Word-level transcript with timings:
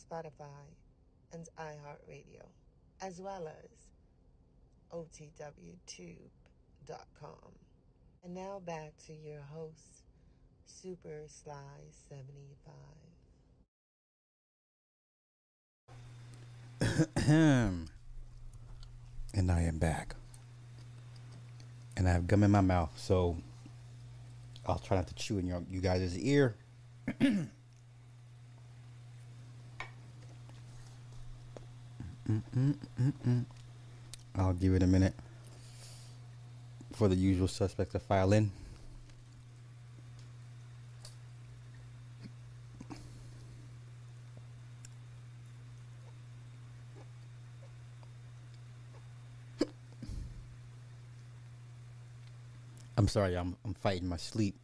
Spotify, 0.00 0.66
and 1.32 1.48
iHeartRadio, 1.58 2.46
as 3.00 3.20
well 3.20 3.48
as 3.48 3.70
OTWTube.com. 4.92 6.18
And 8.24 8.34
now 8.34 8.60
back 8.64 8.92
to 9.06 9.12
your 9.12 9.42
host, 9.42 10.04
Super 10.66 11.22
Sly 11.26 11.54
75. 12.08 12.74
and 19.34 19.50
I 19.50 19.62
am 19.62 19.78
back. 19.78 20.16
And 21.96 22.08
I 22.08 22.12
have 22.12 22.26
gum 22.26 22.42
in 22.42 22.50
my 22.50 22.60
mouth, 22.60 22.92
so 22.96 23.36
I'll 24.66 24.78
try 24.78 24.96
not 24.96 25.06
to 25.08 25.14
chew 25.14 25.38
in 25.38 25.46
your 25.46 25.62
you 25.70 25.80
guys' 25.80 26.18
ear. 26.18 26.56
I'll 34.36 34.52
give 34.52 34.74
it 34.74 34.82
a 34.82 34.86
minute 34.86 35.14
for 36.92 37.08
the 37.08 37.16
usual 37.16 37.48
suspects 37.48 37.92
to 37.92 37.98
file 37.98 38.32
in. 38.32 38.50
I'm 52.96 53.08
sorry, 53.08 53.34
I'm 53.34 53.56
I'm 53.64 53.72
fighting 53.72 54.08
my 54.08 54.18
sleep. 54.18 54.56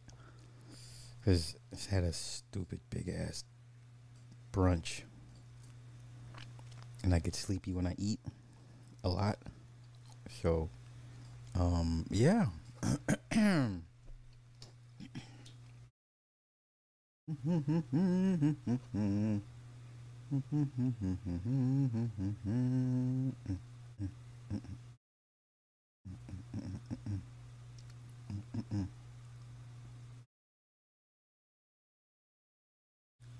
Because 1.19 1.55
I 1.73 1.95
had 1.95 2.03
a 2.03 2.13
stupid 2.13 2.79
big 2.91 3.09
ass 3.09 3.43
brunch, 4.53 5.01
and 7.07 7.15
I 7.15 7.19
get 7.19 7.35
sleepy 7.35 7.71
when 7.71 7.87
I 7.87 7.95
eat 7.97 8.19
a 9.01 9.07
lot. 9.07 9.37
So, 10.41 10.69
um, 11.57 12.05
yeah. 12.09 12.47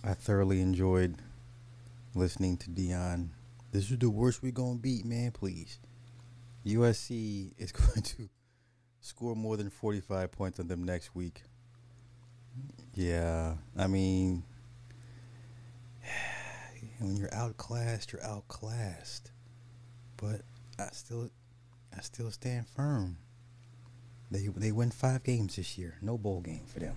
I 0.06 0.14
thoroughly 0.14 0.62
enjoyed 0.62 1.16
listening 2.16 2.56
to 2.56 2.70
Dion. 2.70 3.32
This 3.72 3.92
is 3.92 3.98
the 3.98 4.10
worst 4.10 4.42
we're 4.42 4.52
gonna 4.52 4.80
beat, 4.80 5.06
man. 5.06 5.32
Please, 5.32 5.80
USC 6.66 7.54
is 7.58 7.72
going 7.74 8.02
to 8.02 8.30
score 9.02 9.36
more 9.36 9.58
than 9.58 9.70
forty-five 9.70 10.32
points 10.32 10.60
on 10.60 10.68
them 10.68 10.84
next 10.84 11.16
week. 11.16 11.44
Yeah, 12.94 13.56
I 13.78 13.88
mean, 13.88 14.44
when 17.00 17.18
you're 17.18 17.34
outclassed, 17.34 18.12
you're 18.12 18.24
outclassed. 18.24 19.32
But 20.16 20.42
I 20.80 20.88
still, 20.94 21.30
I 21.96 22.02
still 22.02 22.32
stand 22.32 22.68
firm. 22.68 23.18
They 24.32 24.48
they 24.48 24.72
win 24.72 24.92
five 24.92 25.24
games 25.24 25.56
this 25.58 25.78
year. 25.78 25.98
No 26.02 26.18
bowl 26.18 26.42
game 26.42 26.66
for 26.66 26.80
them. 26.80 26.96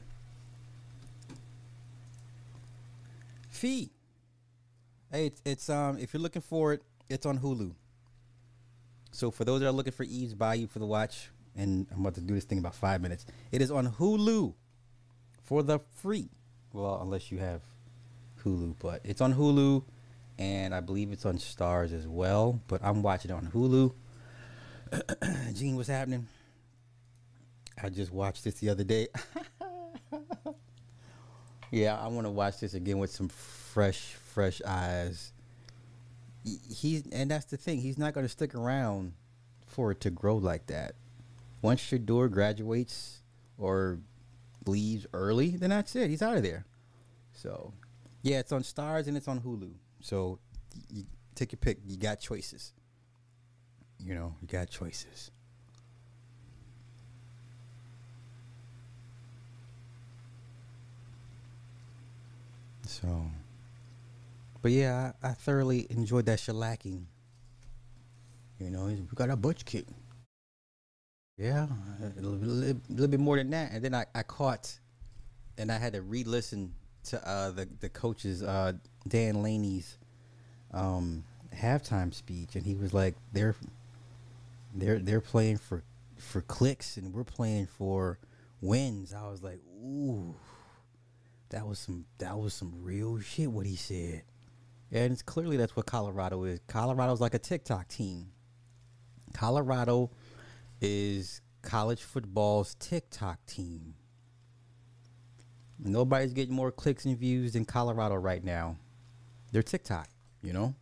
Fee. 3.50 3.90
Hey, 5.12 5.26
it's, 5.26 5.42
it's 5.44 5.68
um 5.68 5.98
if 5.98 6.14
you're 6.14 6.22
looking 6.22 6.42
for 6.42 6.72
it, 6.72 6.82
it's 7.08 7.26
on 7.26 7.38
Hulu. 7.38 7.74
So 9.10 9.30
for 9.30 9.44
those 9.44 9.60
that 9.60 9.68
are 9.68 9.72
looking 9.72 9.92
for 9.92 10.04
Eve's 10.04 10.34
Bayou 10.34 10.68
for 10.68 10.78
the 10.78 10.86
watch, 10.86 11.30
and 11.56 11.86
I'm 11.92 12.00
about 12.00 12.14
to 12.14 12.20
do 12.20 12.34
this 12.34 12.44
thing 12.44 12.58
in 12.58 12.64
about 12.64 12.76
five 12.76 13.00
minutes. 13.00 13.26
It 13.50 13.60
is 13.60 13.70
on 13.70 13.92
Hulu 13.92 14.54
for 15.42 15.62
the 15.62 15.80
free. 15.96 16.28
Well, 16.72 17.00
unless 17.02 17.32
you 17.32 17.38
have 17.38 17.62
Hulu, 18.44 18.76
but 18.78 19.00
it's 19.02 19.20
on 19.20 19.34
Hulu, 19.34 19.82
and 20.38 20.72
I 20.72 20.80
believe 20.80 21.10
it's 21.10 21.26
on 21.26 21.38
Stars 21.38 21.92
as 21.92 22.06
well. 22.06 22.60
But 22.68 22.80
I'm 22.84 23.02
watching 23.02 23.32
it 23.32 23.34
on 23.34 23.46
Hulu. 23.48 23.92
Gene, 25.54 25.74
what's 25.74 25.88
happening? 25.88 26.28
I 27.82 27.88
just 27.88 28.12
watched 28.12 28.44
this 28.44 28.54
the 28.54 28.68
other 28.68 28.84
day. 28.84 29.08
yeah, 31.70 31.98
I 31.98 32.06
want 32.08 32.26
to 32.26 32.30
watch 32.30 32.60
this 32.60 32.74
again 32.74 32.98
with 32.98 33.10
some 33.10 33.28
fresh, 33.28 34.14
fresh 34.30 34.62
eyes. 34.66 35.32
He's 36.44 37.06
and 37.12 37.30
that's 37.30 37.46
the 37.46 37.56
thing. 37.56 37.80
He's 37.80 37.98
not 37.98 38.14
going 38.14 38.24
to 38.24 38.30
stick 38.30 38.54
around 38.54 39.12
for 39.66 39.90
it 39.90 40.00
to 40.00 40.10
grow 40.10 40.36
like 40.36 40.66
that. 40.66 40.94
Once 41.62 41.80
Shedeur 41.82 42.30
graduates 42.30 43.22
or 43.58 43.98
leaves 44.66 45.06
early, 45.12 45.50
then 45.50 45.70
that's 45.70 45.94
it. 45.94 46.08
He's 46.08 46.22
out 46.22 46.36
of 46.36 46.42
there. 46.42 46.64
So, 47.32 47.72
yeah, 48.22 48.38
it's 48.38 48.52
on 48.52 48.62
Stars 48.64 49.06
and 49.06 49.16
it's 49.16 49.28
on 49.28 49.40
Hulu. 49.40 49.72
So, 50.00 50.38
you 50.90 51.04
take 51.34 51.52
your 51.52 51.58
pick. 51.58 51.78
You 51.86 51.96
got 51.96 52.20
choices. 52.20 52.72
You 53.98 54.14
know, 54.14 54.34
you 54.40 54.48
got 54.48 54.70
choices. 54.70 55.30
So, 62.86 63.26
but 64.62 64.70
yeah, 64.70 65.12
I, 65.22 65.28
I 65.28 65.32
thoroughly 65.32 65.86
enjoyed 65.90 66.26
that 66.26 66.38
shellacking. 66.38 67.04
You 68.58 68.70
know, 68.70 68.84
we 68.84 69.06
got 69.14 69.30
a 69.30 69.36
butch 69.36 69.64
kick. 69.64 69.86
Yeah, 71.38 71.66
a 72.02 72.20
little, 72.20 72.76
little, 72.90 73.08
bit 73.08 73.20
more 73.20 73.36
than 73.36 73.48
that, 73.50 73.72
and 73.72 73.82
then 73.82 73.94
I, 73.94 74.04
I 74.14 74.22
caught, 74.22 74.78
and 75.56 75.72
I 75.72 75.78
had 75.78 75.94
to 75.94 76.02
re-listen 76.02 76.74
to 77.04 77.26
uh, 77.26 77.50
the 77.52 77.66
the 77.80 77.88
coach's 77.88 78.42
uh, 78.42 78.74
Dan 79.08 79.42
Lanning's 79.42 79.96
um, 80.74 81.24
halftime 81.54 82.12
speech, 82.12 82.56
and 82.56 82.66
he 82.66 82.74
was 82.74 82.92
like, 82.92 83.14
"They're 83.32 83.56
they're 84.74 84.98
they're 84.98 85.22
playing 85.22 85.56
for 85.56 85.82
for 86.18 86.42
clicks, 86.42 86.98
and 86.98 87.14
we're 87.14 87.24
playing 87.24 87.68
for 87.68 88.18
wins." 88.60 89.14
I 89.14 89.26
was 89.30 89.42
like, 89.42 89.60
"Ooh." 89.82 90.34
that 91.50 91.66
was 91.66 91.78
some 91.78 92.06
that 92.18 92.38
was 92.38 92.54
some 92.54 92.72
real 92.82 93.20
shit 93.20 93.50
what 93.50 93.66
he 93.66 93.76
said. 93.76 94.22
And 94.92 95.12
it's 95.12 95.22
clearly 95.22 95.56
that's 95.56 95.76
what 95.76 95.86
Colorado 95.86 96.44
is. 96.44 96.60
Colorado's 96.66 97.20
like 97.20 97.34
a 97.34 97.38
TikTok 97.38 97.88
team. 97.88 98.32
Colorado 99.32 100.10
is 100.80 101.40
college 101.62 102.02
football's 102.02 102.74
TikTok 102.76 103.44
team. 103.46 103.94
Nobody's 105.78 106.32
getting 106.32 106.54
more 106.54 106.72
clicks 106.72 107.04
and 107.04 107.16
views 107.16 107.52
than 107.52 107.64
Colorado 107.64 108.16
right 108.16 108.42
now. 108.42 108.76
They're 109.52 109.62
TikTok, 109.62 110.08
you 110.42 110.52
know? 110.52 110.74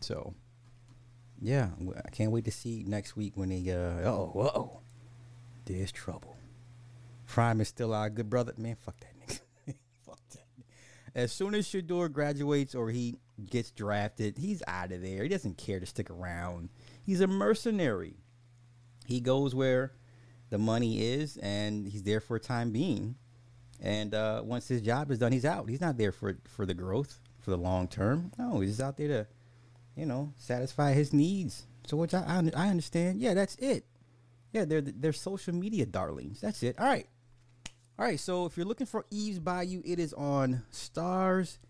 So, 0.00 0.34
yeah, 1.40 1.70
I 2.04 2.10
can't 2.10 2.32
wait 2.32 2.44
to 2.44 2.50
see 2.50 2.84
next 2.86 3.16
week 3.16 3.36
when 3.36 3.48
they, 3.48 3.70
uh, 3.70 4.08
oh, 4.08 4.30
whoa, 4.34 4.80
there's 5.64 5.92
trouble. 5.92 6.36
Prime 7.26 7.60
is 7.60 7.68
still 7.68 7.94
our 7.94 8.10
good 8.10 8.28
brother. 8.28 8.52
Man, 8.58 8.76
fuck 8.76 8.98
that. 9.00 9.11
As 11.14 11.32
soon 11.32 11.54
as 11.54 11.66
Shedeur 11.66 12.10
graduates 12.10 12.74
or 12.74 12.90
he 12.90 13.18
gets 13.50 13.70
drafted, 13.70 14.38
he's 14.38 14.62
out 14.66 14.92
of 14.92 15.02
there. 15.02 15.22
He 15.22 15.28
doesn't 15.28 15.58
care 15.58 15.80
to 15.80 15.86
stick 15.86 16.10
around. 16.10 16.70
He's 17.04 17.20
a 17.20 17.26
mercenary. 17.26 18.16
He 19.06 19.20
goes 19.20 19.54
where 19.54 19.92
the 20.50 20.58
money 20.58 21.02
is, 21.02 21.36
and 21.38 21.86
he's 21.86 22.02
there 22.02 22.20
for 22.20 22.36
a 22.36 22.40
time 22.40 22.72
being. 22.72 23.16
And 23.80 24.14
uh, 24.14 24.42
once 24.44 24.68
his 24.68 24.80
job 24.80 25.10
is 25.10 25.18
done, 25.18 25.32
he's 25.32 25.44
out. 25.44 25.68
He's 25.68 25.80
not 25.80 25.98
there 25.98 26.12
for 26.12 26.38
for 26.44 26.64
the 26.64 26.74
growth 26.74 27.18
for 27.40 27.50
the 27.50 27.56
long 27.56 27.88
term. 27.88 28.30
No, 28.38 28.60
he's 28.60 28.70
just 28.70 28.80
out 28.80 28.96
there 28.96 29.08
to, 29.08 29.26
you 29.96 30.06
know, 30.06 30.32
satisfy 30.36 30.92
his 30.92 31.12
needs. 31.12 31.66
So 31.86 31.96
which 31.96 32.14
I 32.14 32.50
I 32.54 32.68
understand. 32.68 33.20
Yeah, 33.20 33.34
that's 33.34 33.56
it. 33.56 33.84
Yeah, 34.52 34.64
they're 34.64 34.80
they're 34.80 35.12
social 35.12 35.54
media 35.54 35.84
darlings. 35.84 36.40
That's 36.40 36.62
it. 36.62 36.78
All 36.78 36.86
right. 36.86 37.08
All 38.02 38.08
right, 38.08 38.18
so 38.18 38.46
if 38.46 38.56
you're 38.56 38.66
looking 38.66 38.88
for 38.88 39.06
Eve's 39.12 39.38
Bayou, 39.38 39.80
it 39.84 40.00
is 40.00 40.12
on 40.12 40.64
Stars 40.72 41.60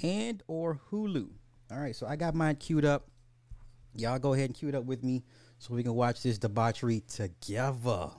and 0.00 0.40
or 0.46 0.78
Hulu. 0.92 1.28
All 1.72 1.80
right, 1.80 1.96
so 1.96 2.06
I 2.06 2.14
got 2.14 2.36
mine 2.36 2.54
queued 2.54 2.84
up. 2.84 3.08
Y'all 3.96 4.20
go 4.20 4.32
ahead 4.32 4.50
and 4.50 4.54
queue 4.54 4.68
it 4.68 4.76
up 4.76 4.84
with 4.84 5.02
me 5.02 5.24
so 5.58 5.74
we 5.74 5.82
can 5.82 5.94
watch 5.94 6.22
this 6.22 6.38
debauchery 6.38 7.02
together. 7.08 8.10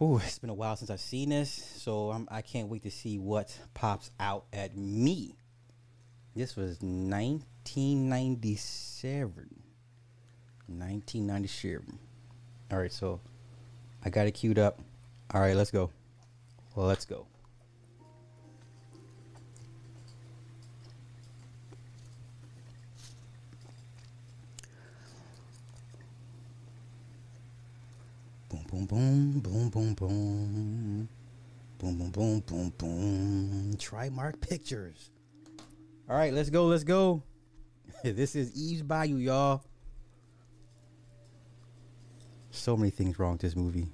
Ooh, 0.00 0.16
it's 0.24 0.38
been 0.38 0.48
a 0.48 0.54
while 0.54 0.74
since 0.74 0.88
I've 0.88 1.00
seen 1.00 1.28
this, 1.28 1.50
so 1.50 2.12
I'm, 2.12 2.26
I 2.30 2.40
can't 2.40 2.70
wait 2.70 2.84
to 2.84 2.90
see 2.90 3.18
what 3.18 3.54
pops 3.74 4.10
out 4.18 4.46
at 4.54 4.74
me. 4.74 5.36
This 6.34 6.56
was 6.56 6.80
1997. 6.80 9.34
1997. 10.66 11.98
All 12.72 12.78
right, 12.78 12.90
so 12.90 13.20
I 14.02 14.08
got 14.08 14.26
it 14.26 14.32
queued 14.32 14.58
up. 14.58 14.80
All 15.32 15.40
right, 15.40 15.54
let's 15.54 15.70
go. 15.70 15.90
Well, 16.74 16.86
let's 16.86 17.04
go. 17.04 17.26
Boom, 28.48 28.86
boom, 28.86 29.40
boom, 29.40 29.68
boom, 29.68 29.94
boom. 29.94 31.08
Boom, 31.78 31.96
boom, 31.96 32.10
boom, 32.10 32.10
boom, 32.10 32.40
boom. 32.40 32.72
boom. 32.76 33.76
Trimark 33.76 34.40
Pictures. 34.40 35.10
All 36.08 36.16
right, 36.16 36.32
let's 36.32 36.50
go, 36.50 36.66
let's 36.66 36.82
go. 36.84 37.22
this 38.02 38.34
is 38.34 38.52
Eve's 38.54 38.82
Bayou, 38.82 39.16
y'all. 39.16 39.62
So 42.50 42.76
many 42.76 42.90
things 42.90 43.18
wrong 43.18 43.32
with 43.32 43.42
this 43.42 43.54
movie. 43.54 43.92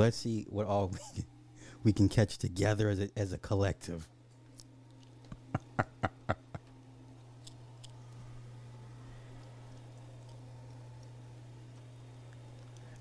Let's 0.00 0.16
see 0.16 0.46
what 0.48 0.66
all 0.66 0.88
we 0.88 0.98
can, 1.14 1.24
we 1.84 1.92
can 1.92 2.08
catch 2.08 2.38
together 2.38 2.88
as 2.88 3.00
a, 3.00 3.10
as 3.16 3.34
a 3.34 3.38
collective. 3.38 4.08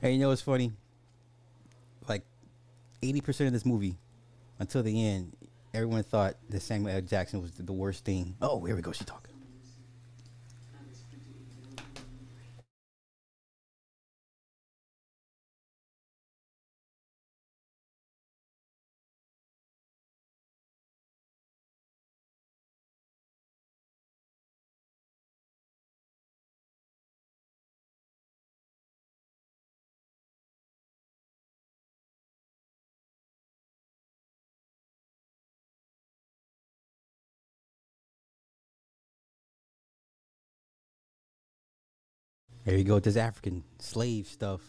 hey, 0.02 0.12
you 0.12 0.20
know 0.20 0.28
what's 0.28 0.42
funny? 0.42 0.74
Like, 2.10 2.26
80% 3.02 3.48
of 3.48 3.54
this 3.54 3.66
movie, 3.66 3.96
until 4.60 4.84
the 4.84 5.08
end, 5.08 5.38
everyone 5.74 6.04
thought 6.04 6.36
that 6.50 6.62
Samuel 6.62 6.98
L. 6.98 7.02
Jackson 7.02 7.42
was 7.42 7.52
the 7.52 7.72
worst 7.72 8.04
thing. 8.04 8.36
Oh, 8.42 8.66
here 8.66 8.76
we 8.76 8.82
go. 8.82 8.92
She's 8.92 9.08
talking. 9.08 9.39
There 42.70 42.78
you 42.78 42.84
go 42.84 42.94
with 42.94 43.06
this 43.06 43.18
African 43.18 43.64
slave 43.80 44.28
stuff. 44.28 44.62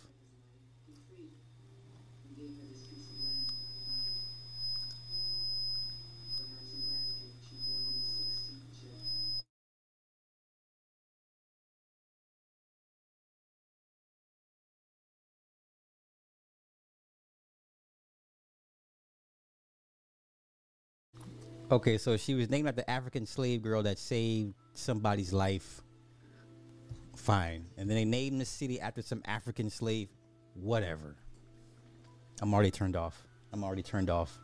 Okay, 21.70 21.98
so 21.98 22.16
she 22.16 22.32
was 22.32 22.48
named 22.48 22.66
after 22.66 22.80
the 22.80 22.90
African 22.90 23.26
slave 23.26 23.60
girl 23.60 23.82
that 23.82 23.98
saved 23.98 24.54
somebody's 24.72 25.34
life. 25.34 25.82
Fine. 27.20 27.66
And 27.76 27.88
then 27.88 27.96
they 27.96 28.06
named 28.06 28.40
the 28.40 28.46
city 28.46 28.80
after 28.80 29.02
some 29.02 29.20
African 29.26 29.68
slave. 29.68 30.08
Whatever. 30.54 31.16
I'm 32.40 32.54
already 32.54 32.70
turned 32.70 32.96
off. 32.96 33.26
I'm 33.52 33.62
already 33.62 33.82
turned 33.82 34.08
off. 34.08 34.38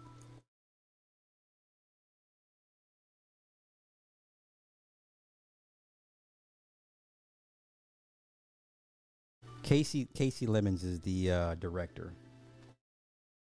Kasi 9.63 10.07
Kasi 10.15 10.47
Lemmons 10.47 10.85
is 10.85 11.01
the 11.01 11.33
uh, 11.33 11.55
director, 11.57 12.13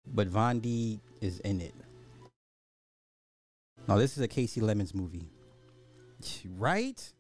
but 0.06 0.28
Vondie 0.28 1.00
is 1.20 1.40
in 1.40 1.60
it. 1.60 1.74
Now 3.88 3.96
this 3.96 4.16
is 4.16 4.22
a 4.22 4.28
Kasi 4.28 4.60
Lemmons 4.60 4.94
movie, 4.94 5.26
right? 6.56 7.12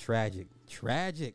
Tragic, 0.00 0.46
tragic. 0.66 1.34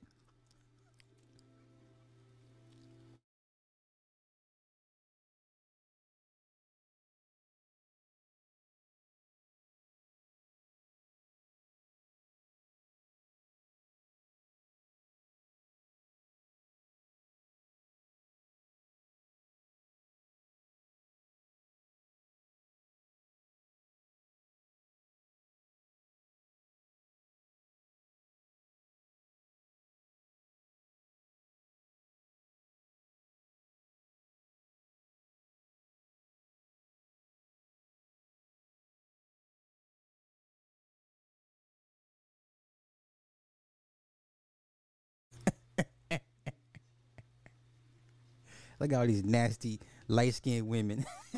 Look 48.80 48.92
at 48.92 49.00
all 49.00 49.08
these 49.08 49.24
nasty 49.24 49.80
light 50.08 50.34
skinned 50.34 50.68
women. 50.68 51.06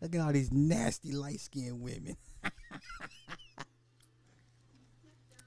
Look 0.00 0.14
at 0.14 0.20
all 0.20 0.32
these 0.32 0.52
nasty 0.52 1.12
light 1.12 1.40
skinned 1.40 1.80
women. 1.80 2.16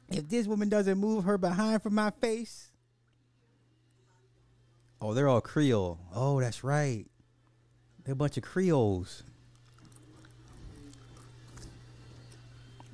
if 0.09 0.29
this 0.29 0.45
woman 0.47 0.69
doesn't 0.69 0.97
move 0.97 1.23
her 1.23 1.37
behind 1.37 1.81
from 1.81 1.95
my 1.95 2.11
face. 2.11 2.71
Oh, 5.01 5.13
they're 5.13 5.27
all 5.27 5.41
Creole. 5.41 5.99
Oh, 6.13 6.39
that's 6.39 6.63
right. 6.63 7.05
They're 8.03 8.13
a 8.13 8.15
bunch 8.15 8.37
of 8.37 8.43
Creoles. 8.43 9.23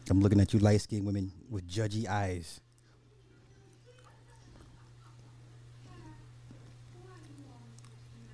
I'm 0.10 0.22
looking 0.22 0.40
at 0.40 0.54
you 0.54 0.60
light 0.60 0.82
skinned 0.82 1.06
women 1.06 1.32
with 1.50 1.68
judgy 1.68 2.08
eyes. 2.08 2.62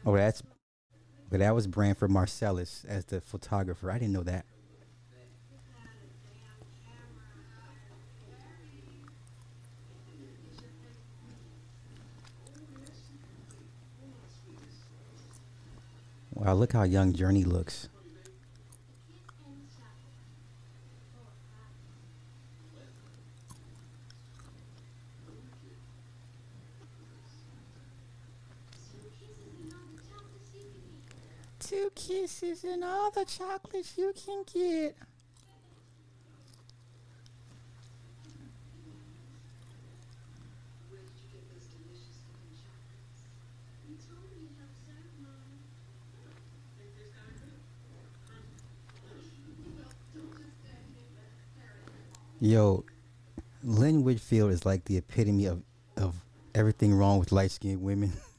Oh, 0.05 0.15
that's 0.15 0.43
but 1.29 1.39
that 1.39 1.55
was 1.55 1.65
Branford 1.65 2.11
Marsalis 2.11 2.85
as 2.85 3.05
the 3.05 3.19
photographer. 3.19 3.89
I 3.89 3.97
didn't 3.97 4.13
know 4.13 4.23
that. 4.23 4.45
Wow, 16.33 16.53
look 16.53 16.73
how 16.73 16.83
young 16.83 17.11
Jurnee 17.13 17.45
looks. 17.45 17.89
kisses 32.07 32.63
and 32.63 32.83
all 32.83 33.09
the 33.11 33.25
chocolates 33.25 33.97
you 33.97 34.13
can 34.13 34.43
get. 34.53 34.95
Yo, 52.41 52.83
Lynn 53.63 54.03
Whitfield 54.03 54.51
is 54.51 54.65
like 54.65 54.85
the 54.85 54.97
epitome 54.97 55.45
of, 55.45 55.63
of 55.97 56.13
everything 56.53 56.93
wrong 56.93 57.17
with 57.17 57.31
light 57.31 57.49
skinned 57.49 57.81
women. 57.81 58.13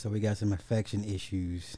so 0.00 0.08
we 0.08 0.18
got 0.18 0.38
some 0.38 0.50
affection 0.54 1.04
issues. 1.04 1.76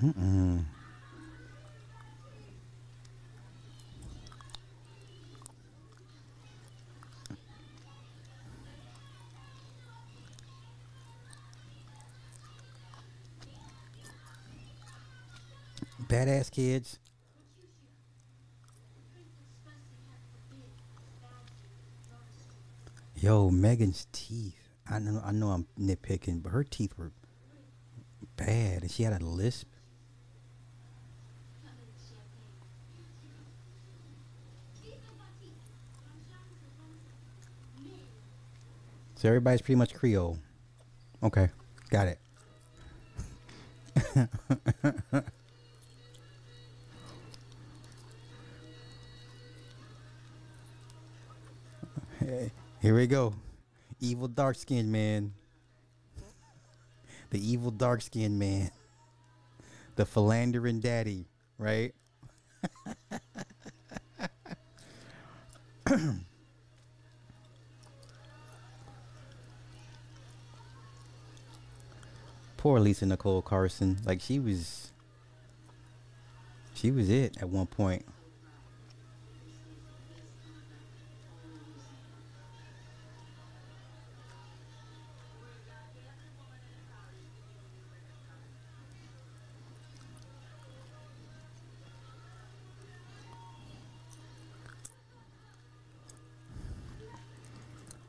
Mm-mm. 0.00 0.64
Badass 16.08 16.52
kids. 16.52 17.00
Yo, 23.26 23.50
Meagan's 23.50 24.06
teeth. 24.12 24.68
I 24.88 25.00
know 25.00 25.20
I 25.24 25.32
know 25.32 25.48
I'm 25.48 25.66
nitpicking, 25.76 26.44
but 26.44 26.50
her 26.50 26.62
teeth 26.62 26.96
were 26.96 27.10
bad 28.36 28.82
and 28.82 28.90
she 28.90 29.02
had 29.02 29.20
a 29.20 29.24
lisp. 29.24 29.66
So 39.16 39.26
everybody's 39.26 39.60
pretty 39.60 39.74
much 39.74 39.92
Creole. 39.92 40.38
Okay, 41.20 41.48
got 41.90 42.06
it. 42.06 42.20
Hey, 52.20 52.50
here 52.86 52.94
we 52.94 53.08
go. 53.08 53.34
Evil 53.98 54.28
dark 54.28 54.54
skinned 54.54 54.92
man. 54.92 55.32
The 57.30 57.52
evil 57.52 57.72
dark 57.72 58.00
skinned 58.00 58.38
man. 58.38 58.70
The 59.96 60.06
philandering 60.06 60.78
daddy, 60.78 61.26
right? 61.58 61.92
Poor 72.56 72.78
Lisa 72.78 73.04
Nicole 73.06 73.42
Carson. 73.42 73.98
Like 74.04 74.20
she 74.20 74.38
was 74.38 74.92
she 76.72 76.92
was 76.92 77.10
it 77.10 77.36
at 77.40 77.48
one 77.48 77.66
point. 77.66 78.04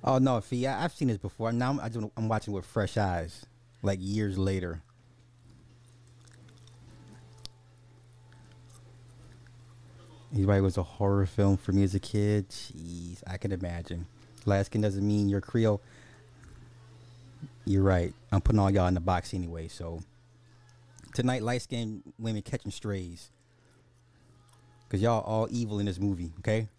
Oh 0.07 0.19
no, 0.19 0.39
Fee, 0.39 0.65
I, 0.65 0.85
I've 0.85 0.93
seen 0.93 1.09
this 1.09 1.17
before. 1.17 1.51
Now 1.51 1.69
I'm, 1.69 1.81
I 1.81 1.89
I'm 2.15 2.29
watching 2.29 2.53
with 2.53 2.65
fresh 2.65 2.95
eyes, 2.95 3.45
like 3.83 3.99
years 4.01 4.37
later. 4.37 4.81
He's 10.33 10.45
right. 10.45 10.59
It 10.59 10.61
was 10.61 10.77
a 10.77 10.83
horror 10.83 11.25
film 11.25 11.57
for 11.57 11.73
me 11.73 11.83
as 11.83 11.93
a 11.93 11.99
kid. 11.99 12.47
Jeez, 12.49 13.21
I 13.27 13.35
can 13.35 13.51
imagine. 13.51 14.07
Skin 14.63 14.79
doesn't 14.79 15.05
mean 15.05 15.27
you're 15.27 15.41
Creole. 15.41 15.81
You're 17.65 17.83
right. 17.83 18.13
I'm 18.31 18.39
putting 18.39 18.59
all 18.59 18.71
y'all 18.71 18.87
in 18.87 18.93
the 18.93 19.01
box 19.01 19.33
anyway. 19.33 19.67
So 19.67 19.99
tonight, 21.13 21.43
light 21.43 21.63
skinned 21.63 22.01
women 22.17 22.43
catching 22.43 22.71
strays. 22.71 23.29
Cause 24.87 25.01
y'all 25.01 25.21
all 25.23 25.49
evil 25.51 25.79
in 25.79 25.85
this 25.85 25.99
movie. 25.99 26.31
Okay. 26.39 26.69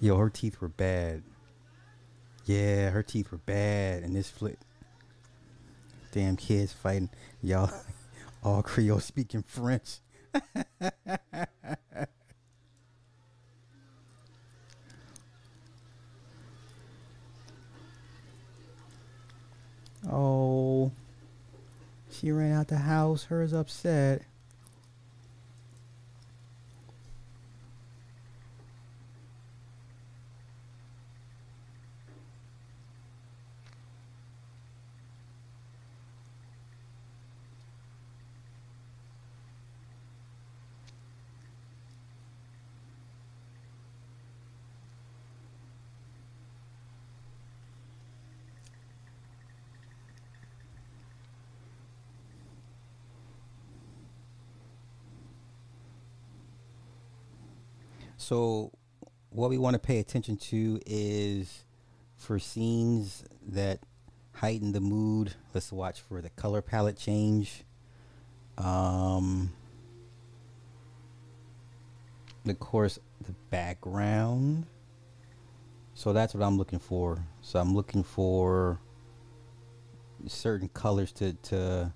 Yo, 0.01 0.17
her 0.17 0.31
teeth 0.31 0.61
were 0.61 0.69
bad. 0.69 1.25
Yeah, 2.45 2.91
her 2.91 3.03
teeth 3.03 3.33
were 3.33 3.39
bad. 3.39 4.05
And 4.05 4.15
this 4.15 4.31
flip. 4.31 4.59
Damn 6.13 6.37
kids 6.37 6.73
fighting. 6.73 7.11
Y'all 7.43 7.71
all 8.45 8.63
Creole 8.63 9.01
speaking 9.01 9.43
French. 9.43 9.99
oh. 20.11 20.93
She 22.11 22.31
ran 22.31 22.53
out 22.53 22.69
the 22.69 22.79
house. 22.79 23.25
Her's 23.25 23.53
upset. 23.53 24.23
So, 58.29 58.73
what 59.31 59.49
we 59.49 59.57
want 59.57 59.73
to 59.73 59.79
pay 59.79 60.01
attention 60.01 60.37
to 60.37 60.79
is 60.85 61.65
for 62.19 62.39
scenes 62.39 63.25
that 63.47 63.81
heighten 64.35 64.73
the 64.73 64.83
mood. 64.83 65.33
Let's 65.55 65.73
watch 65.73 66.03
for 66.03 66.21
the 66.21 66.29
color 66.29 66.61
palette 66.61 66.99
change. 66.99 67.65
Um, 68.59 69.55
of 72.47 72.61
course, 72.61 72.99
the 73.25 73.33
background. 73.49 74.67
So 75.95 76.13
that's 76.13 76.35
what 76.35 76.45
I'm 76.45 76.59
looking 76.59 76.81
for. 76.81 77.25
So 77.41 77.59
I'm 77.59 77.75
looking 77.75 78.03
for 78.03 78.79
certain 80.27 80.69
colors 80.69 81.13
to 81.13 81.33
to 81.45 81.95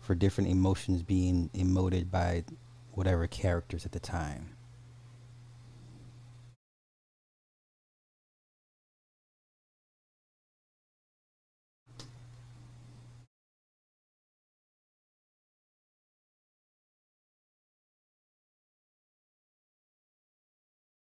for 0.00 0.16
different 0.16 0.50
emotions 0.50 1.04
being 1.04 1.48
emoted 1.54 2.10
by 2.10 2.42
whatever 2.90 3.28
characters 3.28 3.86
at 3.86 3.92
the 3.92 4.00
time. 4.00 4.56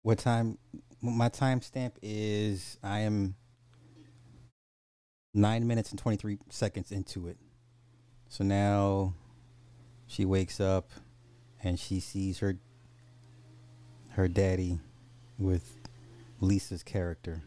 What 0.03 0.17
time? 0.17 0.57
My 1.01 1.29
timestamp 1.29 1.93
is 2.01 2.77
I 2.83 2.99
am 3.01 3.35
nine 5.33 5.67
minutes 5.67 5.91
and 5.91 5.99
23 5.99 6.39
seconds 6.49 6.91
into 6.91 7.27
it. 7.27 7.37
So 8.27 8.43
now 8.43 9.13
she 10.07 10.25
wakes 10.25 10.59
up 10.59 10.89
and 11.63 11.79
she 11.79 11.99
sees 11.99 12.39
her 12.39 12.57
her 14.09 14.27
daddy 14.27 14.79
with 15.37 15.77
Lisa's 16.39 16.83
character. 16.83 17.43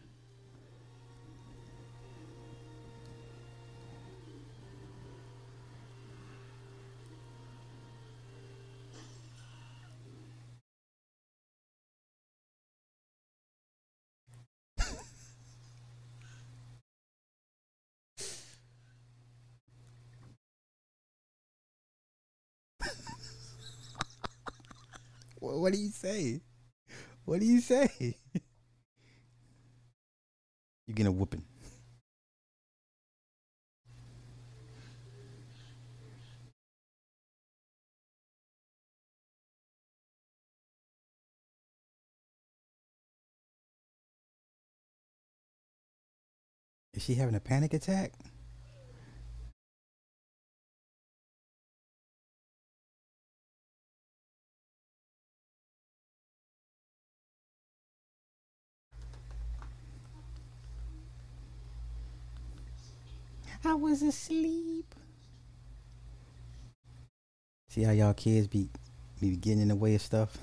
What 25.65 25.73
do 25.73 25.79
you 25.79 25.89
say? 25.89 26.41
What 27.23 27.39
do 27.39 27.45
you 27.47 27.59
say? 27.59 27.89
You're 30.85 30.93
getting 30.93 31.07
a 31.07 31.11
whooping. 31.11 31.43
Is 46.93 47.01
she 47.01 47.15
having 47.15 47.33
a 47.33 47.39
panic 47.39 47.73
attack? 47.73 48.11
I 63.65 63.73
was 63.95 64.01
asleep. 64.01 64.93
See 67.69 67.83
how 67.83 67.91
y'all 67.91 68.13
kids 68.13 68.47
be 68.47 68.67
be 69.21 69.37
getting 69.37 69.61
in 69.61 69.67
the 69.69 69.75
way 69.75 69.95
of 69.95 70.01
stuff? 70.01 70.37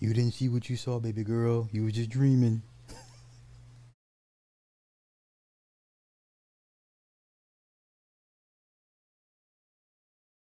You 0.00 0.12
didn't 0.12 0.34
see 0.34 0.48
what 0.48 0.68
you 0.68 0.76
saw, 0.76 0.98
baby 0.98 1.22
girl. 1.22 1.68
You 1.72 1.84
were 1.84 1.90
just 1.92 2.10
dreaming. 2.10 2.62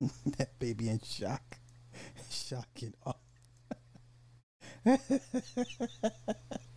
that 0.38 0.58
baby 0.58 0.88
in 0.88 1.00
shock. 1.00 1.58
Shocking. 2.30 2.94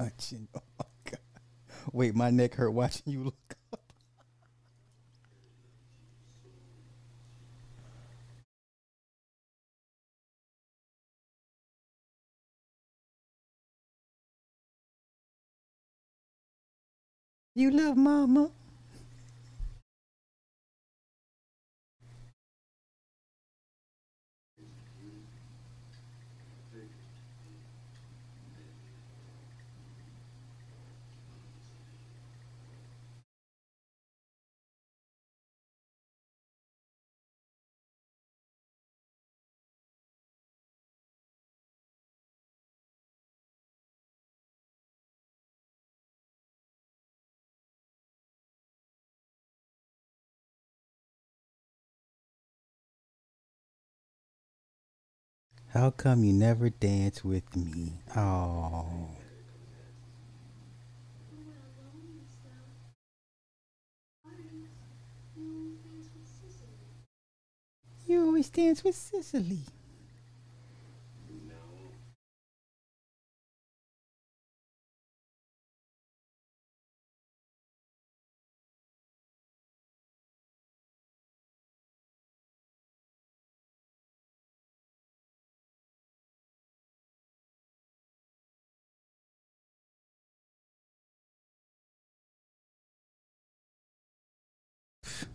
Oh. 0.54 0.62
My 0.78 0.86
god. 1.04 1.20
Wait, 1.92 2.14
my 2.14 2.30
neck 2.30 2.54
hurt 2.54 2.70
watching 2.70 3.12
you 3.12 3.24
look 3.24 3.56
up. 3.72 3.80
You 17.54 17.70
love 17.70 17.96
mama. 17.96 18.50
How 55.72 55.90
come 55.90 56.24
you 56.24 56.32
never 56.32 56.68
dance 56.68 57.22
with 57.22 57.54
me? 57.54 57.92
Oh. 58.16 59.08
You 68.08 68.26
always 68.26 68.50
dance 68.50 68.82
with 68.82 68.96
Cisely. 68.96 69.60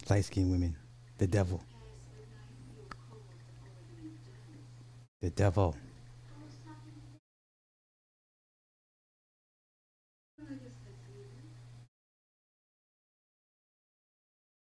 Light 0.07 0.23
skinned 0.23 0.51
women. 0.51 0.75
The 1.17 1.25
devil. 1.25 1.63
The 5.21 5.31
devil. 5.31 5.75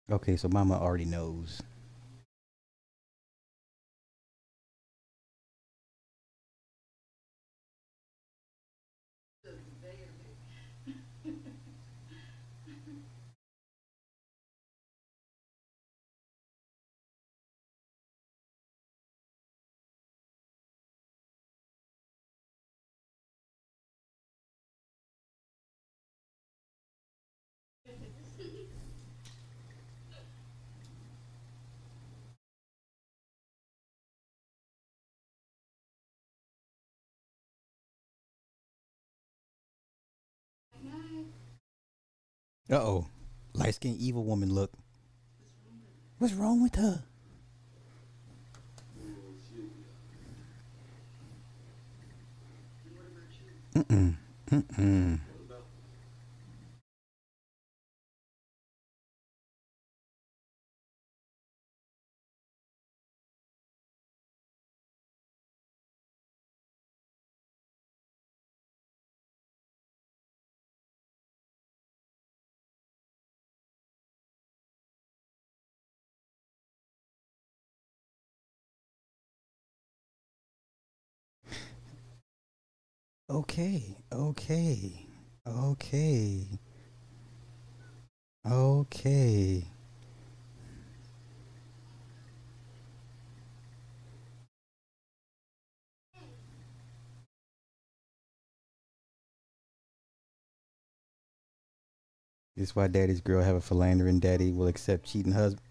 Okay, 0.09 0.37
so 0.37 0.47
mama 0.47 0.79
already 0.79 1.05
knows. 1.05 1.61
Uh 42.71 42.75
oh. 42.75 43.07
Light 43.53 43.75
skinned 43.75 43.97
evil 43.99 44.23
woman 44.23 44.53
look. 44.53 44.71
What's 46.17 46.33
wrong 46.33 46.63
with 46.63 46.75
her? 46.75 47.03
Mm-mm. 53.75 54.15
Mm-mm. 54.49 55.19
Okay, 83.33 83.97
okay, 84.13 85.07
okay, 85.45 86.47
okay. 88.45 89.65
This 102.55 102.69
is 102.69 102.75
why 102.75 102.87
daddy's 102.87 103.21
girl 103.21 103.43
have 103.43 103.55
a 103.55 103.61
philandering 103.61 104.19
daddy 104.19 104.51
will 104.51 104.65
accept 104.65 105.05
cheating 105.05 105.33
husband. 105.33 105.61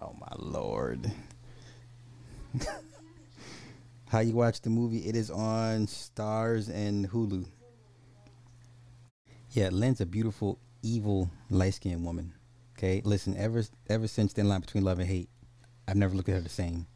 Oh 0.00 0.14
my 0.18 0.32
lord. 0.36 1.12
How 4.08 4.20
you 4.20 4.32
watch 4.32 4.62
the 4.62 4.70
movie? 4.70 5.06
It 5.06 5.14
is 5.14 5.30
on 5.30 5.86
Stars 5.86 6.70
and 6.70 7.10
Hulu. 7.10 7.44
Yeah, 9.50 9.68
Lynn's 9.70 10.00
a 10.00 10.06
beautiful, 10.06 10.58
evil, 10.82 11.30
light 11.50 11.74
skinned 11.74 12.02
woman. 12.02 12.32
Okay, 12.78 13.02
listen. 13.04 13.36
Ever 13.36 13.64
ever 13.90 14.08
since 14.08 14.32
Thin 14.32 14.48
Line 14.48 14.62
Between 14.62 14.82
Love 14.82 14.98
and 14.98 15.06
Hate, 15.06 15.28
I've 15.86 15.96
never 15.96 16.14
looked 16.14 16.30
at 16.30 16.36
her 16.36 16.40
the 16.40 16.48
same. 16.48 16.86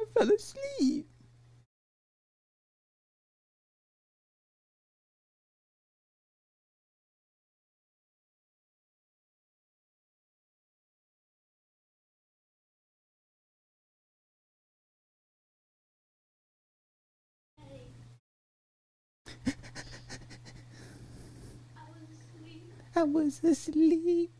I 0.00 0.04
fell 0.16 0.30
asleep. 0.30 1.08
I 22.98 23.04
was 23.04 23.44
asleep. 23.44 24.32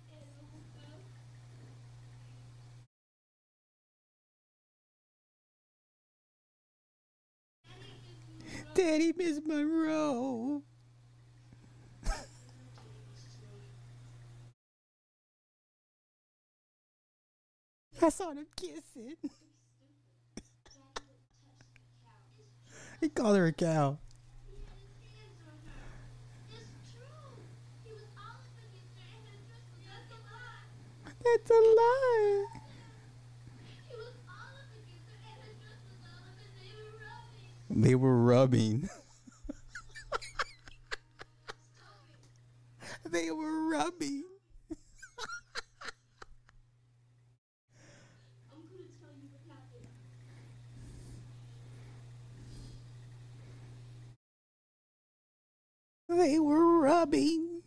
Daddy 8.75 9.13
Miss 9.17 9.41
Monroe. 9.47 10.65
I 18.03 18.09
saw 18.09 18.35
them 18.35 18.47
kissing. 18.57 19.15
he 23.01 23.09
called 23.09 23.37
her 23.37 23.47
a 23.47 23.53
cow. 23.53 23.99
That's 31.37 31.51
a 31.51 31.55
lie. 31.55 32.45
They 37.71 37.95
were 37.95 38.23
rubbing. 38.23 38.89
they 43.11 43.31
were 43.31 43.69
rubbing. 43.69 44.25
they 56.09 56.39
were 56.39 56.81
rubbing. 56.81 57.58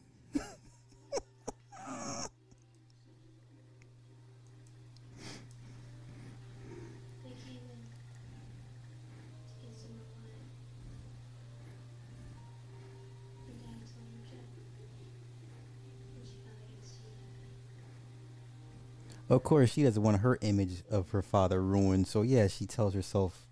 Of 19.31 19.43
course, 19.43 19.71
she 19.71 19.83
doesn't 19.83 20.03
want 20.03 20.19
her 20.19 20.37
image 20.41 20.83
of 20.91 21.11
her 21.11 21.21
father 21.21 21.61
ruined. 21.63 22.05
So 22.05 22.21
yeah, 22.21 22.47
she 22.47 22.65
tells 22.65 22.93
herself 22.93 23.47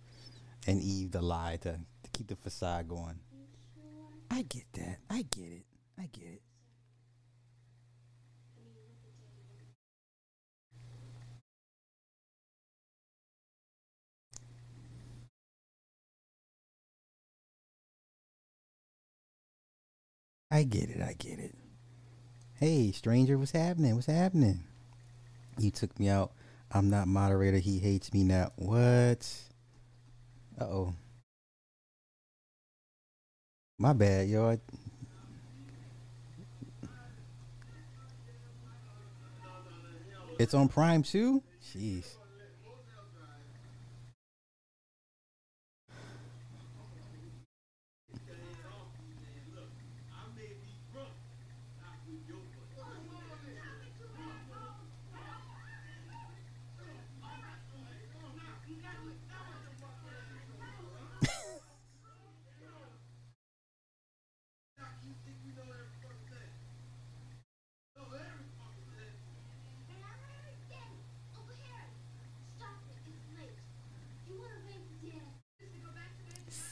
and 0.68 0.82
Eve 0.82 1.14
the 1.14 1.22
lie 1.22 1.58
to, 1.62 1.72
to 1.72 2.10
keep 2.12 2.28
the 2.28 2.36
facade 2.36 2.90
going. 2.90 3.18
I 4.30 4.42
get 4.42 4.66
that. 4.74 4.98
I 5.10 5.22
get 5.22 5.46
it. 5.46 5.64
I 5.98 6.10
get 6.12 6.26
it. 6.26 6.42
I 20.52 20.64
get 20.64 20.90
it. 20.90 21.02
I 21.02 21.14
get 21.14 21.40
it. 21.40 21.56
Hey, 22.56 22.92
stranger, 22.92 23.38
what's 23.38 23.52
happening? 23.52 23.96
What's 23.96 24.08
happening? 24.08 24.66
You 25.60 25.72
took 25.72 26.00
me 26.00 26.10
out. 26.10 26.32
I'm 26.72 26.90
not 26.90 27.08
moderator. 27.08 27.58
He 27.58 27.80
hates 27.80 28.14
me 28.14 28.24
now. 28.24 28.52
What? 28.56 29.30
Uh 30.60 30.64
oh. 30.64 30.96
My 33.78 33.94
bad, 33.94 34.28
yo. 34.28 34.50
I... 34.50 34.60
It's 40.38 40.54
on 40.54 40.70
Prime 40.70 41.04
too? 41.04 41.44
Jeez. 41.74 42.06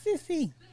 Sissy. 0.08 0.40
Not 0.48 0.67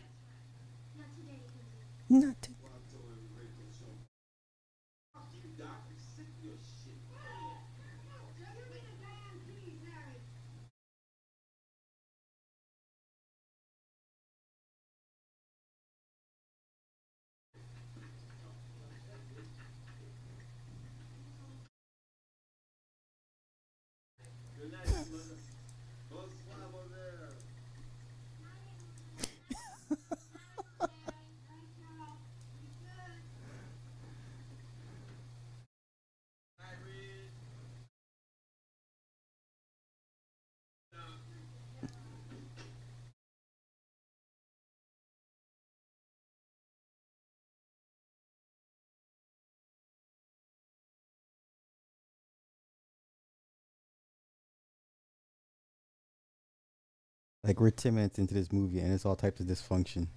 Like 57.46 57.60
we're 57.60 57.70
ten 57.70 57.94
minutes 57.94 58.18
into 58.18 58.34
this 58.34 58.52
movie 58.52 58.80
and 58.80 58.92
it's 58.92 59.06
all 59.06 59.16
types 59.16 59.40
of 59.40 59.46
dysfunction. 59.46 60.08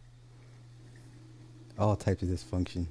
All 1.79 1.95
types 1.95 2.23
of 2.23 2.31
dysfunction. 2.31 2.87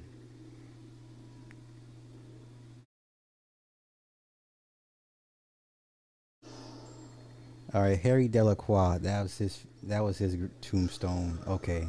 All 7.74 7.82
right, 7.82 7.98
Harry 7.98 8.28
Delacroix. 8.28 8.98
That 8.98 9.22
was 9.22 9.36
his. 9.38 9.64
That 9.82 10.04
was 10.04 10.18
his 10.18 10.36
tombstone. 10.60 11.40
Okay. 11.46 11.88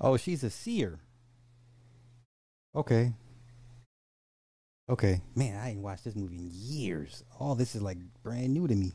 Oh, 0.00 0.16
she's 0.16 0.44
a 0.44 0.50
seer. 0.50 1.00
Okay. 2.76 3.14
Okay. 4.90 5.22
Man, 5.34 5.58
I 5.58 5.70
ain't 5.70 5.80
watched 5.80 6.04
this 6.04 6.14
movie 6.14 6.36
in 6.36 6.50
years. 6.52 7.24
All 7.40 7.54
this 7.54 7.74
is 7.74 7.80
like 7.80 7.96
brand 8.22 8.52
new 8.52 8.68
to 8.68 8.74
me. 8.74 8.92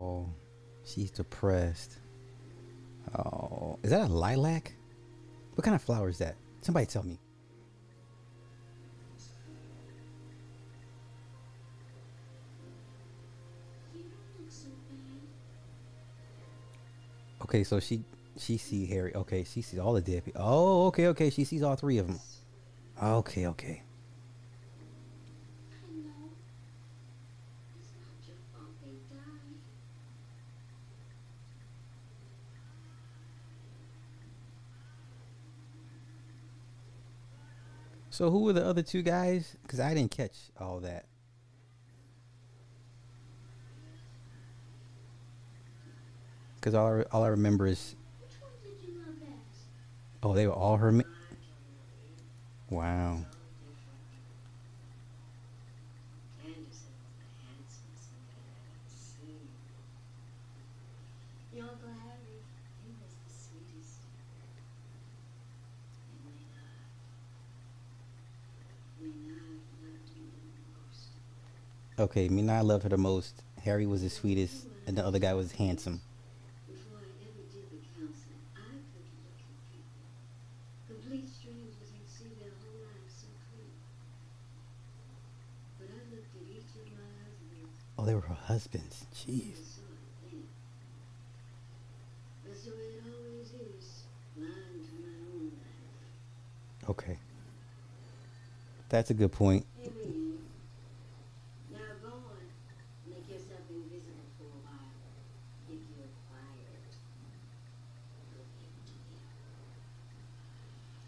Oh, 0.00 0.28
she's 0.84 1.10
depressed. 1.10 1.98
Oh, 3.16 3.78
is 3.82 3.90
that 3.90 4.10
a 4.10 4.12
lilac? 4.12 4.74
What 5.54 5.64
kind 5.64 5.74
of 5.74 5.82
flower 5.82 6.08
is 6.08 6.18
that? 6.18 6.36
Somebody 6.62 6.86
tell 6.86 7.04
me. 7.04 7.18
Okay, 17.42 17.62
so 17.62 17.78
she 17.78 18.02
she 18.36 18.56
see 18.56 18.86
Harry. 18.86 19.14
Okay, 19.14 19.44
she 19.44 19.62
sees 19.62 19.78
all 19.78 19.92
the 19.92 20.00
dead 20.00 20.24
people. 20.24 20.40
Oh, 20.42 20.86
okay, 20.86 21.06
okay. 21.08 21.30
She 21.30 21.44
sees 21.44 21.62
all 21.62 21.76
three 21.76 21.98
of 21.98 22.08
them. 22.08 22.18
Okay, 23.00 23.46
okay. 23.46 23.82
So 38.14 38.30
who 38.30 38.42
were 38.42 38.52
the 38.52 38.64
other 38.64 38.80
two 38.80 39.02
guys? 39.02 39.56
Because 39.62 39.80
I 39.80 39.92
didn't 39.92 40.12
catch 40.12 40.36
all 40.60 40.78
that. 40.78 41.06
Because 46.54 46.76
all 46.76 47.00
I, 47.00 47.02
all 47.10 47.24
I 47.24 47.28
remember 47.30 47.66
is. 47.66 47.96
Oh, 50.22 50.32
they 50.32 50.46
were 50.46 50.52
all 50.52 50.76
her. 50.76 51.02
wow. 52.70 53.18
Okay, 71.96 72.28
Mina 72.28 72.62
loved 72.64 72.82
her 72.82 72.88
the 72.88 72.96
most. 72.98 73.42
Harry 73.62 73.86
was 73.86 74.02
the 74.02 74.10
sweetest, 74.10 74.66
and 74.86 74.98
the 74.98 75.06
other 75.06 75.20
guy 75.20 75.32
was 75.32 75.52
handsome. 75.52 76.00
Oh, 87.96 88.04
they 88.04 88.14
were 88.14 88.22
her 88.22 88.34
husbands. 88.34 89.06
Jeez. 89.14 89.54
Okay. 96.88 97.18
That's 98.88 99.10
a 99.10 99.14
good 99.14 99.30
point. 99.32 99.64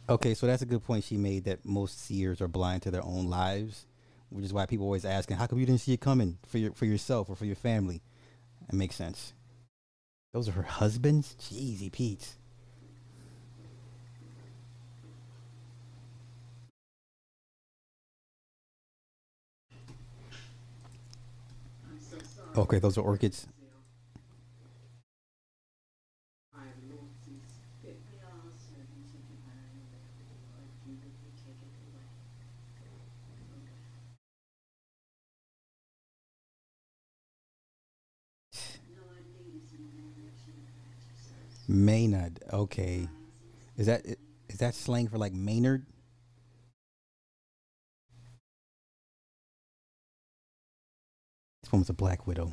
Okay, 0.09 0.35
so 0.35 0.47
that's 0.47 0.63
a 0.63 0.67
good 0.67 0.85
point 0.85 1.05
she 1.05 1.17
made 1.17 1.45
that 1.45 1.65
most 1.65 1.99
seers 1.99 2.41
are 2.41 2.47
blind 2.49 2.83
to 2.83 2.91
their 2.93 3.05
own 3.05 3.29
lives, 3.29 3.87
which 4.31 4.45
is 4.45 4.53
why 4.53 4.65
people 4.65 4.87
always 4.87 5.05
asking, 5.05 5.37
"How 5.37 5.47
come 5.49 5.59
you 5.59 5.67
didn't 5.67 5.81
see 5.81 5.93
it 5.93 6.01
coming 6.01 6.39
for 6.47 6.59
your 6.59 6.73
for 6.73 6.85
yourself 6.87 7.29
or 7.29 7.35
for 7.35 7.45
your 7.45 7.57
family?" 7.57 8.03
It 8.69 8.75
makes 8.75 8.95
sense. 8.97 9.33
Those 10.33 10.49
are 10.49 10.53
her 10.53 10.63
husbands. 10.63 11.37
Jeezy 11.41 11.91
Pete. 11.91 12.37
Okay, 22.57 22.79
those 22.79 22.97
are 22.97 23.03
orchids. 23.03 23.47
Maynard. 41.69 42.41
Okay. 42.53 43.09
Is 43.77 43.87
that 43.87 44.07
is 44.49 44.59
that 44.59 44.75
slang 44.75 45.09
for 45.09 45.19
like 45.19 45.33
Maynard? 45.33 45.87
This 51.63 51.73
one 51.73 51.81
was 51.81 51.91
a 51.91 51.95
black 51.95 52.27
widow. 52.27 52.53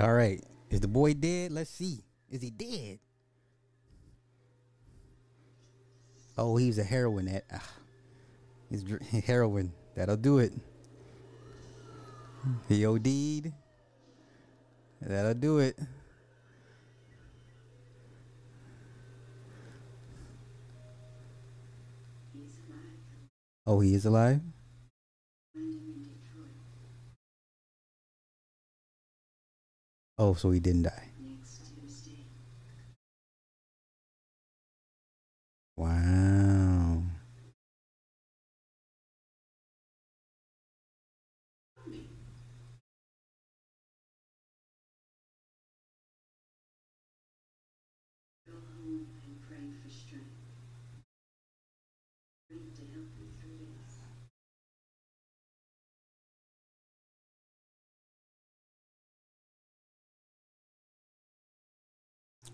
All 0.00 0.14
right. 0.14 0.42
Is 0.70 0.80
the 0.80 0.88
boy 0.88 1.12
dead? 1.12 1.52
Let's 1.52 1.68
see. 1.70 2.02
Is 2.30 2.40
he 2.40 2.50
dead? 2.50 2.98
Oh, 6.38 6.56
he's 6.56 6.78
a 6.78 6.84
heroin 6.84 7.28
at. 7.28 7.44
Ah, 7.52 7.70
he's 8.70 8.82
heroin. 9.26 9.74
That'll 9.94 10.16
do 10.16 10.38
it. 10.38 10.54
He 12.66 12.86
OD'd. 12.86 13.52
That'll 15.02 15.34
do 15.34 15.58
it. 15.58 15.78
Oh, 23.66 23.80
he 23.80 23.94
is 23.94 24.06
alive? 24.06 24.40
Oh, 30.20 30.34
so 30.34 30.50
he 30.50 30.60
didn't 30.60 30.82
die. 30.82 31.08
Wow. 35.76 36.29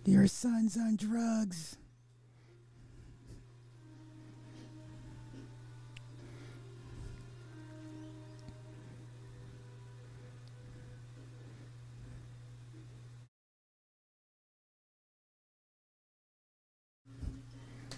Your 0.06 0.24
mm. 0.24 0.30
son's 0.30 0.76
on 0.76 0.94
drugs. 0.94 1.76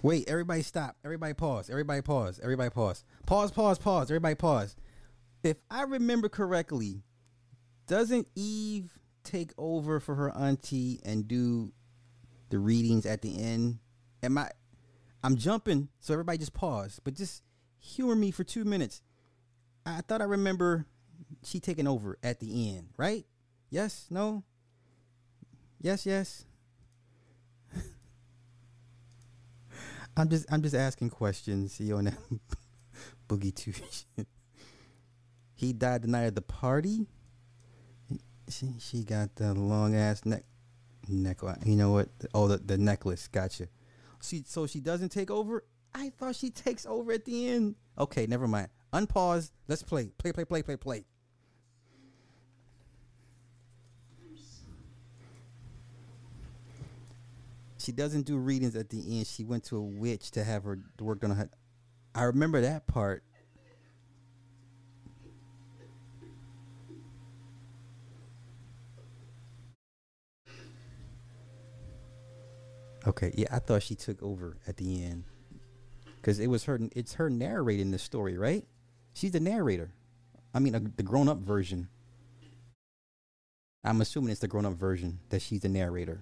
Wait, 0.02 0.28
everybody 0.28 0.62
stop. 0.62 0.96
Everybody 1.04 1.34
pause. 1.34 1.68
Everybody 1.68 2.00
pause. 2.00 2.40
Everybody 2.42 2.70
pause. 2.70 3.04
Pause, 3.26 3.50
pause, 3.50 3.78
pause. 3.78 4.10
Everybody 4.10 4.36
pause. 4.36 4.76
If 5.42 5.58
I 5.70 5.82
remember 5.82 6.30
correctly, 6.30 7.02
doesn't 7.86 8.28
Eve 8.34 8.98
take 9.24 9.52
over 9.58 10.00
for 10.00 10.14
her 10.14 10.34
auntie 10.34 11.00
and 11.04 11.28
do 11.28 11.72
the 12.50 12.58
readings 12.58 13.06
at 13.06 13.22
the 13.22 13.42
end? 13.42 13.78
Am 14.22 14.38
I 14.38 14.50
I'm 15.22 15.36
jumping, 15.36 15.88
so 16.00 16.12
everybody 16.12 16.38
just 16.38 16.54
pause, 16.54 17.00
but 17.02 17.14
just 17.14 17.42
humor 17.80 18.14
me 18.14 18.30
for 18.30 18.44
2 18.44 18.64
minutes. 18.64 19.02
I 19.84 20.00
thought 20.02 20.20
I 20.20 20.24
remember 20.24 20.86
she 21.44 21.60
taking 21.60 21.86
over 21.86 22.18
at 22.22 22.40
the 22.40 22.70
end, 22.70 22.88
right? 22.96 23.26
Yes? 23.70 24.06
No? 24.10 24.44
Yes, 25.80 26.06
yes. 26.06 26.44
I'm 30.16 30.28
just 30.28 30.46
I'm 30.50 30.62
just 30.62 30.74
asking 30.74 31.10
questions. 31.10 31.78
You 31.80 31.96
on 31.96 32.04
that 32.04 32.18
boogie 33.28 33.54
two. 33.54 33.72
he 35.54 35.72
died 35.72 36.02
the 36.02 36.08
night 36.08 36.24
of 36.24 36.34
the 36.34 36.42
party. 36.42 37.06
She 38.48 38.74
she 38.80 39.04
got 39.04 39.36
the 39.36 39.54
long 39.54 39.94
ass 39.94 40.24
neck 40.24 40.44
neck. 41.08 41.38
You 41.64 41.76
know 41.76 41.92
what? 41.92 42.08
Oh, 42.34 42.48
the, 42.48 42.58
the 42.58 42.78
necklace. 42.78 43.28
Gotcha. 43.28 43.68
She 44.22 44.42
so 44.46 44.66
she 44.66 44.80
doesn't 44.80 45.10
take 45.10 45.30
over. 45.30 45.64
I 45.94 46.10
thought 46.10 46.36
she 46.36 46.50
takes 46.50 46.86
over 46.86 47.12
at 47.12 47.24
the 47.24 47.48
end. 47.48 47.76
Okay, 47.98 48.26
never 48.26 48.46
mind. 48.46 48.68
Unpause. 48.92 49.50
Let's 49.68 49.82
play. 49.82 50.10
Play. 50.18 50.32
Play. 50.32 50.44
Play. 50.44 50.62
Play. 50.62 50.76
Play. 50.76 51.04
She 57.78 57.92
doesn't 57.92 58.26
do 58.26 58.36
readings 58.36 58.76
at 58.76 58.90
the 58.90 59.18
end. 59.18 59.26
She 59.26 59.44
went 59.44 59.64
to 59.64 59.76
a 59.76 59.82
witch 59.82 60.32
to 60.32 60.44
have 60.44 60.64
her 60.64 60.78
work 61.00 61.24
on 61.24 61.30
her. 61.30 61.48
I 62.14 62.24
remember 62.24 62.60
that 62.60 62.86
part. 62.86 63.22
Okay, 73.08 73.32
yeah, 73.34 73.46
I 73.50 73.58
thought 73.58 73.82
she 73.82 73.94
took 73.94 74.22
over 74.22 74.58
at 74.66 74.76
the 74.76 75.02
end 75.02 75.24
because 76.16 76.38
it 76.38 76.48
was 76.48 76.64
her. 76.64 76.78
It's 76.94 77.14
her 77.14 77.30
narrating 77.30 77.90
the 77.90 77.98
story, 77.98 78.36
right? 78.36 78.66
She's 79.14 79.30
the 79.30 79.40
narrator. 79.40 79.92
I 80.52 80.58
mean, 80.58 80.74
uh, 80.74 80.80
the 80.94 81.02
grown-up 81.02 81.38
version. 81.38 81.88
I'm 83.82 84.02
assuming 84.02 84.30
it's 84.30 84.40
the 84.40 84.48
grown-up 84.48 84.74
version 84.74 85.20
that 85.30 85.40
she's 85.40 85.60
the 85.60 85.70
narrator. 85.70 86.20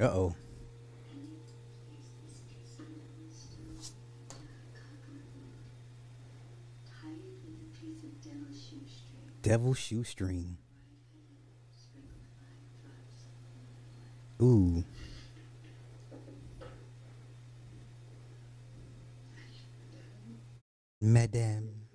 Uh 0.00 0.04
oh. 0.04 0.36
Tie 6.86 7.08
it 7.08 7.34
with 7.44 7.62
a 7.62 7.66
piece 7.76 8.04
of 8.04 8.22
devil 8.22 8.46
shoestring. 8.52 9.37
Devil 9.48 9.72
shoestring. 9.72 10.58
Ooh. 14.42 14.84
Madame. 21.00 21.87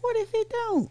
What 0.00 0.16
if 0.16 0.32
it 0.32 0.48
don't? 0.48 0.90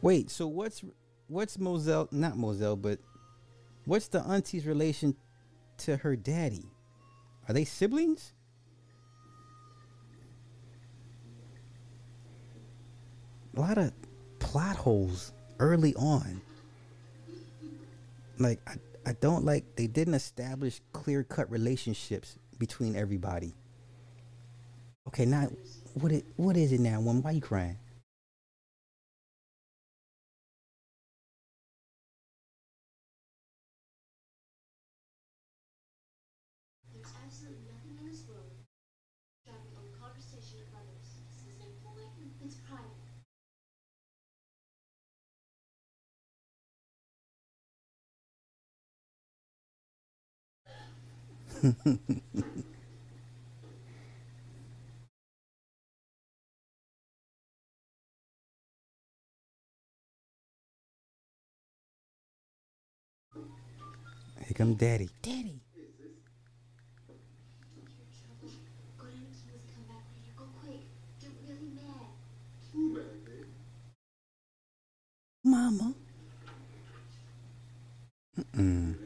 Wait, 0.00 0.30
so 0.30 0.46
what's 0.46 0.84
what's 1.28 1.56
Mozelle? 1.56 2.12
Not 2.12 2.36
Mozelle, 2.36 2.76
but 2.80 2.98
what's 3.86 4.08
the 4.08 4.20
auntie's 4.20 4.66
relation 4.66 5.16
to 5.78 5.96
her 5.96 6.14
daddy? 6.14 6.66
Are 7.48 7.54
they 7.54 7.64
siblings? 7.64 8.34
A 13.56 13.60
lot 13.60 13.78
of 13.78 13.92
plot 14.38 14.76
holes 14.76 15.32
early 15.60 15.94
on. 15.94 16.40
Like 18.38 18.60
I, 18.66 18.74
I 19.10 19.12
don't 19.20 19.44
like 19.44 19.64
they 19.76 19.86
didn't 19.86 20.14
establish 20.14 20.80
clear 20.92 21.22
cut 21.22 21.50
relationships 21.50 22.38
between 22.58 22.96
everybody. 22.96 23.54
Okay, 25.08 25.24
now 25.24 25.48
what 25.94 26.10
it 26.12 26.24
what 26.36 26.56
is 26.56 26.72
it 26.72 26.80
now? 26.80 27.00
Woman, 27.00 27.22
why 27.22 27.32
you 27.32 27.40
crying? 27.40 27.78
Here 51.64 51.72
come 64.54 64.74
daddy. 64.74 65.08
Daddy. 65.22 65.60
Don't 67.08 67.88
hear 67.88 68.04
trouble. 68.12 68.52
Go 68.98 69.06
down 69.06 69.24
to 69.24 69.38
Kiwa's 69.40 69.64
come 69.72 69.84
back 69.88 70.04
later. 70.12 70.34
Go 70.36 70.44
quick. 70.60 70.84
They're 71.20 71.30
really 71.48 71.70
mad. 71.74 72.12
Mama. 75.44 75.94
Mm-mm. 78.38 78.96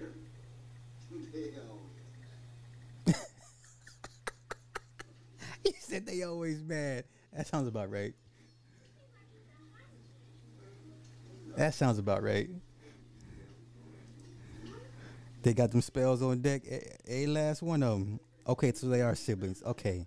he 5.65 5.73
said 5.81 5.98
they 6.09 6.23
always 6.23 6.63
mad. 6.63 7.05
That 7.33 7.47
sounds 7.47 7.69
about 7.69 7.91
right. 7.91 8.15
That 11.57 11.75
sounds 11.75 11.99
about 11.99 12.23
right. 12.23 12.49
They 15.43 15.55
got 15.55 15.71
them 15.71 15.83
spells 15.83 16.23
on 16.23 16.41
deck. 16.41 16.63
A, 16.67 16.83
a 17.07 17.27
last 17.27 17.63
one 17.63 17.83
of 17.83 17.99
them. 17.99 18.21
Okay, 18.47 18.73
so 18.73 18.89
they 18.89 19.03
are 19.03 19.15
siblings. 19.15 19.63
Okay. 19.63 20.07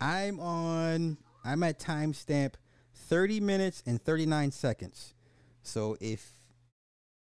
I'm 0.00 0.40
on. 0.40 1.18
I'm 1.44 1.62
at 1.62 1.78
timestamp 1.78 2.54
30 2.94 3.40
minutes 3.40 3.82
and 3.86 4.02
39 4.02 4.50
seconds. 4.52 5.14
So 5.62 5.96
if 6.00 6.38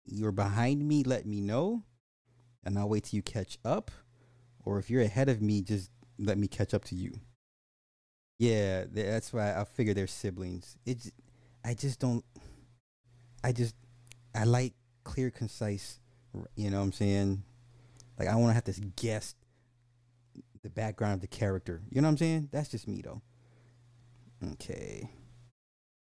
you're 0.06 0.32
behind 0.32 0.86
me, 0.86 1.02
let 1.02 1.26
me 1.26 1.40
know, 1.40 1.82
and 2.64 2.78
I'll 2.78 2.88
wait 2.88 3.04
till 3.04 3.16
you 3.16 3.22
catch 3.22 3.58
up. 3.64 3.90
Or 4.64 4.78
if 4.78 4.90
you're 4.90 5.02
ahead 5.02 5.28
of 5.28 5.40
me, 5.40 5.62
just 5.62 5.90
let 6.18 6.38
me 6.38 6.48
catch 6.48 6.74
up 6.74 6.84
to 6.86 6.94
you. 6.94 7.12
Yeah, 8.38 8.84
that's 8.90 9.32
why 9.32 9.54
I 9.54 9.64
figure 9.64 9.94
they're 9.94 10.06
siblings. 10.06 10.76
It's, 10.86 11.10
I 11.64 11.74
just 11.74 11.98
don't. 11.98 12.24
I 13.42 13.52
just, 13.52 13.74
I 14.34 14.44
like 14.44 14.74
clear, 15.04 15.30
concise. 15.30 16.00
You 16.54 16.70
know 16.70 16.78
what 16.78 16.84
I'm 16.84 16.92
saying? 16.92 17.42
Like 18.18 18.28
I 18.28 18.36
want 18.36 18.50
to 18.50 18.54
have 18.54 18.64
to 18.64 18.80
guess 18.96 19.34
the 20.62 20.70
background 20.70 21.14
of 21.14 21.20
the 21.20 21.26
character. 21.28 21.82
You 21.90 22.00
know 22.00 22.08
what 22.08 22.12
I'm 22.12 22.18
saying? 22.18 22.48
That's 22.52 22.68
just 22.68 22.88
me 22.88 23.02
though. 23.02 23.22
Okay. 24.52 25.08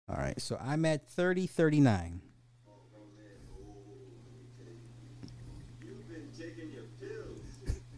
All 0.10 0.18
right. 0.18 0.40
So 0.40 0.60
I'm 0.64 0.86
at 0.86 1.10
30 1.10 1.48
39. 1.48 2.22
You've 5.82 6.08
been 6.08 6.30
taking 6.38 6.72
your 6.72 6.84
pills. 7.00 7.40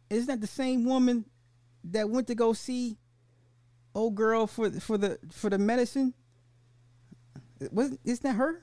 Isn't 0.09 0.27
that 0.27 0.41
the 0.41 0.47
same 0.47 0.85
woman 0.85 1.25
that 1.83 2.09
went 2.09 2.27
to 2.27 2.35
go 2.35 2.53
see 2.53 2.97
old 3.93 4.15
girl 4.15 4.47
for 4.47 4.69
for 4.71 4.97
the 4.97 5.19
for 5.31 5.49
the 5.49 5.57
medicine? 5.57 6.13
Wasn't 7.71 7.99
isn't 8.03 8.23
that 8.23 8.35
her? 8.35 8.61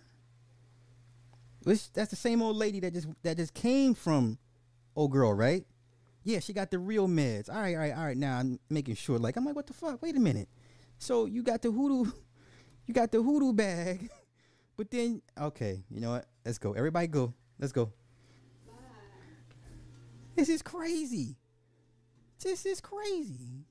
That's 1.65 2.11
the 2.11 2.17
same 2.17 2.43
old 2.43 2.57
lady 2.57 2.81
that 2.81 2.93
just 2.93 3.09
that 3.23 3.37
just 3.37 3.55
came 3.55 3.95
from 3.95 4.39
old 4.97 5.13
girl, 5.13 5.33
right? 5.33 5.65
Yeah, 6.25 6.39
she 6.41 6.53
got 6.53 6.71
the 6.71 6.79
real 6.79 7.09
meds. 7.09 7.49
All 7.49 7.61
right, 7.61 7.75
all 7.75 7.81
right, 7.81 7.97
all 7.97 8.05
right. 8.05 8.17
Now 8.17 8.39
I'm 8.39 8.59
making 8.71 8.95
sure. 8.95 9.19
Like 9.19 9.37
I'm 9.37 9.45
like, 9.45 9.57
what 9.57 9.67
the 9.67 9.73
fuck? 9.73 10.03
Wait 10.03 10.17
a 10.17 10.21
minute. 10.21 10.49
So 10.99 11.27
you 11.27 11.43
got 11.43 11.63
the 11.63 11.71
hoodoo, 11.71 12.11
you 12.87 12.95
got 12.95 13.11
the 13.11 13.23
hoodoo 13.23 13.53
bag, 13.53 14.09
but 14.77 14.91
then 14.91 15.23
okay, 15.41 15.83
you 15.91 16.01
know 16.01 16.13
what? 16.13 16.27
Let's 16.45 16.59
go. 16.59 16.73
Everybody 16.73 17.07
go. 17.09 17.35
Let's 17.59 17.73
go. 17.73 17.93
This 20.35 20.49
is 20.49 20.63
crazy. 20.63 21.37
This 22.43 22.67
is 22.67 22.81
crazy. 22.81 23.67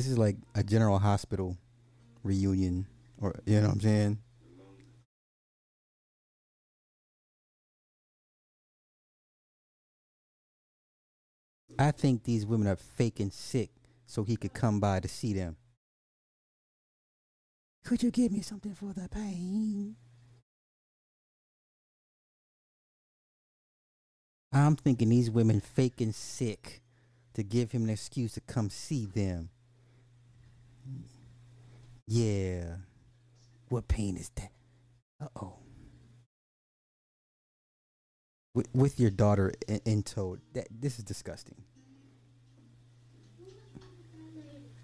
This 0.00 0.08
is 0.08 0.16
like 0.16 0.36
a 0.54 0.62
general 0.62 0.98
hospital 0.98 1.58
reunion, 2.24 2.86
or 3.20 3.38
you 3.44 3.60
know 3.60 3.66
what 3.66 3.74
I'm 3.74 3.80
saying? 3.82 4.18
I 11.78 11.90
think 11.90 12.24
these 12.24 12.46
women 12.46 12.66
are 12.66 12.76
faking 12.76 13.30
sick 13.30 13.68
so 14.06 14.24
he 14.24 14.36
could 14.36 14.54
come 14.54 14.80
by 14.80 15.00
to 15.00 15.06
see 15.06 15.34
them. 15.34 15.56
Could 17.84 18.02
you 18.02 18.10
give 18.10 18.32
me 18.32 18.40
something 18.40 18.72
for 18.72 18.94
the 18.94 19.06
pain? 19.06 19.96
I'm 24.50 24.76
thinking 24.76 25.10
these 25.10 25.30
women 25.30 25.60
faking 25.60 26.12
sick 26.12 26.80
to 27.34 27.42
give 27.42 27.72
him 27.72 27.84
an 27.84 27.90
excuse 27.90 28.32
to 28.32 28.40
come 28.40 28.70
see 28.70 29.04
them. 29.04 29.50
Yeah. 32.10 32.76
What 33.68 33.86
pain 33.86 34.16
is 34.16 34.30
that? 34.34 34.50
Uh 35.22 35.28
oh. 35.40 35.54
With, 38.52 38.68
with 38.74 38.98
your 38.98 39.10
daughter 39.10 39.52
in, 39.68 39.80
in 39.84 40.02
tow, 40.02 40.38
that 40.54 40.66
this 40.72 40.98
is 40.98 41.04
disgusting. 41.04 41.54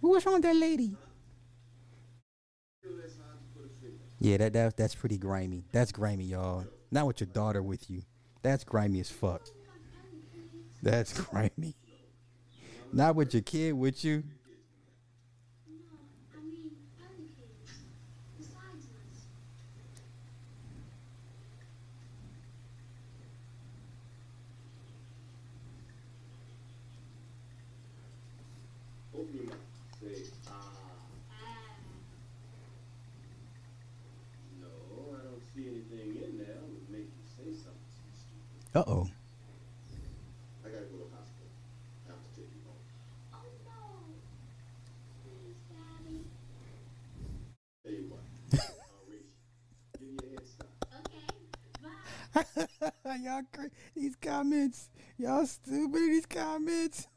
What's 0.00 0.24
wrong 0.24 0.36
with 0.36 0.44
that 0.44 0.54
lady? 0.54 0.96
Yeah, 4.20 4.36
that, 4.38 4.52
that 4.54 4.76
that's 4.76 4.94
pretty 4.94 5.18
grimy. 5.18 5.64
That's 5.72 5.90
grimy, 5.92 6.24
y'all. 6.26 6.64
Not 6.92 7.06
with 7.08 7.20
your 7.20 7.28
daughter 7.28 7.62
with 7.62 7.90
you. 7.90 8.02
That's 8.42 8.62
grimy 8.64 9.00
as 9.00 9.10
fuck. 9.10 9.42
That's 10.82 11.18
grimy. 11.20 11.74
Not 12.92 13.16
with 13.16 13.34
your 13.34 13.42
kid 13.42 13.72
with 13.74 14.04
you. 14.04 14.22
No, 15.68 15.74
I 16.34 16.40
mean 16.40 16.70
other 17.02 17.24
kids. 17.36 17.72
Besides 18.38 18.86
us. 18.86 19.26
Open 29.14 29.34
your 29.34 29.44
mouth. 29.46 29.54
Say, 30.00 30.22
ah. 30.48 30.70
No, 34.60 34.66
I 35.14 35.24
don't 35.24 35.42
see 35.54 35.66
anything 35.68 36.22
in 36.22 36.38
there 36.38 36.46
that 36.54 36.62
would 36.62 36.90
make 36.90 37.08
you 37.08 37.24
say 37.36 37.50
something 37.56 37.90
so 37.90 38.04
stupid. 38.12 38.65
Uh 38.76 38.84
oh. 38.88 39.08
I 40.62 40.68
gotta 40.68 40.84
go 40.84 40.98
to 40.98 41.04
the 41.04 41.16
hospital. 41.16 41.48
I 42.04 42.12
have 42.12 42.20
to 42.20 42.28
take 42.36 42.50
you 42.52 42.60
home. 42.66 42.76
Oh 43.32 43.40
no. 43.64 43.80
Please, 45.24 45.56
Daddy. 45.72 46.20
Tell 47.82 47.92
you 47.94 48.04
what. 48.10 48.20
I'll 48.52 49.08
race 49.08 49.32
you. 49.98 50.08
Give 50.12 50.12
you 50.12 50.28
a 50.28 50.36
head 50.36 50.46
start. 50.46 50.76
Okay. 51.06 52.84
Bye. 53.02 53.16
y'all 53.24 53.44
cra- 53.50 53.70
these 53.96 54.16
comments. 54.16 54.90
Y'all 55.16 55.46
stupid 55.46 55.94
these 55.94 56.26
comments. 56.26 57.08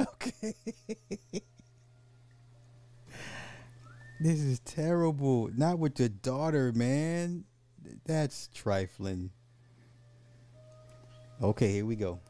Okay. 0.00 0.54
this 4.18 4.40
is 4.40 4.60
terrible. 4.60 5.50
Not 5.54 5.78
with 5.78 6.00
your 6.00 6.08
daughter, 6.08 6.72
man. 6.72 7.44
That's 8.04 8.48
trifling. 8.52 9.30
Okay, 11.44 11.72
here 11.72 11.84
we 11.84 11.94
go. 11.94 12.20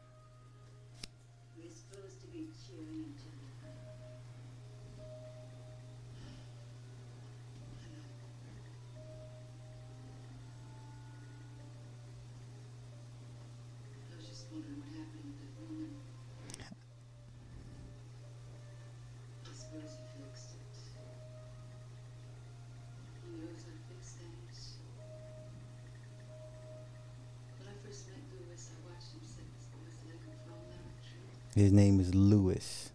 His 31.55 31.71
name 31.71 32.01
is 32.01 32.13
Lewis. 32.13 32.91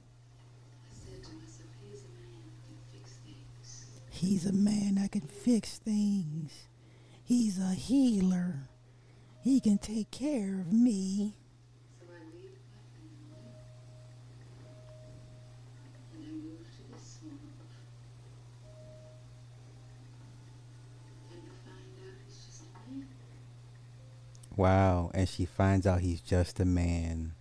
He's 4.10 4.44
a 4.44 4.52
man 4.52 4.96
that 4.96 5.12
can 5.12 5.22
fix 5.22 5.78
things. 5.78 6.68
He's 7.24 7.58
a 7.58 7.72
healer. 7.72 8.68
He 9.42 9.60
can 9.60 9.78
take 9.78 10.10
care 10.10 10.60
of 10.60 10.74
me. 10.74 11.36
Wow, 24.54 25.10
and 25.14 25.26
she 25.26 25.46
finds 25.46 25.86
out 25.86 26.00
he's 26.00 26.20
just 26.20 26.60
a 26.60 26.66
man. 26.66 27.32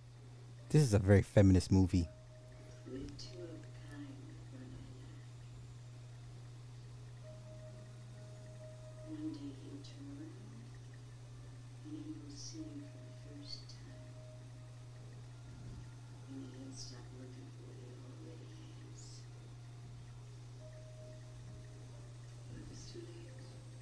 This 0.70 0.82
is 0.82 0.94
a 0.94 0.98
very 0.98 1.22
feminist 1.22 1.70
movie. 1.70 2.08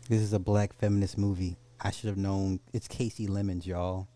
This 0.09 0.21
is 0.21 0.33
a 0.33 0.39
black 0.39 0.75
feminist 0.75 1.17
movie. 1.17 1.57
I 1.81 1.91
should 1.91 2.09
have 2.09 2.19
known. 2.19 2.61
It's 2.73 2.89
Kasi 2.89 3.27
Lemmons, 3.29 3.67
y'all. 3.67 4.09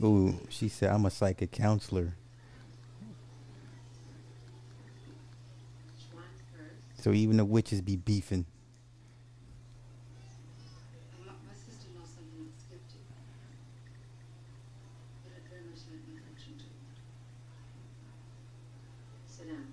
Ooh, 0.01 0.39
she 0.49 0.69
said 0.69 0.93
I'm 0.93 1.07
a 1.07 1.11
psychic 1.11 1.51
counselor. 1.51 2.15
Which 5.83 6.05
one 6.13 6.23
first? 6.55 6.96
So 7.07 7.13
even 7.13 7.37
the 7.37 7.45
witches 7.45 7.81
be 7.83 7.95
beefing. 7.95 8.47
My, 11.25 11.31
my 11.47 11.55
sister 11.55 11.87
knows 11.95 12.09
something 12.11 12.43
that 12.45 12.61
skipped 12.61 12.95
you. 12.95 13.01
But 15.23 15.31
I'd 15.37 15.49
very 15.49 15.63
much 15.71 15.87
like 15.87 16.03
my 16.11 16.19
function 16.27 16.59
to 16.59 16.65
it. 16.65 16.83
Sit 19.29 19.47
down. 19.47 19.71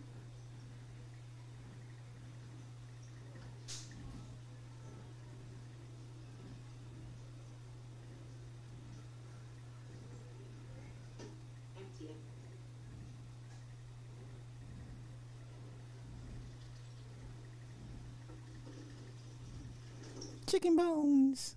Empty 11.79 12.05
it. 12.13 12.17
Chicken 20.53 20.75
bones. 20.75 21.55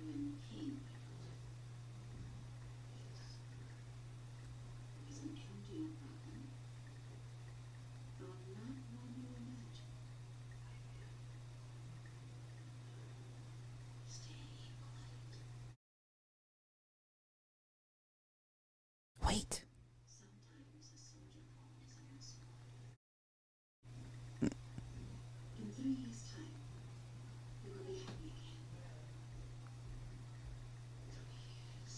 And 0.00 0.08
then 0.08 0.34
pain. 0.50 0.80
Is 5.08 5.18
an 5.22 5.30
empty 5.30 5.78
apartment. 5.78 6.50
No, 8.18 8.26
not 8.26 8.74
one 8.98 9.14
you 9.14 9.30
imagine. 9.30 9.94
Stay 14.08 14.74
quiet. 14.82 15.38
Wait. 19.24 19.62
Sometimes 20.02 20.82
a 20.82 20.98
soldier 20.98 21.46
falls 21.54 21.94
in 21.94 22.10
the 22.10 22.22
swamp. 22.26 22.58
In 25.58 25.66
three 25.74 25.98
years' 25.98 26.22
time, 26.32 26.54
you 27.64 27.70
will 27.74 27.84
be 27.84 27.98
happy 27.98 28.30
again. 28.30 28.62
Three 31.12 31.42
years. 31.58 31.96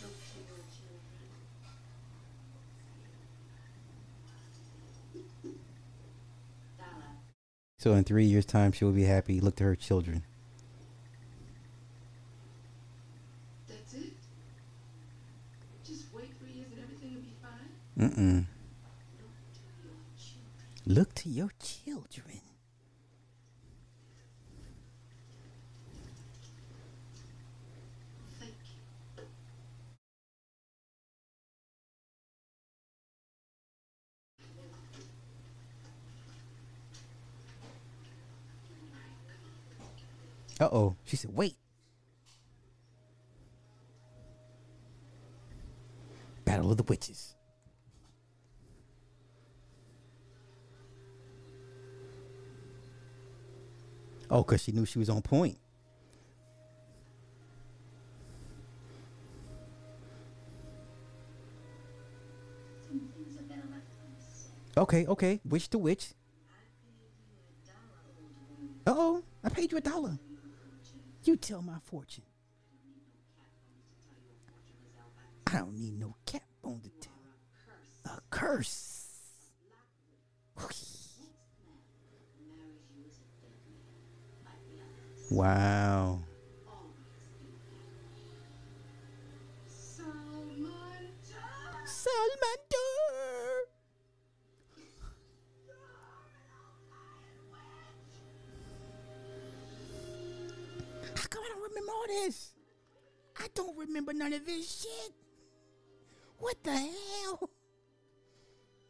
Look 0.00 0.16
to 0.16 0.38
your 0.40 0.64
children. 0.72 1.28
Dala, 6.78 7.10
So 7.80 7.94
in 7.94 8.04
three 8.04 8.26
years' 8.26 8.44
time, 8.44 8.72
she 8.72 8.84
will 8.84 8.92
be 8.92 9.04
happy. 9.04 9.40
Look 9.40 9.56
to 9.56 9.64
her 9.64 9.74
children. 9.74 10.22
that's 13.68 13.94
it? 13.94 14.12
Just 15.86 16.12
wait 16.12 16.34
three 16.38 16.52
years 16.52 16.68
and 16.72 16.82
everything 16.82 17.14
will 17.14 17.22
be 17.22 17.34
fine? 17.40 18.10
Mm-mm. 18.10 18.44
Look 19.18 19.34
to 19.54 19.60
your 19.88 20.08
children. 20.18 20.94
Look 20.94 21.14
to 21.14 21.28
your 21.30 21.50
children. 21.60 22.40
Thank 28.38 28.52
you. 28.64 29.24
Uh 40.60 40.68
oh. 40.70 40.96
She 41.04 41.16
said, 41.16 41.34
wait. 41.34 41.56
Battle 46.44 46.70
of 46.70 46.76
the 46.76 46.82
Witches. 46.82 47.34
Oh, 54.30 54.42
because 54.42 54.62
she 54.62 54.70
knew 54.70 54.84
she 54.84 54.98
was 54.98 55.08
on 55.08 55.22
point. 55.22 55.58
Okay, 64.76 65.04
okay. 65.06 65.40
Witch 65.44 65.68
to 65.70 65.78
witch. 65.78 66.14
Uh 68.86 68.94
oh. 68.96 69.24
I 69.42 69.48
paid 69.48 69.72
you 69.72 69.78
a 69.78 69.80
dollar. 69.80 70.18
You 71.24 71.36
tell 71.36 71.62
my 71.62 71.78
fortune. 71.84 72.24
I 75.46 75.58
don't 75.58 75.76
need 75.76 75.98
no 75.98 76.14
cat 76.26 76.42
bone 76.62 76.80
to 76.82 76.90
tell. 77.00 78.16
A 78.16 78.20
curse. 78.30 78.96
Wow. 85.30 86.20
as 91.82 92.69
know 101.90 102.06
this. 102.06 102.52
I 103.38 103.46
don't 103.54 103.76
remember 103.76 104.12
none 104.12 104.32
of 104.32 104.44
this 104.46 104.82
shit. 104.82 105.12
What 106.38 106.56
the 106.62 106.72
hell? 106.72 107.50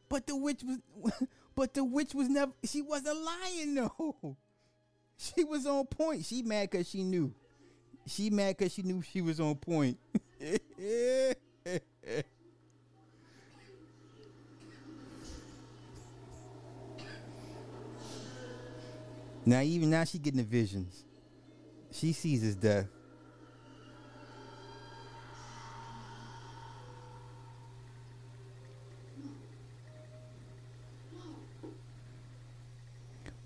But 0.08 0.26
the 0.26 0.36
witch 0.36 0.62
was, 0.62 0.78
but 1.54 1.74
the 1.74 1.84
witch 1.84 2.14
was 2.14 2.28
never. 2.28 2.52
She 2.64 2.82
wasn't 2.82 3.22
lying 3.22 3.74
though. 3.74 4.36
She 5.22 5.44
was 5.44 5.66
on 5.66 5.84
point. 5.84 6.24
She 6.24 6.40
mad 6.40 6.70
cause 6.70 6.88
she 6.88 7.04
knew. 7.04 7.34
She 8.06 8.30
mad 8.30 8.56
cause 8.56 8.72
she 8.72 8.80
knew 8.80 9.02
she 9.02 9.20
was 9.20 9.38
on 9.38 9.54
point. 9.56 9.98
now 19.44 19.60
even 19.60 19.90
now 19.90 20.04
she 20.04 20.18
getting 20.18 20.38
the 20.38 20.44
visions. 20.44 21.04
She 22.00 22.14
sees 22.14 22.40
his 22.40 22.54
death. 22.54 22.86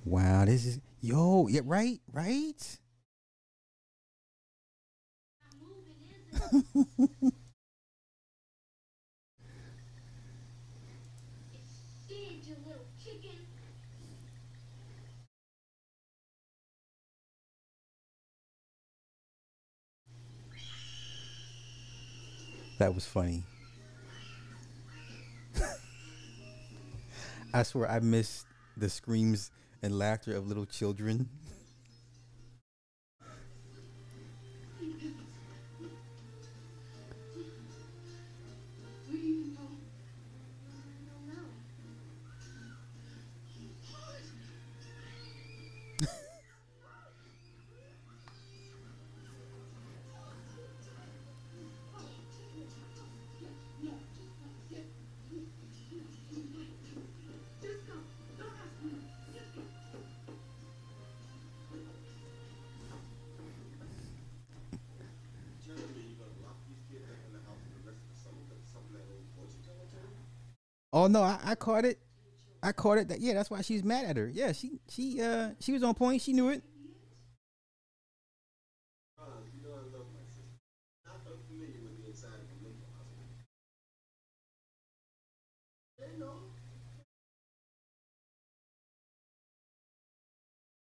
Wow, 0.04 0.44
this 0.44 0.66
is 0.66 0.78
yo, 1.00 1.48
yeah, 1.48 1.62
right, 1.64 1.98
right. 2.12 2.78
that 22.84 22.94
was 22.94 23.06
funny. 23.06 23.42
I 27.54 27.62
swear 27.62 27.90
I 27.90 28.00
missed 28.00 28.44
the 28.76 28.90
screams 28.90 29.50
and 29.82 29.98
laughter 29.98 30.36
of 30.36 30.46
little 30.46 30.66
children. 30.66 31.30
Oh 70.94 71.08
no, 71.08 71.22
I, 71.22 71.40
I 71.44 71.56
caught 71.56 71.84
it. 71.86 72.00
I 72.62 72.72
caught 72.72 72.98
it. 72.98 73.08
That 73.08 73.20
yeah, 73.20 73.34
that's 73.34 73.50
why 73.50 73.62
she's 73.62 73.84
mad 73.84 74.06
at 74.06 74.16
her. 74.18 74.28
Yeah, 74.28 74.52
she 74.52 74.80
she 74.88 75.22
uh 75.22 75.50
she 75.60 75.72
was 75.72 75.84
on 75.84 75.94
point. 75.94 76.22
She 76.22 76.34
knew 76.34 76.50
it. 76.50 76.64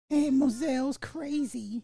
Hey, 0.09 0.31
Mozelle's 0.31 0.97
crazy. 0.97 1.83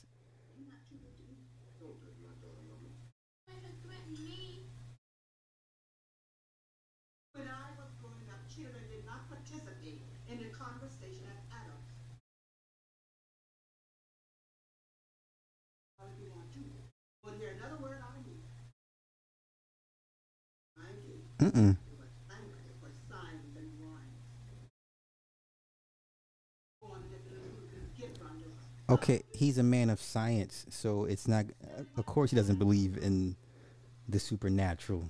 Mm-mm. 21.41 21.75
Okay, 28.89 29.21
he's 29.33 29.57
a 29.57 29.63
man 29.63 29.89
of 29.89 30.01
science, 30.01 30.65
so 30.69 31.05
it's 31.05 31.27
not. 31.27 31.45
Of 31.97 32.05
course, 32.05 32.31
he 32.31 32.35
doesn't 32.35 32.57
believe 32.59 32.97
in 32.97 33.37
the 34.09 34.19
supernatural. 34.19 35.09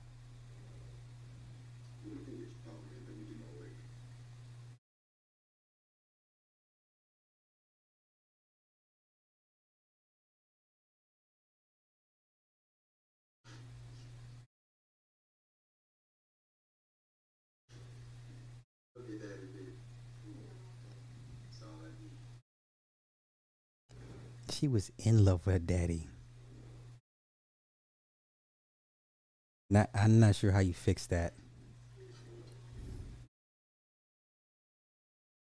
she 24.61 24.67
was 24.67 24.91
in 24.99 25.25
love 25.25 25.47
with 25.47 25.53
her 25.53 25.59
daddy. 25.59 26.07
Not, 29.71 29.89
I'm 29.95 30.19
not 30.19 30.35
sure 30.35 30.51
how 30.51 30.59
you 30.59 30.75
fix 30.75 31.07
that. 31.07 31.33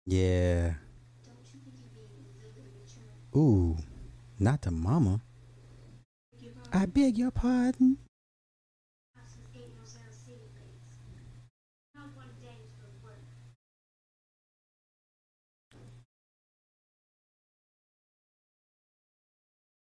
Yeah. 0.06 0.74
Ooh, 3.34 3.78
not 4.38 4.62
the 4.62 4.70
mama. 4.70 5.22
I 6.72 6.86
beg 6.86 7.18
your 7.18 7.32
pardon. 7.32 7.98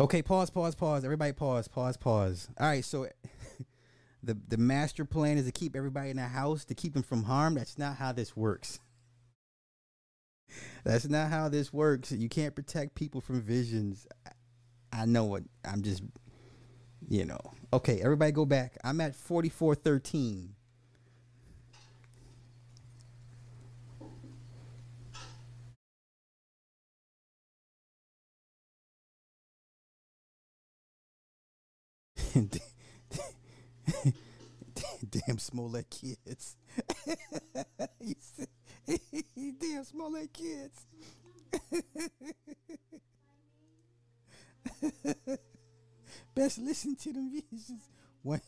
Okay, 0.00 0.22
pause, 0.22 0.48
pause, 0.48 0.74
pause. 0.74 1.04
Everybody 1.04 1.32
pause, 1.34 1.68
pause, 1.68 1.98
pause. 1.98 2.48
All 2.58 2.66
right, 2.66 2.82
so 2.82 3.06
the 4.22 4.34
the 4.48 4.56
master 4.56 5.04
plan 5.04 5.36
is 5.36 5.44
to 5.44 5.52
keep 5.52 5.76
everybody 5.76 6.08
in 6.08 6.16
the 6.16 6.22
house 6.22 6.64
to 6.64 6.74
keep 6.74 6.94
them 6.94 7.02
from 7.02 7.24
harm. 7.24 7.56
That's 7.56 7.76
not 7.76 7.96
how 7.96 8.12
this 8.12 8.34
works. 8.34 8.80
That's 10.84 11.06
not 11.06 11.28
how 11.28 11.50
this 11.50 11.70
works. 11.70 12.12
You 12.12 12.30
can't 12.30 12.54
protect 12.54 12.94
people 12.94 13.20
from 13.20 13.42
visions. 13.42 14.06
I 14.90 15.04
know 15.04 15.26
what 15.26 15.42
I'm 15.66 15.82
just 15.82 16.02
you 17.06 17.26
know. 17.26 17.52
Okay, 17.70 18.00
everybody 18.00 18.32
go 18.32 18.46
back. 18.46 18.78
I'm 18.82 19.02
at 19.02 19.14
4413. 19.14 20.54
Damn 35.10 35.38
Smollett 35.38 35.90
kids. 35.90 36.56
Damn 39.58 39.84
Smollett 39.84 40.32
kids. 40.32 40.86
Best 46.34 46.58
listen 46.58 46.96
to 46.96 47.12
them 47.12 47.30
visions. 47.32 47.82
One 48.22 48.40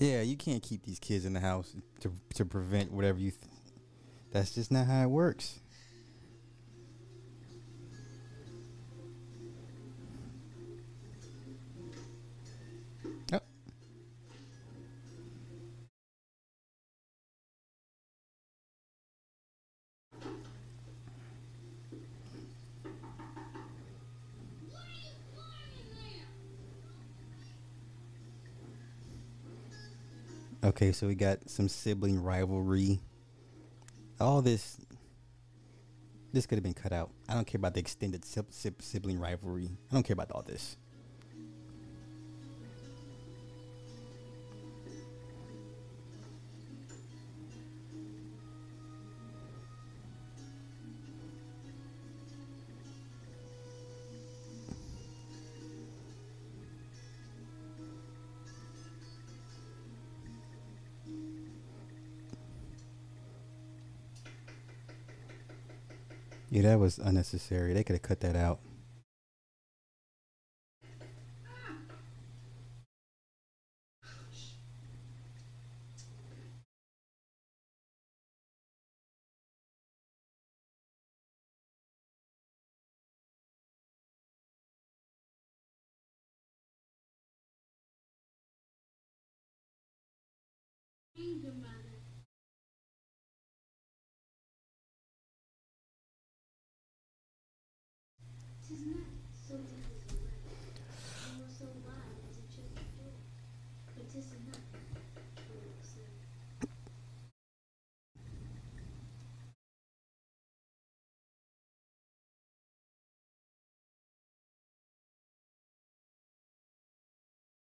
Yeah, 0.00 0.22
you 0.22 0.36
can't 0.36 0.62
keep 0.62 0.82
these 0.82 0.98
kids 0.98 1.26
in 1.26 1.34
the 1.34 1.40
house 1.40 1.76
to 2.00 2.10
to 2.34 2.44
prevent 2.46 2.90
whatever 2.90 3.18
you. 3.18 3.30
Th- 3.30 3.42
that's 4.32 4.54
just 4.54 4.72
not 4.72 4.86
how 4.86 5.02
it 5.02 5.10
works. 5.10 5.60
Okay, 30.80 30.92
so 30.92 31.06
we 31.06 31.14
got 31.14 31.46
some 31.46 31.68
sibling 31.68 32.22
rivalry. 32.22 33.00
All 34.18 34.40
this, 34.40 34.78
this 36.32 36.46
could 36.46 36.56
have 36.56 36.62
been 36.62 36.72
cut 36.72 36.90
out. 36.90 37.10
I 37.28 37.34
don't 37.34 37.46
care 37.46 37.58
about 37.58 37.74
the 37.74 37.80
extended 37.80 38.24
sib- 38.24 38.50
sib- 38.50 38.80
sibling 38.80 39.20
rivalry. 39.20 39.68
I 39.90 39.94
don't 39.94 40.04
care 40.04 40.14
about 40.14 40.32
all 40.32 40.40
this. 40.40 40.78
Yeah, 66.50 66.62
that 66.62 66.80
was 66.80 66.98
unnecessary. 66.98 67.72
They 67.74 67.84
could 67.84 67.94
have 67.94 68.02
cut 68.02 68.20
that 68.20 68.34
out. 68.36 68.58
Anger 91.16 91.52
mother. 91.52 92.00
Tis 98.66 98.86
not 98.86 99.04
so 99.48 99.56
deep 99.56 99.84
as 99.96 100.12
the 100.12 100.16
light, 100.24 100.46
nor 101.38 101.48
so 101.58 101.66
wide 101.84 102.22
as 102.30 102.38
a 102.38 102.46
church 102.54 102.78
door, 102.96 103.12
but 103.96 104.06
tis 104.12 104.26
enough, 104.32 104.62
Lord 105.50 105.74
said. 105.82 106.14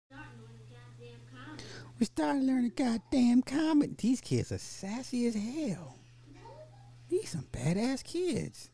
Starting 0.06 0.40
on 0.44 0.54
the 0.58 0.66
goddamn 0.68 1.20
comedy. 1.32 1.64
We 2.02 2.06
started 2.06 2.42
learning 2.42 2.72
goddamn 2.74 3.42
comedy. 3.42 3.94
These 3.96 4.20
kids 4.20 4.50
are 4.50 4.58
sassy 4.58 5.24
as 5.28 5.36
hell. 5.36 5.94
These 7.08 7.28
some 7.28 7.46
badass 7.52 8.02
kids. 8.02 8.70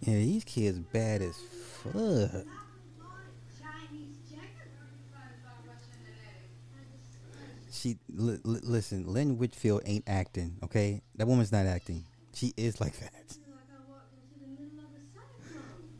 Yeah, 0.00 0.14
these 0.14 0.44
kids 0.44 0.78
bad 0.78 1.20
as 1.20 1.36
fuck. 1.82 2.46
She 7.84 7.98
li- 8.08 8.40
li- 8.44 8.64
listen. 8.64 9.04
Lynn 9.04 9.36
Whitfield 9.36 9.82
ain't 9.84 10.04
acting. 10.06 10.56
Okay, 10.64 11.02
that 11.16 11.28
woman's 11.28 11.52
not 11.52 11.66
acting. 11.66 12.06
She 12.32 12.54
is 12.56 12.80
like 12.80 12.96
that. 12.96 13.12
feel 13.12 13.52
like 13.52 13.68
I 13.68 13.76
walked 13.84 14.16
into 14.16 14.40
the 14.40 14.48
middle 14.56 14.80
of 14.80 14.88
a 14.96 15.04
cyclone. 15.12 15.92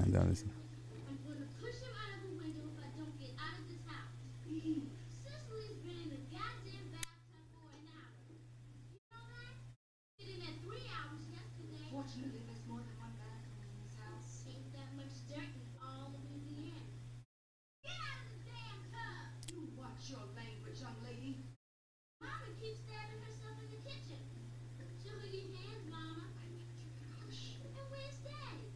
I'm 0.00 0.08
done. 0.10 0.30
this. 0.32 0.44
I'm 0.48 1.20
gonna 1.20 1.44
push 1.60 1.84
him 1.84 1.92
out 1.92 2.16
of 2.16 2.20
the 2.24 2.32
window 2.32 2.64
if 2.72 2.80
I 2.80 2.88
don't 2.96 3.12
get 3.20 3.36
out 3.44 3.60
of 3.60 3.68
this 3.68 3.84
house. 3.84 4.16
Cisely's 5.20 5.76
been 5.84 6.00
in 6.00 6.08
the 6.16 6.22
goddamn 6.32 6.96
bathtub 6.96 7.44
for 7.52 7.68
an 7.76 7.92
hour. 7.92 8.24
You 8.88 9.04
know 9.12 9.20
that? 9.20 9.52
Did 10.16 10.28
it 10.32 10.48
at 10.48 10.56
three 10.64 10.88
hours 10.96 11.28
yesterday. 11.28 11.92
Fortunately, 11.92 12.40
there's 12.48 12.64
more 12.64 12.80
than 12.80 12.96
one 12.96 13.12
bathroom 13.20 13.68
in 13.68 13.84
this 13.84 14.00
house. 14.00 14.48
Ain't 14.48 14.64
that 14.72 14.96
much 14.96 15.12
dirt 15.28 15.44
in 15.44 15.66
all 15.76 16.08
of 16.08 16.24
Louisiana. 16.32 16.88
Get 17.84 18.00
out 18.00 18.24
of 18.24 18.32
the 18.32 18.40
damn 18.48 18.80
tub! 18.88 19.28
You 19.52 19.68
watch 19.76 20.08
your 20.08 20.24
language, 20.36 20.78
young 20.80 20.94
lady. 21.04 21.42
Mama 22.20 22.48
keeps 22.60 22.80
stabbing 22.86 23.20
herself 23.24 23.56
in 23.64 23.68
the 23.74 23.80
kitchen. 23.82 24.20
Show 25.02 25.10
her 25.10 25.26
your 25.26 25.50
hands, 25.56 25.84
Mama. 25.90 26.28
And 26.38 27.86
where's 27.90 28.18
Daddy? 28.22 28.70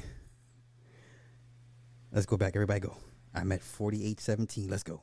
Let's 2.12 2.26
go 2.26 2.36
back. 2.36 2.54
Everybody 2.56 2.80
go. 2.80 2.96
I'm 3.34 3.52
at 3.52 3.62
4817. 3.62 4.70
Let's 4.70 4.82
go. 4.82 5.02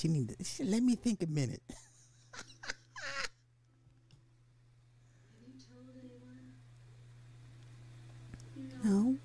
She 0.00 0.08
need 0.08 0.30
to, 0.30 0.36
she, 0.42 0.64
let 0.64 0.82
me 0.82 0.96
think 0.96 1.22
a 1.22 1.26
minute. 1.26 1.60
you 8.56 8.80
no. 8.82 9.18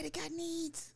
Ready 0.00 0.18
got 0.18 0.32
needs. 0.32 0.94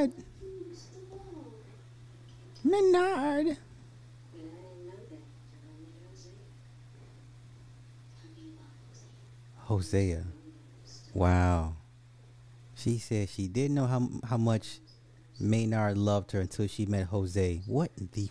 Maynard, 0.00 0.12
Midnight. 2.64 3.58
Hosea. 9.58 10.24
Wow. 11.12 11.74
She 12.74 12.98
said 12.98 13.28
she 13.28 13.46
didn't 13.46 13.74
know 13.74 13.86
how 13.86 14.08
how 14.24 14.38
much 14.38 14.80
Maynard 15.38 15.98
loved 15.98 16.32
her 16.32 16.40
until 16.40 16.66
she 16.66 16.86
met 16.86 17.08
Jose. 17.08 17.60
What 17.66 17.90
the 18.12 18.30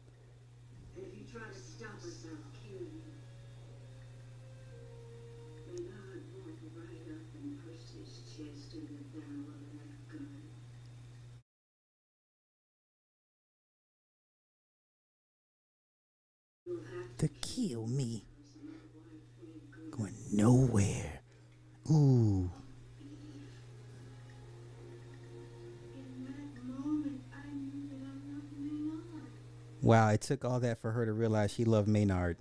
took 30.31 30.45
all 30.45 30.61
that 30.61 30.81
for 30.81 30.91
her 30.91 31.05
to 31.05 31.11
realize 31.11 31.51
she 31.51 31.65
loved 31.65 31.89
Maynard. 31.89 32.37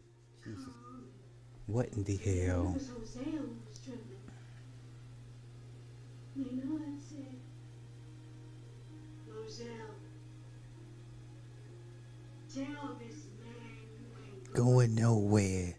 What 1.67 1.89
in 1.89 2.05
the 2.05 2.17
hell? 2.17 2.77
Going 14.53 14.95
nowhere 14.95 15.75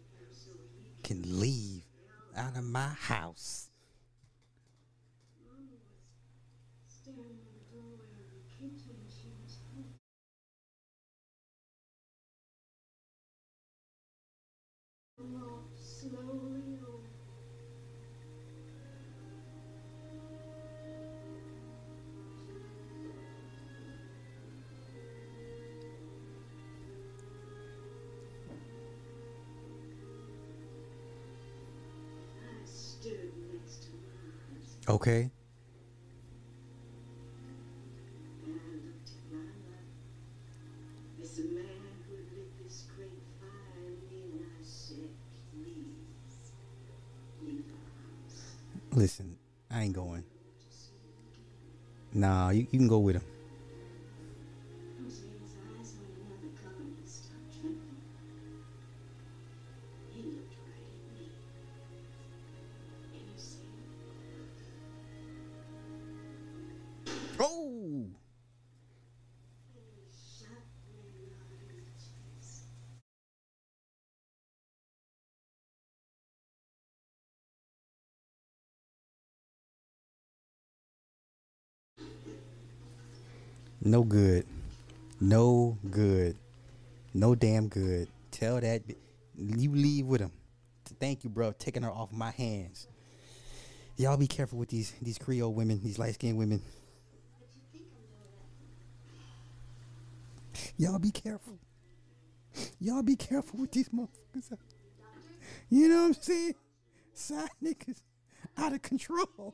can 1.03 1.39
leave 1.39 1.83
out 2.35 2.57
of 2.57 2.65
my 2.65 2.89
house. 2.89 3.70
House. 34.97 35.31
Listen, 48.93 49.37
I 49.69 49.83
ain't 49.83 49.93
going. 49.93 50.23
Nah, 52.13 52.49
you, 52.49 52.67
you 52.71 52.77
can 52.77 52.87
go 52.89 52.99
with 52.99 53.15
him. 53.15 53.30
No 83.91 84.03
good. 84.03 84.45
No 85.19 85.77
good. 85.89 86.37
No 87.13 87.35
damn 87.35 87.67
good. 87.67 88.07
Tell 88.31 88.61
that 88.61 88.83
you 89.37 89.69
leave 89.69 90.05
with 90.05 90.21
him. 90.21 90.31
Thank 91.01 91.25
you, 91.25 91.29
bro. 91.29 91.51
Taking 91.51 91.83
her 91.83 91.91
off 91.91 92.09
my 92.13 92.31
hands. 92.31 92.87
Y'all 93.97 94.15
be 94.15 94.27
careful 94.27 94.59
with 94.59 94.69
these 94.69 94.93
these 95.01 95.17
Creole 95.17 95.53
women, 95.53 95.81
these 95.83 95.99
light 95.99 96.13
skinned 96.13 96.37
women. 96.37 96.61
Y'all 100.77 100.97
be 100.97 101.11
careful. 101.11 101.59
Y'all 102.79 103.03
be 103.03 103.17
careful 103.17 103.59
with 103.59 103.73
these 103.73 103.89
motherfuckers. 103.89 104.57
You 105.69 105.89
know 105.89 106.03
what 106.03 106.05
I'm 106.05 106.13
saying? 106.13 106.55
Side 107.13 107.49
niggas 107.61 107.99
out 108.57 108.71
of 108.71 108.81
control. 108.83 109.53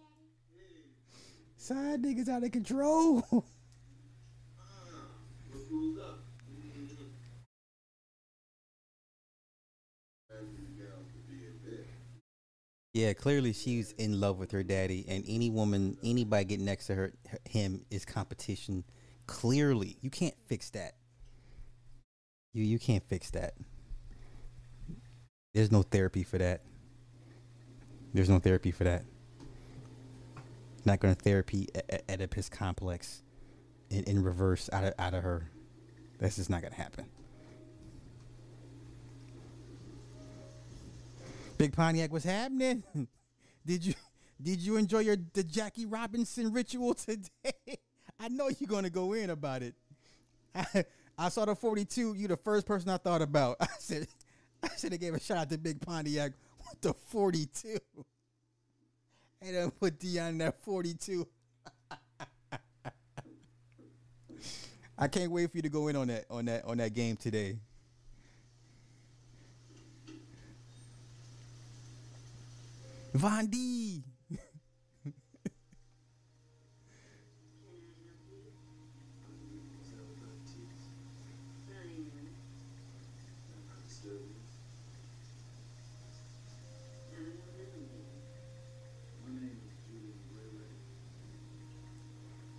Side 1.57 2.03
niggas 2.03 2.29
out 2.29 2.43
of 2.43 2.51
control. 2.51 3.43
Yeah, 12.93 13.13
clearly 13.13 13.53
she's 13.53 13.91
in 13.93 14.19
love 14.19 14.39
with 14.39 14.51
her 14.51 14.63
daddy, 14.63 15.05
and 15.07 15.23
any 15.27 15.49
woman, 15.51 15.97
anybody 16.03 16.45
getting 16.45 16.65
next 16.65 16.87
to 16.87 16.95
her, 16.95 17.13
her- 17.29 17.39
him 17.47 17.85
is 17.91 18.05
competition. 18.05 18.83
Clearly, 19.27 19.97
you 20.01 20.09
can't 20.09 20.35
fix 20.47 20.69
that. 20.71 20.95
You 22.53 22.63
you 22.63 22.79
can't 22.79 23.03
fix 23.07 23.29
that. 23.31 23.53
There's 25.53 25.71
no 25.71 25.81
therapy 25.83 26.23
for 26.23 26.37
that. 26.37 26.61
There's 28.13 28.29
no 28.29 28.39
therapy 28.39 28.71
for 28.71 28.83
that. 28.83 29.03
Not 30.85 30.99
gonna 30.99 31.15
therapy 31.15 31.67
E- 31.75 31.79
E- 31.93 31.97
Oedipus 32.09 32.49
complex 32.49 33.21
in, 33.89 34.03
in 34.05 34.23
reverse 34.23 34.69
out 34.73 34.83
of 34.85 34.93
out 34.99 35.13
of 35.13 35.23
her. 35.23 35.49
That's 36.19 36.37
just 36.37 36.49
not 36.49 36.61
gonna 36.61 36.75
happen. 36.75 37.05
Big 41.57 41.73
Pontiac, 41.73 42.11
what's 42.11 42.25
happening? 42.25 42.83
Did 43.65 43.85
you 43.85 43.93
did 44.41 44.61
you 44.61 44.77
enjoy 44.77 44.99
your 44.99 45.17
the 45.33 45.43
Jackie 45.43 45.85
Robinson 45.85 46.53
ritual 46.53 46.93
today? 46.93 47.79
I 48.19 48.29
know 48.29 48.49
you're 48.49 48.67
gonna 48.67 48.89
go 48.89 49.13
in 49.13 49.29
about 49.29 49.61
it. 49.63 49.75
I, 50.55 50.85
I 51.17 51.29
saw 51.29 51.45
the 51.45 51.55
42. 51.55 52.13
You 52.13 52.27
the 52.27 52.37
first 52.37 52.65
person 52.65 52.89
I 52.89 52.97
thought 52.97 53.21
about. 53.21 53.57
I 53.59 53.67
said 53.79 54.07
I 54.63 54.69
should 54.77 54.91
have 54.91 55.01
gave 55.01 55.15
a 55.15 55.19
shout 55.19 55.37
out 55.37 55.49
to 55.49 55.57
Big 55.57 55.81
Pontiac 55.81 56.31
with 56.59 56.81
the 56.81 56.93
42. 56.93 57.77
And 59.41 59.55
then 59.55 59.71
put 59.71 59.99
Dion 59.99 60.29
in 60.29 60.37
that 60.39 60.61
42. 60.63 61.27
I 64.99 65.07
can't 65.07 65.31
wait 65.31 65.51
for 65.51 65.57
you 65.57 65.61
to 65.61 65.69
go 65.69 65.89
in 65.89 65.95
on 65.95 66.07
that 66.07 66.25
on 66.29 66.45
that 66.45 66.65
on 66.65 66.77
that 66.77 66.93
game 66.93 67.15
today. 67.15 67.57
Vondie. 73.15 74.01
My 89.23 89.33
name 89.33 89.57
is 89.65 89.77
Julian 89.85 90.17
Ray 90.33 90.53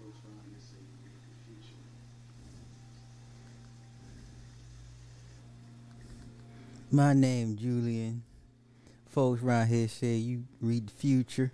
Folks 0.00 0.20
around 0.24 0.46
here 0.50 0.60
say 0.60 0.78
you 0.78 0.98
read 1.02 1.22
the 1.22 1.34
future. 1.46 1.82
My 6.90 7.14
name 7.14 7.56
Julian. 7.56 8.22
Folks 9.08 9.42
around 9.42 9.68
here 9.68 9.88
say 9.88 10.16
you 10.16 10.44
read 10.60 10.88
the 10.88 10.92
future. 10.94 11.52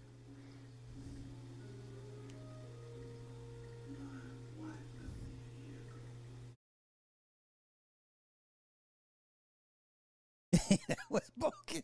That 10.89 10.99
was 11.11 11.30
bogus. 11.37 11.82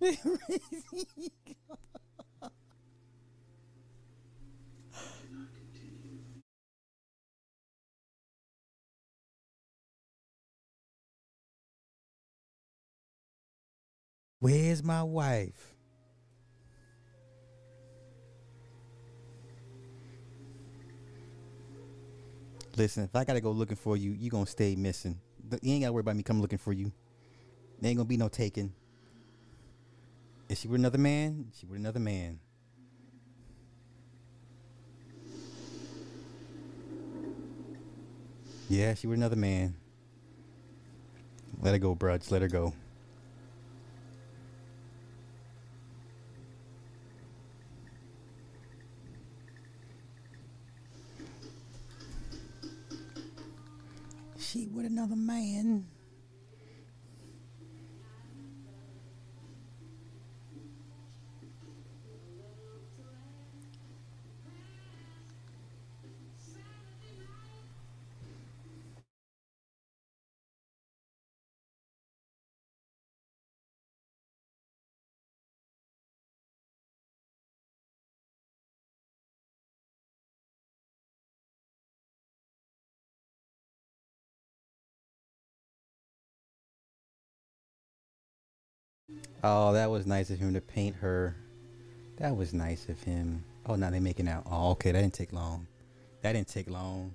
Where's 14.40 14.84
my 14.84 15.02
wife? 15.02 15.74
Listen, 22.76 23.02
if 23.02 23.16
I 23.16 23.24
gotta 23.24 23.40
go 23.40 23.50
looking 23.50 23.76
for 23.76 23.96
you, 23.96 24.12
you 24.12 24.30
gonna 24.30 24.46
stay 24.46 24.76
missing. 24.76 25.18
You 25.62 25.72
ain't 25.72 25.82
gotta 25.82 25.92
worry 25.92 26.02
about 26.02 26.14
me 26.14 26.22
coming 26.22 26.40
looking 26.40 26.58
for 26.58 26.72
you. 26.72 26.92
There 27.80 27.88
ain't 27.88 27.96
gonna 27.96 28.08
be 28.08 28.16
no 28.16 28.28
taking. 28.28 28.72
If 30.48 30.58
she 30.58 30.68
were 30.68 30.76
another 30.76 30.98
man, 30.98 31.50
she 31.58 31.66
were 31.66 31.74
another 31.74 31.98
man. 31.98 32.38
Yeah, 38.68 38.94
she 38.94 39.08
were 39.08 39.14
another 39.14 39.36
man. 39.36 39.74
Let 41.60 41.72
her 41.72 41.78
go, 41.78 41.96
bruh. 41.96 42.18
Just 42.18 42.30
let 42.30 42.42
her 42.42 42.48
go. 42.48 42.74
She 54.50 54.66
with 54.66 54.86
another 54.86 55.14
man. 55.14 55.84
Oh, 89.42 89.72
that 89.72 89.90
was 89.90 90.06
nice 90.06 90.30
of 90.30 90.38
him 90.38 90.54
to 90.54 90.60
paint 90.60 90.96
her. 90.96 91.36
That 92.18 92.36
was 92.36 92.54
nice 92.54 92.88
of 92.88 93.02
him. 93.02 93.44
Oh, 93.66 93.76
now 93.76 93.90
they 93.90 94.00
making 94.00 94.28
out. 94.28 94.44
Oh, 94.50 94.70
okay, 94.72 94.92
that 94.92 95.00
didn't 95.00 95.14
take 95.14 95.32
long. 95.32 95.66
That 96.22 96.32
didn't 96.32 96.48
take 96.48 96.70
long. 96.70 97.14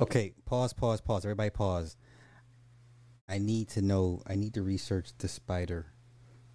Okay, 0.00 0.32
pause, 0.44 0.72
pause, 0.72 1.00
pause. 1.00 1.24
Everybody 1.24 1.50
pause. 1.50 1.96
I 3.28 3.38
need 3.38 3.68
to 3.70 3.82
know. 3.82 4.22
I 4.26 4.36
need 4.36 4.54
to 4.54 4.62
research 4.62 5.10
the 5.18 5.28
spider, 5.28 5.86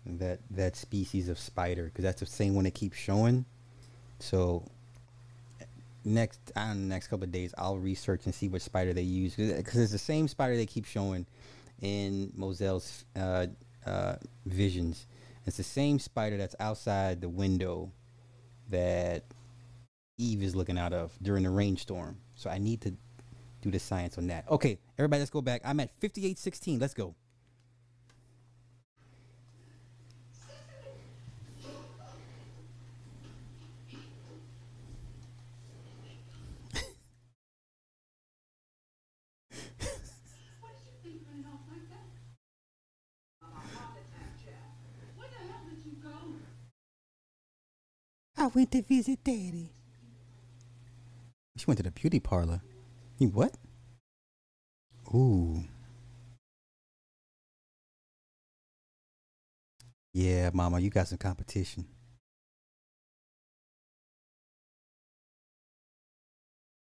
that 0.05 0.39
that 0.51 0.75
species 0.75 1.29
of 1.29 1.37
spider, 1.37 1.85
because 1.85 2.03
that's 2.03 2.19
the 2.21 2.25
same 2.25 2.55
one 2.55 2.63
that 2.63 2.73
keeps 2.73 2.97
showing. 2.97 3.45
So 4.19 4.63
next, 6.05 6.39
I 6.55 6.67
don't 6.67 6.87
know, 6.87 6.95
next 6.95 7.07
couple 7.07 7.25
of 7.25 7.31
days, 7.31 7.53
I'll 7.57 7.77
research 7.77 8.25
and 8.25 8.33
see 8.33 8.47
what 8.47 8.61
spider 8.61 8.93
they 8.93 9.01
use, 9.01 9.35
because 9.35 9.79
it's 9.79 9.91
the 9.91 9.97
same 9.97 10.27
spider 10.27 10.55
they 10.55 10.65
keep 10.65 10.85
showing 10.85 11.25
in 11.81 12.31
Mozelle's 12.35 13.05
uh, 13.15 13.47
uh, 13.85 14.15
visions. 14.45 15.07
It's 15.45 15.57
the 15.57 15.63
same 15.63 15.99
spider 15.99 16.37
that's 16.37 16.55
outside 16.59 17.19
the 17.19 17.29
window 17.29 17.91
that 18.69 19.23
Eve 20.17 20.43
is 20.43 20.55
looking 20.55 20.77
out 20.77 20.93
of 20.93 21.11
during 21.21 21.43
the 21.43 21.49
rainstorm. 21.49 22.17
So 22.35 22.49
I 22.49 22.59
need 22.59 22.81
to 22.81 22.93
do 23.61 23.71
the 23.71 23.79
science 23.79 24.17
on 24.17 24.27
that. 24.27 24.45
Okay, 24.49 24.79
everybody, 24.97 25.19
let's 25.19 25.31
go 25.31 25.41
back. 25.41 25.61
I'm 25.63 25.79
at 25.79 25.91
5816. 25.99 26.79
Let's 26.79 26.93
go. 26.93 27.15
What 40.59 40.71
did 40.73 40.85
you 40.85 40.93
think 41.03 41.21
running 41.27 41.45
off 41.45 41.61
like 41.69 41.87
that? 41.89 42.07
A 43.41 43.45
heart 43.45 43.97
attack, 43.97 44.31
Jack. 44.43 44.69
Where 45.17 45.29
the 45.29 45.35
hell 45.51 45.63
did 45.69 45.85
you 45.85 45.93
go? 46.01 46.15
I 48.37 48.47
went 48.47 48.71
to 48.71 48.81
visit 48.81 49.23
Daddy. 49.23 49.69
She 51.57 51.65
went 51.67 51.77
to 51.77 51.83
the 51.83 51.91
beauty 51.91 52.19
parlor. 52.19 52.61
You 53.21 53.27
what? 53.27 53.53
Ooh. 55.13 55.63
Yeah, 60.11 60.49
Mama, 60.55 60.79
you 60.79 60.89
got 60.89 61.07
some 61.07 61.19
competition. 61.19 61.85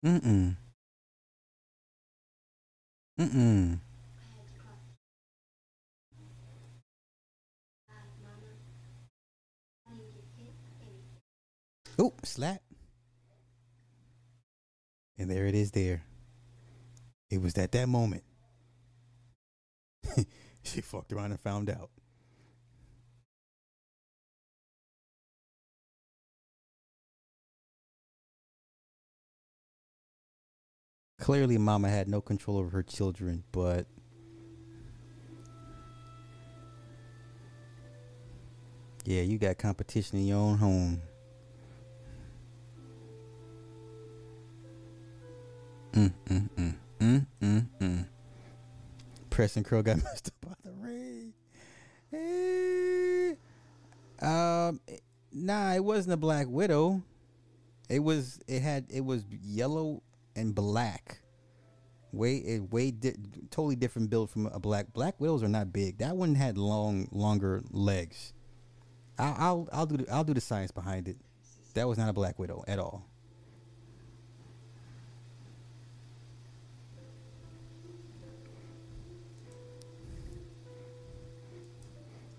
Mm-mm. 0.02 0.56
Mm-mm. 3.18 3.80
Oh, 11.98 12.14
slap. 12.24 12.62
And 15.18 15.30
there 15.30 15.44
it 15.44 15.54
is 15.54 15.72
there. 15.72 16.02
It 17.30 17.40
was 17.40 17.56
at 17.56 17.70
that 17.72 17.88
moment. 17.88 18.24
she 20.64 20.80
fucked 20.80 21.12
around 21.12 21.30
and 21.30 21.40
found 21.40 21.70
out. 21.70 21.90
Clearly, 31.20 31.58
Mama 31.58 31.88
had 31.88 32.08
no 32.08 32.20
control 32.20 32.58
over 32.58 32.70
her 32.70 32.82
children, 32.82 33.44
but. 33.52 33.86
Yeah, 39.04 39.22
you 39.22 39.38
got 39.38 39.58
competition 39.58 40.18
in 40.18 40.26
your 40.26 40.38
own 40.38 40.58
home. 40.58 41.02
Mm, 45.92 46.12
mm, 46.28 46.48
mm, 46.56 46.74
mm, 47.00 47.26
mm, 47.42 47.66
mm. 47.80 48.06
Preston 49.30 49.64
Crow 49.64 49.82
got 49.82 49.96
messed 50.04 50.28
up 50.28 50.48
by 50.48 50.54
the 50.64 50.72
rain. 50.72 51.32
Eh. 52.12 53.34
Um, 54.24 54.80
nah, 55.32 55.74
it 55.74 55.84
wasn't 55.84 56.14
a 56.14 56.16
Black 56.16 56.46
Widow. 56.48 57.02
It 57.88 58.00
was. 58.00 58.40
It 58.46 58.60
had. 58.60 58.86
It 58.90 59.04
was 59.04 59.24
yellow 59.42 60.02
and 60.36 60.54
black. 60.54 61.20
Way, 62.12 62.36
it 62.38 62.72
way 62.72 62.90
di- 62.90 63.14
totally 63.50 63.76
different 63.76 64.10
build 64.10 64.30
from 64.30 64.46
a 64.46 64.58
black. 64.58 64.92
Black 64.92 65.20
Widows 65.20 65.44
are 65.44 65.48
not 65.48 65.72
big. 65.72 65.98
That 65.98 66.16
one 66.16 66.34
had 66.34 66.58
long, 66.58 67.08
longer 67.12 67.62
legs. 67.70 68.32
I'll, 69.16 69.36
I'll, 69.38 69.68
I'll 69.72 69.86
do, 69.86 69.96
the, 69.98 70.12
I'll 70.12 70.24
do 70.24 70.34
the 70.34 70.40
science 70.40 70.72
behind 70.72 71.06
it. 71.06 71.16
That 71.74 71.86
was 71.86 71.98
not 71.98 72.08
a 72.08 72.12
Black 72.12 72.38
Widow 72.38 72.64
at 72.66 72.80
all. 72.80 73.06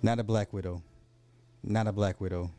Not 0.04 0.20
a 0.20 0.24
Black 0.24 0.52
Widow. 0.52 0.82
Not 1.64 1.86
a 1.86 1.92
Black 1.92 2.20
Widow. 2.20 2.50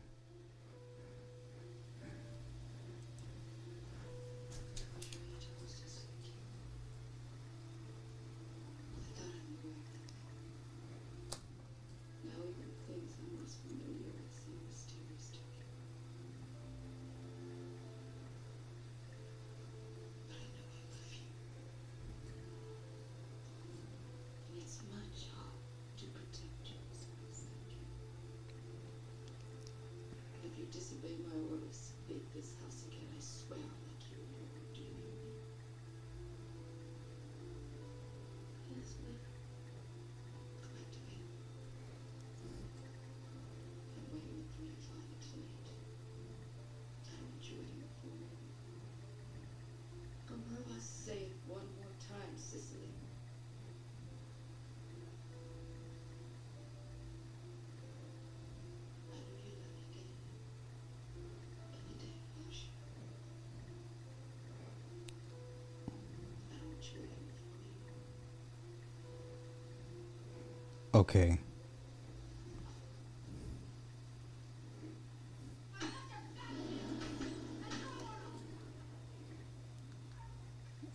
Okay. 71.03 71.37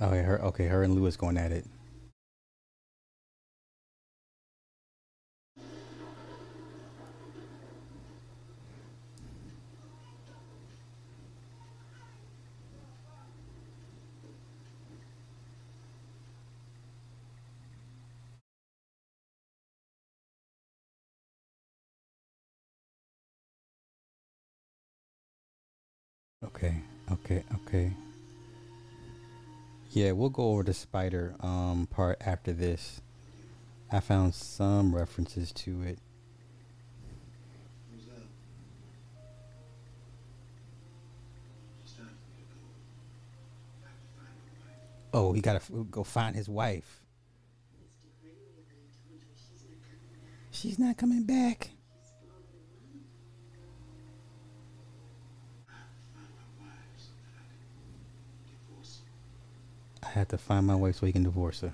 Oh, 0.01 0.14
yeah, 0.14 0.22
her. 0.22 0.43
Okay, 0.44 0.66
her 0.66 0.82
and 0.82 0.94
Louis 0.94 1.14
going 1.18 1.36
at 1.36 1.52
it. 1.52 1.66
Okay, 26.59 26.74
okay, 27.12 27.44
okay. 27.55 27.93
Yeah, 29.90 30.12
we'll 30.12 30.28
go 30.30 30.51
over 30.52 30.62
the 30.64 30.74
spider 30.74 31.35
um 31.40 31.86
part 31.90 32.18
after 32.20 32.52
this. 32.52 33.01
I 33.90 34.01
found 34.01 34.35
some 34.35 34.94
references 34.94 35.52
to 35.52 35.82
it. 35.82 35.98
Who's 37.93 38.05
that? 38.06 38.26
It's 41.82 41.93
time 41.93 42.06
for 42.06 42.36
me 42.36 42.43
to 42.43 42.55
go. 42.55 42.60
I 43.85 43.89
have 43.89 44.01
to 44.01 44.09
find 44.16 44.28
my 44.36 44.66
wife. 44.66 45.14
Oh, 45.14 45.32
he 45.32 45.40
gotta 45.40 45.56
f- 45.56 45.70
go 45.90 46.05
find 46.05 46.36
his 46.36 46.48
wife. 46.48 47.01
Mr. 47.80 48.09
Gregory 48.20 48.44
already 48.59 48.89
told 49.09 49.20
you 49.22 49.32
she's 49.35 49.64
not 49.64 49.78
coming 49.89 50.12
back. 50.12 50.51
She's 50.51 50.78
not 50.78 50.97
coming 50.98 51.22
back. 51.24 51.70
She's 52.02 52.12
gone 52.20 52.44
and 52.52 52.68
run. 52.76 53.09
I 55.68 55.72
have 55.80 55.89
to 55.97 56.02
find 56.12 56.28
my 56.36 56.48
wife 56.60 56.93
so 56.98 57.12
that 57.24 57.32
I 57.40 57.44
can 57.48 57.72
divorce 58.44 59.01
her. 59.01 59.12
I 60.02 60.06
have 60.07 60.07
got 60.19 60.28
to 60.31 60.39
find 60.39 60.66
my 60.66 60.74
wife 60.74 60.97
so 60.97 61.07
he 61.07 61.12
can 61.12 61.23
divorce 61.23 61.61
her. 61.61 61.73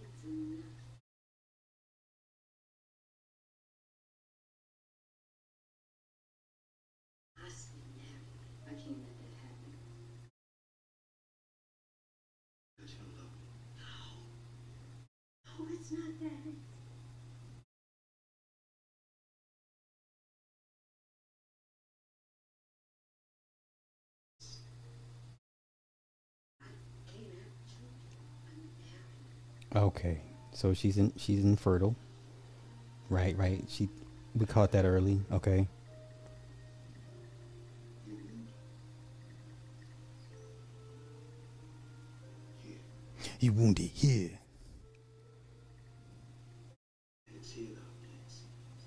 It's 0.00 0.24
enough. 0.24 0.66
I 7.36 7.48
stay 7.48 7.82
married. 7.96 8.38
I 8.66 8.70
can't 8.70 9.02
let 9.02 9.18
that 9.18 9.34
happen. 9.42 9.72
That's 12.78 12.92
your 12.94 13.06
love. 13.16 13.30
No, 13.78 15.66
it's 15.72 15.90
not 15.92 16.18
that. 16.20 16.54
I 26.60 26.64
can't 27.06 27.34
have 27.36 27.54
children. 27.68 28.16
I'm 28.48 28.60
married. 28.80 29.50
Okay, 29.74 30.20
so 30.52 30.74
she's 30.74 30.98
in 30.98 31.12
she's 31.16 31.44
infertile. 31.44 31.94
Right, 33.08 33.36
right. 33.38 33.62
She 33.68 33.88
we 34.34 34.44
caught 34.46 34.72
that 34.72 34.84
early. 34.84 35.20
Okay. 35.30 35.68
You 38.06 38.14
wound. 38.14 38.48
Here. 42.64 42.78
You 43.38 43.52
wounded 43.52 43.90
here. 43.94 44.38
And 47.28 47.36
it's 47.36 47.52
here 47.52 47.68
that 47.74 47.80
I 47.80 47.92
plant 48.00 48.28
seeds. 48.28 48.86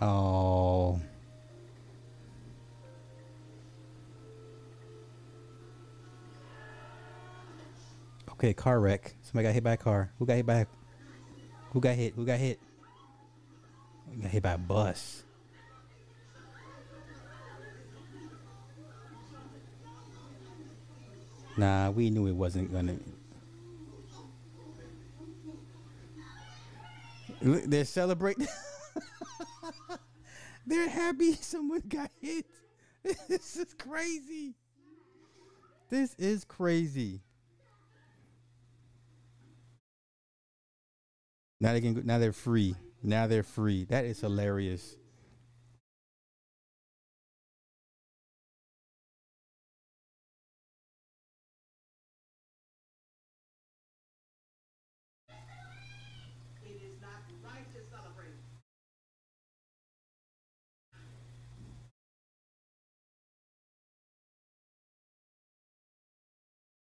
Oh. 0.00 0.47
Okay, 8.38 8.54
car 8.54 8.78
wreck. 8.78 9.16
Somebody 9.22 9.48
got 9.48 9.54
hit 9.54 9.64
by 9.64 9.72
a 9.72 9.76
car. 9.76 10.12
Who 10.20 10.24
got 10.24 10.36
hit 10.36 10.46
by? 10.46 10.64
Who 11.72 11.80
got 11.80 11.96
hit? 11.96 12.14
Who 12.14 12.24
got 12.24 12.38
hit? 12.38 12.60
Got 14.22 14.30
hit 14.30 14.42
by 14.44 14.52
a 14.52 14.58
bus. 14.58 15.24
Nah, 21.56 21.90
we 21.90 22.10
knew 22.10 22.28
it 22.28 22.36
wasn't 22.36 22.72
gonna. 22.72 22.98
They're 27.42 27.84
celebrating. 27.84 28.46
They're 30.66 30.88
happy 30.88 31.32
someone 31.32 31.82
got 31.88 32.12
hit. 32.20 32.46
This 33.28 33.56
is 33.56 33.74
crazy. 33.74 34.54
This 35.90 36.14
is 36.18 36.44
crazy. 36.44 37.22
Now 41.60 41.72
they 41.72 41.80
can. 41.80 41.94
go- 41.94 42.02
Now 42.04 42.18
they're 42.18 42.32
free. 42.32 42.74
Now 43.02 43.26
they're 43.26 43.42
free. 43.42 43.84
That 43.84 44.04
is 44.04 44.20
hilarious. 44.20 44.96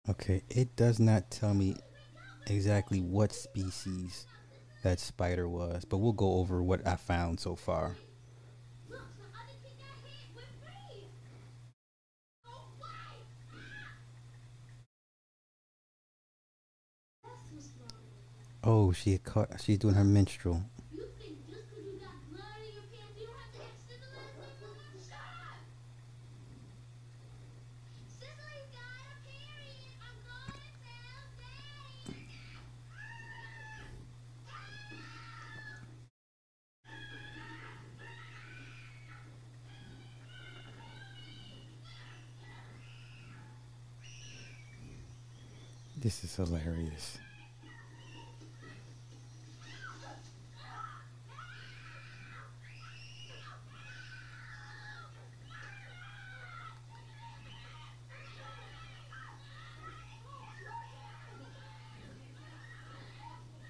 Okay, 0.09 0.43
it 0.49 0.75
does 0.75 0.99
not 0.99 1.29
tell 1.31 1.53
me 1.53 1.75
exactly 2.47 3.01
what 3.01 3.33
species 3.33 4.25
that 4.83 4.99
spider 4.99 5.47
was, 5.49 5.85
but 5.85 5.97
we'll 5.97 6.13
go 6.13 6.33
over 6.35 6.61
what 6.61 6.85
I 6.87 6.95
found 6.95 7.39
so 7.39 7.55
far. 7.55 7.95
Oh, 18.63 18.91
she 18.93 19.17
caught. 19.17 19.59
She's 19.61 19.77
doing 19.77 19.95
her 19.95 20.03
menstrual. 20.05 20.63
You 20.93 21.03
think 21.19 21.37
just 21.49 21.63
'cause 21.69 21.83
you 21.83 21.99
got 21.99 22.15
blood 22.31 22.59
in 22.65 22.73
your 22.73 22.83
pants, 22.91 23.19
you 23.19 23.27
don't 23.27 23.35
have 23.35 23.51
to 23.51 23.59
extend 23.59 24.01
the 24.03 24.07
last 24.15 24.35
name? 24.39 25.03
Shut 25.03 25.19
up! 25.19 25.59
Cisely's 28.07 28.69
got 28.71 29.03
a 29.03 29.15
period. 29.27 29.99
I'm 29.99 30.15
gonna 30.23 30.53
tell 30.55 31.27
Daddy. 31.39 31.73
This 46.21 46.37
is 46.39 46.47
hilarious. 46.47 47.17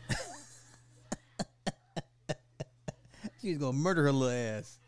She's 3.41 3.57
gonna 3.57 3.72
murder 3.72 4.03
her 4.03 4.11
little 4.11 4.30
ass. 4.30 4.80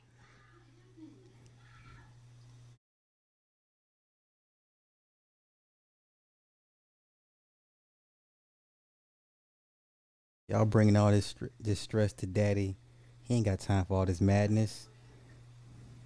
Y'all 10.65 10.71
bringing 10.71 10.95
all 10.97 11.11
this 11.11 11.35
this 11.59 11.79
stress 11.79 12.11
to 12.11 12.25
daddy. 12.25 12.75
He 13.21 13.35
ain't 13.35 13.45
got 13.45 13.59
time 13.59 13.85
for 13.85 13.97
all 13.99 14.05
this 14.07 14.19
madness. 14.19 14.89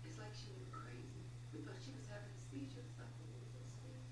It's 0.03 0.17
like 0.19 0.35
she 0.35 0.51
went 0.51 0.71
crazy. 0.75 1.23
We 1.53 1.63
thought 1.63 1.79
she 1.79 1.95
was 1.95 2.07
having 2.11 2.27
a 2.35 2.41
seizure 2.51 2.83
or 2.83 2.91
something. 2.99 3.23
It 3.31 3.39
was 3.39 3.47
so 3.55 3.63
scary. 3.71 4.03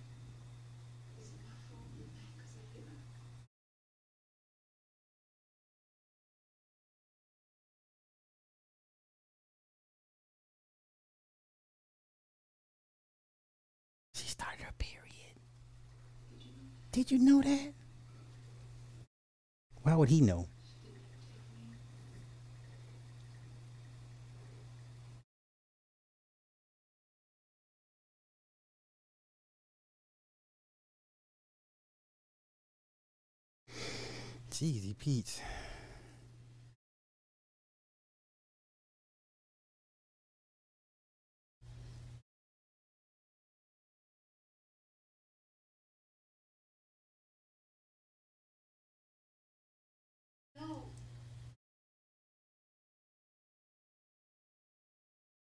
Is 1.20 1.30
it 1.36 1.44
my 1.44 1.58
fault 1.68 1.92
you 2.00 2.08
think 2.16 2.32
'cause 2.40 2.56
I 2.56 2.64
hit 2.72 2.88
her? 2.88 2.98
She 14.14 14.28
started 14.28 14.64
her 14.66 14.74
period. 14.78 15.40
Did 16.92 17.12
you 17.12 17.20
know 17.20 17.42
that? 17.42 17.74
Why 19.88 19.96
would 19.96 20.10
he 20.10 20.20
know? 20.20 20.46
Jeezy 34.52 34.98
Pete. 34.98 35.42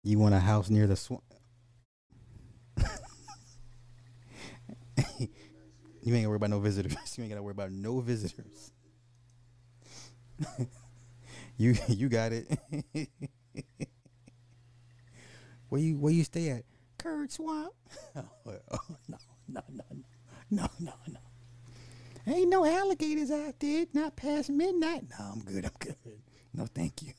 You 0.03 0.19
want 0.19 0.35
a 0.35 0.39
house 0.39 0.71
near 0.71 0.87
the 0.87 0.97
swamp? 0.97 1.23
you 4.97 5.29
ain't 6.07 6.25
gotta 6.25 6.29
worry 6.29 6.37
about 6.37 6.51
no 6.51 6.61
visitors. 6.61 6.97
You 7.17 7.25
ain't 7.25 7.31
gotta 7.33 7.43
worry 7.43 7.53
about 7.53 7.71
no 7.73 8.01
visitors. 8.01 8.73
you 11.59 11.77
you 11.89 12.09
got 12.09 12.33
it. 12.33 12.49
where 15.69 15.81
you 15.81 15.99
where 15.99 16.13
you 16.13 16.25
stay 16.25 16.49
at? 16.51 16.65
Curd 16.99 17.31
Swamp. 17.31 17.75
oh, 18.17 18.23
no 19.09 19.19
no 19.49 19.63
no 19.69 19.85
no 19.91 20.03
no 20.51 20.67
no 20.79 20.93
no. 21.09 21.21
Ain't 22.27 22.49
no 22.49 22.65
alligators 22.65 23.31
out 23.31 23.59
there. 23.61 23.87
Not 23.93 24.17
past 24.17 24.49
midnight. 24.49 25.05
No, 25.19 25.33
I'm 25.33 25.41
good. 25.41 25.65
I'm 25.67 25.73
good. 25.79 25.97
No, 26.55 26.67
thank 26.67 27.03
you. 27.03 27.13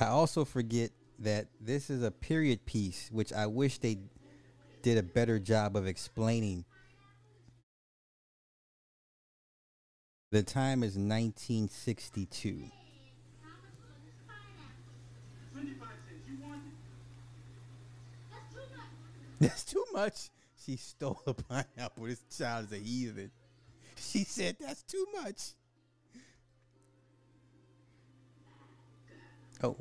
I 0.00 0.06
also 0.06 0.44
forget 0.44 0.90
that 1.18 1.48
this 1.60 1.90
is 1.90 2.02
a 2.02 2.10
period 2.10 2.64
piece, 2.64 3.10
which 3.12 3.32
I 3.32 3.46
wish 3.46 3.78
they 3.78 3.98
did 4.82 4.96
a 4.96 5.02
better 5.02 5.38
job 5.38 5.76
of 5.76 5.86
explaining. 5.86 6.64
The 10.30 10.42
time 10.42 10.82
is 10.82 10.96
1962. 10.96 12.70
Twenty-five 15.52 15.88
cents. 16.08 16.28
You 16.28 16.38
want 16.48 16.60
it? 16.60 16.72
That's 18.30 18.54
too 18.54 18.60
much. 18.76 18.88
That's 19.40 19.64
too 19.64 19.84
much. 19.92 20.30
She 20.64 20.76
stole 20.76 21.20
a 21.26 21.34
pineapple. 21.34 22.04
This 22.04 22.22
child 22.36 22.66
is 22.66 22.72
a 22.72 22.82
heathen. 22.82 23.30
She 23.96 24.24
said 24.24 24.56
that's 24.60 24.82
too 24.82 25.06
much. 25.22 25.54
Oh. 29.62 29.76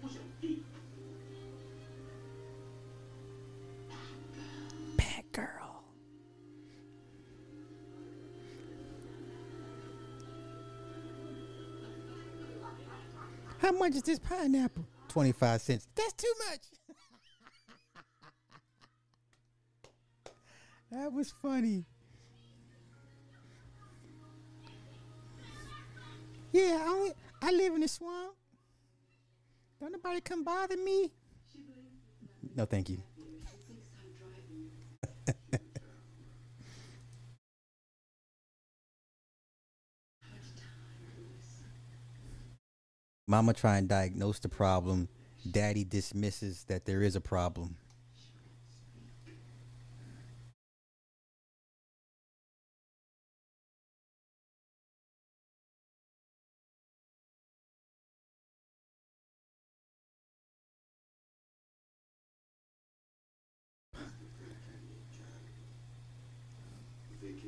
What's 0.00 0.16
your 0.16 0.24
feet? 0.40 0.64
Bad 4.96 5.24
girl. 5.32 5.84
How 13.58 13.70
much 13.72 13.94
is 13.94 14.02
this 14.02 14.18
pineapple? 14.18 14.84
25 15.08 15.60
cents. 15.60 15.86
That's 15.94 16.12
too 16.14 16.32
much. 16.50 16.60
that 20.90 21.12
was 21.12 21.32
funny. 21.40 21.84
Yeah, 26.52 26.78
I, 26.80 27.12
I 27.42 27.50
live 27.52 27.74
in 27.74 27.82
the 27.82 27.88
swamp. 27.88 28.34
Don't 29.80 29.92
nobody 29.92 30.20
come 30.20 30.44
bother 30.44 30.76
me. 30.76 31.12
No, 32.56 32.64
thank 32.64 32.88
you. 32.88 32.98
Mama 43.28 43.52
try 43.52 43.76
and 43.76 43.88
diagnose 43.88 44.38
the 44.38 44.48
problem. 44.48 45.08
Daddy 45.48 45.84
dismisses 45.84 46.64
that 46.64 46.86
there 46.86 47.02
is 47.02 47.14
a 47.14 47.20
problem. 47.20 47.76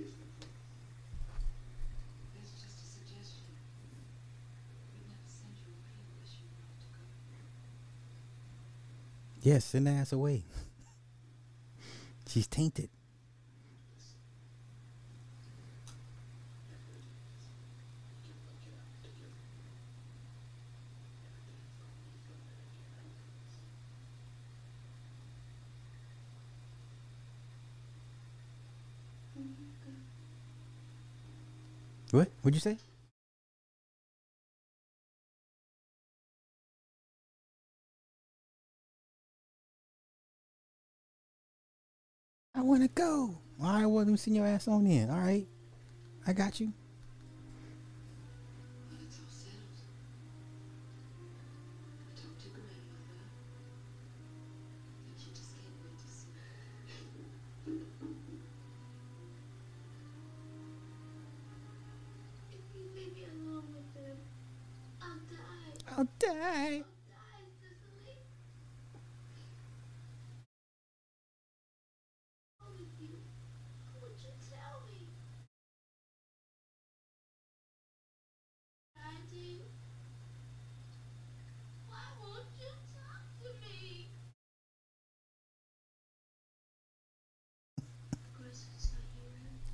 Vacation. 0.01 0.15
That's 2.35 2.53
just 2.61 2.77
a 2.81 2.87
suggestion. 2.87 3.45
We'd 4.95 5.09
never 5.09 5.29
send 5.29 5.55
you 5.61 5.73
away 5.73 5.93
unless 6.01 6.33
you 6.41 6.47
wanted 6.57 6.81
to 6.81 6.89
go. 9.43 9.51
Yes, 9.51 9.65
send 9.65 9.87
the 9.87 9.91
ass 9.91 10.13
away. 10.13 10.45
She's 12.29 12.47
tainted. 12.47 12.91
What? 32.13 32.29
What'd 32.43 32.57
you 32.57 32.61
say? 32.61 32.77
I 42.55 42.63
want 42.63 42.83
to 42.83 42.89
go. 42.89 43.39
All 43.63 43.73
right, 43.73 43.87
well, 43.87 43.99
let 44.05 44.09
me 44.09 44.17
send 44.17 44.37
your 44.37 44.47
ass 44.47 44.67
on 44.67 44.87
in. 44.87 45.09
All 45.09 45.19
right. 45.19 45.47
I 46.27 46.33
got 46.33 46.61
you. 46.61 46.73
Me? 66.41 66.85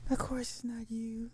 Of 0.09 0.18
course 0.18 0.43
it's 0.51 0.64
not 0.64 0.90
you, 0.90 1.30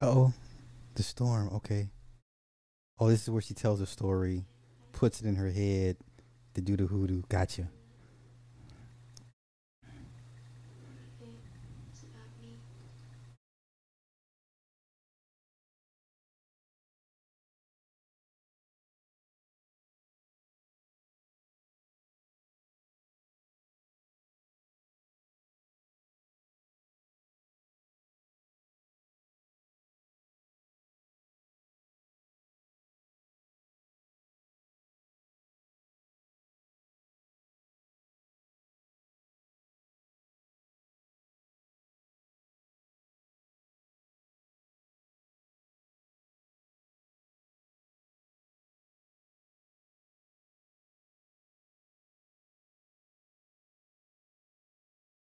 Oh, 0.00 0.32
the 0.94 1.02
storm. 1.02 1.50
Okay. 1.54 1.88
Oh, 2.98 3.08
this 3.08 3.22
is 3.22 3.30
where 3.30 3.42
she 3.42 3.54
tells 3.54 3.80
a 3.80 3.86
story, 3.86 4.46
puts 4.92 5.20
it 5.20 5.26
in 5.26 5.36
her 5.36 5.50
head 5.50 5.96
to 6.54 6.60
do 6.60 6.76
the 6.76 6.84
hoodoo. 6.84 7.22
Gotcha. 7.28 7.68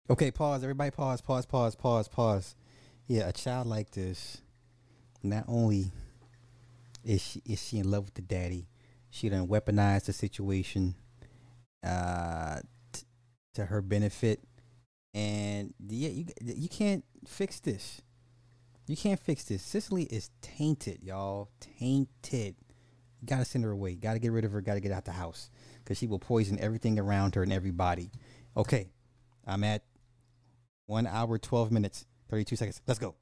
Okay, 0.08 0.30
pause. 0.30 0.62
Everybody 0.62 0.92
pause, 0.92 1.20
pause, 1.20 1.46
pause, 1.46 1.74
pause, 1.74 2.06
pause. 2.06 2.54
Yeah, 3.08 3.28
a 3.28 3.32
child 3.32 3.66
like 3.66 3.90
this, 3.90 4.38
not 5.22 5.44
only 5.48 5.90
is 7.04 7.20
she 7.20 7.42
is 7.44 7.62
she 7.62 7.78
in 7.78 7.90
love 7.90 8.04
with 8.04 8.14
the 8.14 8.22
daddy, 8.22 8.68
She 9.10 9.28
done 9.28 9.48
weaponized 9.48 10.04
the 10.04 10.12
situation 10.12 10.94
uh, 11.84 12.60
t- 12.92 13.02
to 13.54 13.66
her 13.66 13.82
benefit, 13.82 14.42
and 15.12 15.74
yeah, 15.88 16.10
you 16.10 16.26
you 16.40 16.68
can't 16.68 17.04
fix 17.26 17.58
this. 17.58 18.00
You 18.86 18.96
can't 18.96 19.18
fix 19.18 19.42
this. 19.42 19.62
Cisely 19.62 20.04
is 20.04 20.30
tainted, 20.40 21.02
y'all. 21.02 21.50
Tainted. 21.58 22.54
You 23.20 23.26
gotta 23.26 23.44
send 23.44 23.64
her 23.64 23.72
away. 23.72 23.96
Gotta 23.96 24.20
get 24.20 24.30
rid 24.30 24.44
of 24.44 24.52
her. 24.52 24.60
Gotta 24.60 24.80
get 24.80 24.92
out 24.92 25.04
the 25.04 25.12
house 25.12 25.50
because 25.82 25.98
she 25.98 26.06
will 26.06 26.20
poison 26.20 26.60
everything 26.60 26.96
around 26.96 27.34
her 27.34 27.42
and 27.42 27.52
everybody. 27.52 28.12
Okay, 28.56 28.90
I'm 29.44 29.64
at 29.64 29.82
one 30.86 31.06
hour, 31.06 31.38
twelve 31.38 31.70
minutes, 31.70 32.06
thirty-two 32.30 32.56
seconds. 32.56 32.80
Let's 32.86 32.98
go. 32.98 33.14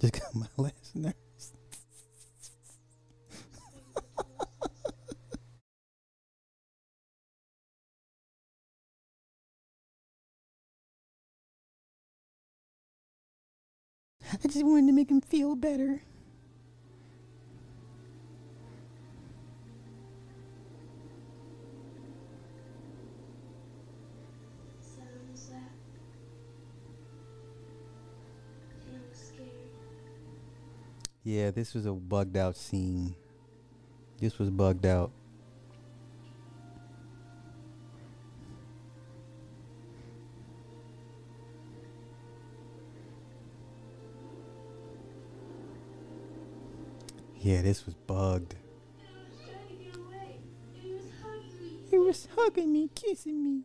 Just 0.00 0.20
got 0.20 0.34
my 0.34 0.46
last 0.58 0.94
nerves. 0.94 1.14
I 14.32 14.48
just 14.48 14.64
wanted 14.64 14.88
to 14.88 14.92
make 14.92 15.10
him 15.10 15.20
feel 15.22 15.54
better. 15.56 16.02
Yeah, 31.26 31.50
this 31.52 31.72
was 31.72 31.86
a 31.86 31.92
bugged 31.92 32.36
out 32.36 32.54
scene. 32.54 33.14
This 34.20 34.38
was 34.38 34.50
bugged 34.50 34.84
out. 34.84 35.10
Yeah, 47.40 47.62
this 47.62 47.86
was 47.86 47.94
bugged. 47.94 48.54
And 48.98 49.08
I 49.08 49.20
was 49.20 49.38
trying 49.48 49.68
to 49.68 49.84
get 49.84 49.96
away. 49.96 50.38
And 50.76 50.82
he 50.82 50.92
was. 50.92 51.90
He 51.90 51.98
was 51.98 52.28
hugging 52.36 52.70
me, 52.70 52.90
kissing 52.94 53.42
me. 53.42 53.62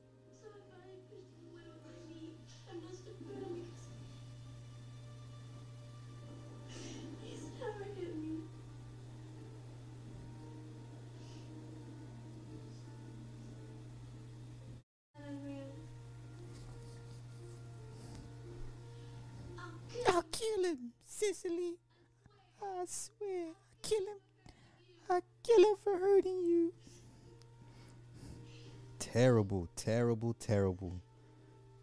Terrible, 29.80 30.34
terrible, 30.34 31.02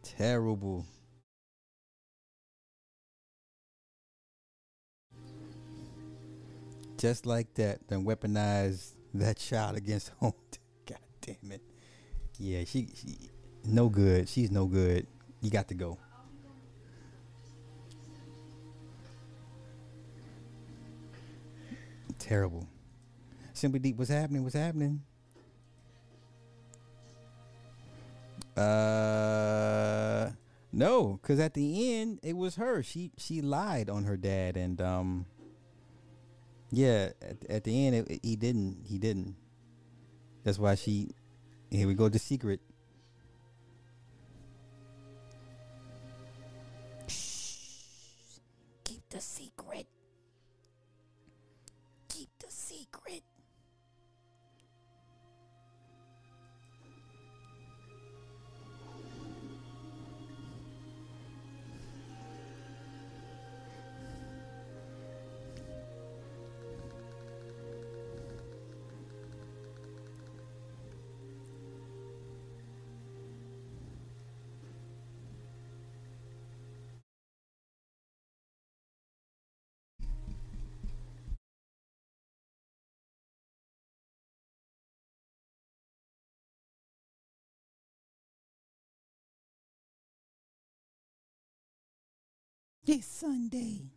terrible. 0.03 0.85
Just 6.99 7.25
like 7.25 7.55
that, 7.55 7.89
then 7.89 8.05
weaponize 8.05 8.91
that 9.15 9.39
child 9.39 9.79
against 9.79 10.11
home. 10.21 10.35
God 10.85 10.99
damn 11.23 11.53
it. 11.53 11.63
Yeah, 12.39 12.65
she, 12.67 12.89
she 12.95 13.31
no 13.65 13.89
good. 13.89 14.29
She's 14.29 14.51
no 14.51 14.67
good. 14.67 15.07
You 15.41 15.49
got 15.51 15.69
to 15.69 15.75
go. 15.75 15.97
Terrible. 22.19 22.69
Simply 23.55 23.81
deep. 23.81 23.97
What's 23.97 24.11
happening? 24.11 24.43
What's 24.43 24.55
happening? 24.55 25.01
Uh, 28.57 30.31
no, 30.73 31.19
because 31.21 31.39
at 31.41 31.55
the 31.55 31.95
end 31.95 32.21
it 32.23 32.37
was 32.37 32.57
her. 32.57 32.83
She 32.83 33.13
she 33.17 33.43
lied 33.43 33.91
on 33.91 34.05
her 34.05 34.17
dad, 34.17 34.57
and 34.57 34.81
um, 34.81 35.27
yeah, 36.71 37.11
at, 37.21 37.45
at 37.49 37.65
the 37.65 37.87
end 37.87 37.97
it, 37.97 38.21
he 38.23 38.37
didn't. 38.37 38.85
He 38.87 38.99
didn't. 38.99 39.37
That's 40.45 40.59
why 40.59 40.75
she. 40.75 41.11
Here 41.71 41.87
we 41.87 41.95
go. 41.95 42.09
The 42.09 42.19
secret. 42.19 42.61
It's 92.89 93.05
Sunday. 93.05 93.96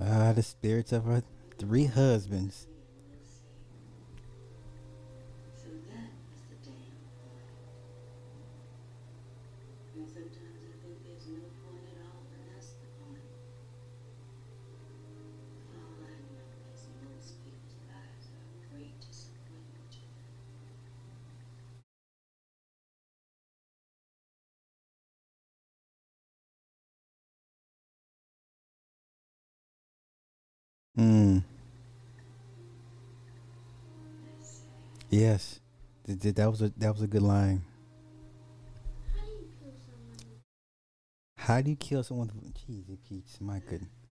Ah, 0.00 0.32
the 0.32 0.42
spirits 0.42 0.92
of 0.92 1.04
her 1.04 1.22
three 1.58 1.86
husbands. 1.86 2.68
So 5.56 5.68
that 5.88 6.10
was 6.30 6.42
the 6.50 6.56
damn 6.70 7.00
point. 7.16 7.48
And 9.96 10.06
sometimes 10.06 10.60
I 10.60 10.74
think 10.84 11.02
there's 11.06 11.26
no 11.28 11.40
point 11.64 11.86
at 11.88 12.02
all, 12.04 12.26
and 12.28 12.44
that's 12.52 12.72
the 12.76 12.86
point. 13.00 13.24
All 15.74 16.00
I 16.00 16.14
know 16.32 16.44
is 16.72 16.88
most 17.04 17.36
people's 17.44 17.76
lives 17.86 18.26
are 18.32 18.48
a 18.48 18.58
great 18.72 18.98
disappointment 19.00 19.90
to 19.92 19.98
them. 30.93 30.93
Sad. 31.04 31.44
Yes. 35.10 35.60
Th- 36.06 36.18
th- 36.18 36.34
That 36.34 36.50
was 36.50 36.62
a 36.62 36.70
that 36.78 36.92
was 36.92 37.02
a 37.02 37.06
good 37.06 37.22
line. 37.22 37.62
How 39.16 39.20
do 39.20 39.30
you 39.40 39.46
kill 39.60 39.72
someone? 39.86 40.40
How 41.36 41.60
do 41.60 41.70
you 41.70 41.76
kill 41.76 42.02
someone? 42.02 42.30
Jesus, 42.66 42.98
Keats, 43.08 43.40
my 43.40 43.60
goodness. 43.60 44.03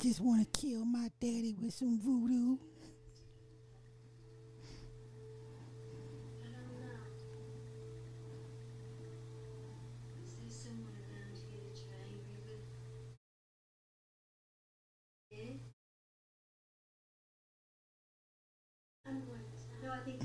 Just 0.00 0.20
want 0.20 0.40
to 0.52 0.60
kill 0.60 0.84
my 0.84 1.10
daddy 1.20 1.56
with 1.60 1.74
some 1.74 1.98
voodoo. 1.98 2.56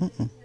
I 0.00 0.43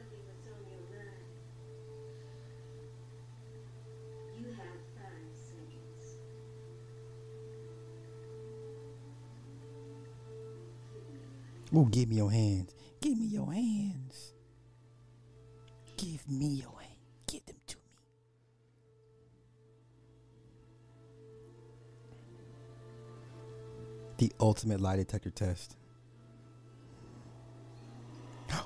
Ooh, 11.79 11.87
give 11.89 12.09
me 12.09 12.17
your 12.17 12.29
hands. 12.29 12.73
Give 12.99 13.17
me 13.17 13.27
your 13.27 13.53
hands. 13.53 14.33
Give 15.95 16.29
me 16.29 16.47
your 16.47 16.77
hand. 16.77 16.99
Give 17.25 17.45
them 17.45 17.55
to 17.67 17.77
me. 17.77 17.83
The 24.17 24.33
ultimate 24.41 24.81
lie 24.81 24.97
detector 24.97 25.29
test. 25.29 25.77
Go 28.49 28.57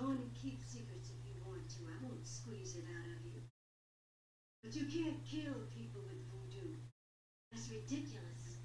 on 0.00 0.16
and 0.16 0.34
keep 0.34 0.60
secrets 0.66 1.10
if 1.10 1.24
you 1.24 1.34
want 1.46 1.68
to. 1.70 1.76
I 1.86 2.04
won't 2.04 2.26
squeeze 2.26 2.74
it 2.74 2.84
out 2.90 3.06
of 3.06 3.24
you. 3.24 3.42
But 4.64 4.74
you 4.74 4.86
can't 4.86 5.24
kill 5.24 5.54
people 5.72 6.00
with 6.02 6.26
voodoo. 6.28 6.74
That's 7.52 7.70
ridiculous. 7.70 8.58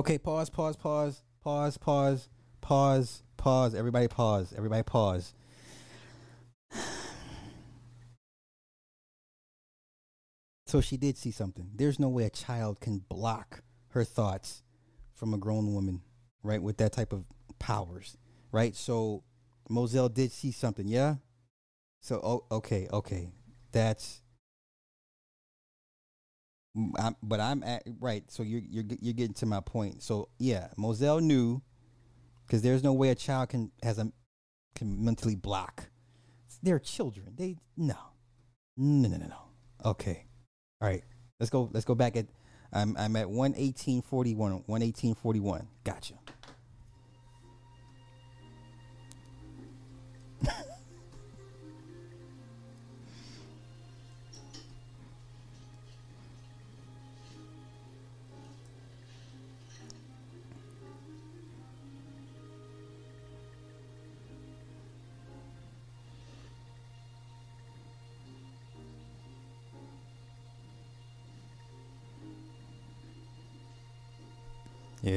Okay, 0.00 0.16
pause, 0.16 0.48
pause, 0.48 0.76
pause, 0.76 1.22
pause, 1.44 1.76
pause, 1.76 2.30
pause, 2.62 3.22
pause. 3.36 3.74
Everybody 3.74 4.08
pause. 4.08 4.54
Everybody 4.56 4.82
pause. 4.82 5.34
So 10.64 10.80
she 10.80 10.96
did 10.96 11.18
see 11.18 11.32
something. 11.32 11.68
There's 11.74 11.98
no 11.98 12.08
way 12.08 12.24
a 12.24 12.30
child 12.30 12.80
can 12.80 13.04
block 13.10 13.62
her 13.88 14.02
thoughts 14.02 14.62
from 15.12 15.34
a 15.34 15.36
grown 15.36 15.74
woman, 15.74 16.00
right? 16.42 16.62
With 16.62 16.78
that 16.78 16.92
type 16.92 17.12
of 17.12 17.26
powers, 17.58 18.16
right? 18.52 18.74
So 18.74 19.22
Mozelle 19.68 20.08
did 20.08 20.32
see 20.32 20.50
something, 20.50 20.88
yeah? 20.88 21.16
So, 22.00 22.22
oh, 22.24 22.44
okay, 22.50 22.88
okay. 22.90 23.28
That's 23.70 24.22
I'm, 26.98 27.16
but 27.22 27.40
I'm 27.40 27.62
at 27.62 27.82
right. 28.00 28.24
So 28.30 28.42
you're 28.42 28.62
you're 28.68 28.84
you're 29.00 29.14
getting 29.14 29.34
to 29.34 29.46
my 29.46 29.60
point. 29.60 30.02
So 30.02 30.28
yeah, 30.38 30.68
Mozelle 30.78 31.20
knew 31.20 31.62
because 32.46 32.62
there's 32.62 32.84
no 32.84 32.92
way 32.92 33.10
a 33.10 33.14
child 33.14 33.48
can 33.50 33.72
has 33.82 33.98
a 33.98 34.12
can 34.74 35.04
mentally 35.04 35.34
block. 35.34 35.88
They're 36.62 36.78
children. 36.78 37.34
They 37.36 37.56
no, 37.76 37.96
no, 38.76 39.08
no, 39.08 39.16
no, 39.16 39.26
no. 39.26 39.42
Okay, 39.84 40.26
all 40.80 40.88
right. 40.88 41.02
Let's 41.40 41.50
go. 41.50 41.70
Let's 41.72 41.86
go 41.86 41.94
back 41.94 42.16
at. 42.16 42.26
I'm 42.72 42.96
I'm 42.96 43.16
at 43.16 43.28
one 43.28 43.54
eighteen 43.56 44.02
forty 44.02 44.34
one. 44.34 44.62
One 44.66 44.82
eighteen 44.82 45.14
forty 45.14 45.40
one. 45.40 45.66
Gotcha. 45.84 46.14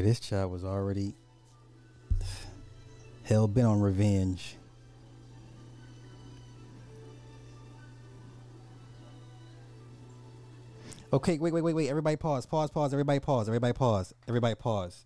This 0.04 0.20
child 0.20 0.52
was 0.52 0.64
already 0.64 1.16
hell 3.24 3.48
bent 3.48 3.68
on 3.68 3.82
revenge. 3.82 4.58
Okay, 11.12 11.38
wait, 11.38 11.54
wait, 11.54 11.62
wait, 11.62 11.74
wait. 11.74 11.90
Everybody 11.90 12.16
pause, 12.16 12.46
pause, 12.46 12.72
pause. 12.72 12.92
Everybody 12.92 13.20
pause. 13.20 13.48
Everybody 13.48 13.74
pause. 13.74 14.14
Everybody 14.28 14.56
pause. 14.56 15.06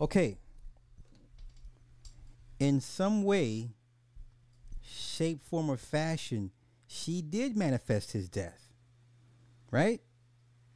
Okay. 0.00 0.36
In 2.58 2.80
some 2.80 3.22
way, 3.22 3.70
shape, 4.82 5.44
form, 5.44 5.70
or 5.70 5.76
fashion, 5.76 6.50
she 6.88 7.22
did 7.22 7.56
manifest 7.56 8.12
his 8.12 8.28
death. 8.28 8.66
Right? 9.70 10.00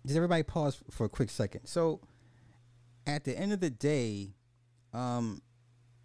Does 0.07 0.17
everybody 0.17 0.45
pause 0.45 0.81
for 0.91 1.07
a 1.07 1.09
quick 1.09 1.31
second? 1.31 1.67
So, 1.67 2.01
at 3.07 3.25
the 3.25 3.37
end 3.39 3.53
of 3.53 3.61
the 3.61 3.71
day, 3.71 4.35
um, 4.93 5.43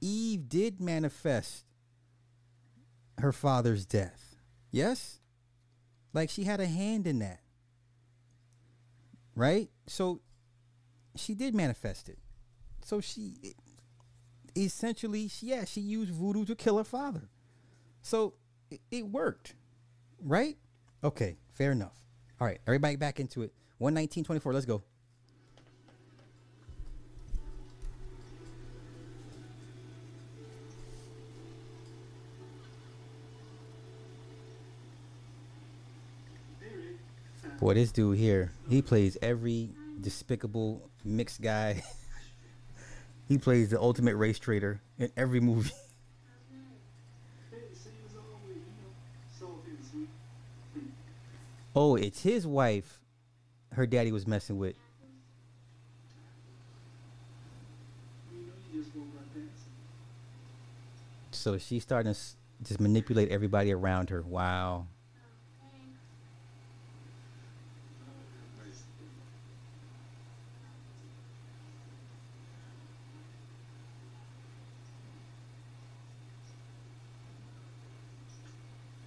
Eve 0.01 0.47
did 0.49 0.79
manifest 0.79 1.65
her 3.19 3.31
father's 3.31 3.85
death. 3.85 4.35
Yes? 4.71 5.19
Like 6.13 6.29
she 6.29 6.43
had 6.43 6.59
a 6.59 6.65
hand 6.65 7.07
in 7.07 7.19
that. 7.19 7.39
Right? 9.35 9.69
So 9.87 10.21
she 11.15 11.33
did 11.35 11.53
manifest 11.53 12.09
it. 12.09 12.17
So 12.83 13.01
she 13.01 13.55
essentially, 14.55 15.29
yeah, 15.41 15.65
she 15.65 15.81
used 15.81 16.11
voodoo 16.11 16.45
to 16.45 16.55
kill 16.55 16.77
her 16.77 16.83
father. 16.83 17.29
So 18.01 18.33
it, 18.71 18.81
it 18.91 19.07
worked. 19.07 19.55
Right? 20.21 20.57
Okay, 21.03 21.37
fair 21.53 21.71
enough. 21.71 22.03
All 22.39 22.47
right, 22.47 22.59
everybody 22.65 22.95
back 22.95 23.19
into 23.19 23.43
it. 23.43 23.53
11924, 23.79 24.53
let's 24.53 24.65
go. 24.65 24.83
Boy, 37.59 37.73
this 37.73 37.91
dude 37.91 38.17
here, 38.17 38.51
he 38.69 38.81
plays 38.81 39.17
every 39.21 39.71
despicable 39.99 40.89
mixed 41.03 41.41
guy. 41.41 41.83
he 43.27 43.37
plays 43.39 43.69
the 43.71 43.79
ultimate 43.79 44.15
race 44.15 44.37
traitor 44.37 44.79
in 44.99 45.11
every 45.17 45.39
movie. 45.39 45.71
Oh, 51.79 51.95
it's 51.95 52.23
his 52.23 52.47
wife 52.47 53.01
her 53.73 53.85
daddy 53.85 54.11
was 54.11 54.25
messing 54.25 54.57
with. 54.57 54.75
So 61.29 61.59
she's 61.59 61.83
starting 61.83 62.11
to 62.11 62.19
just 62.63 62.79
manipulate 62.79 63.29
everybody 63.29 63.71
around 63.71 64.09
her. 64.09 64.23
Wow. 64.23 64.87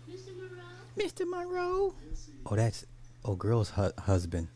Mr. 0.09 0.37
Moreau, 0.37 0.81
Mr. 1.01 1.27
Monroe. 1.27 1.95
Oh, 2.45 2.57
that's 2.57 2.85
oh 3.25 3.35
girl's 3.35 3.71
hu- 3.71 3.93
husband. 4.01 4.49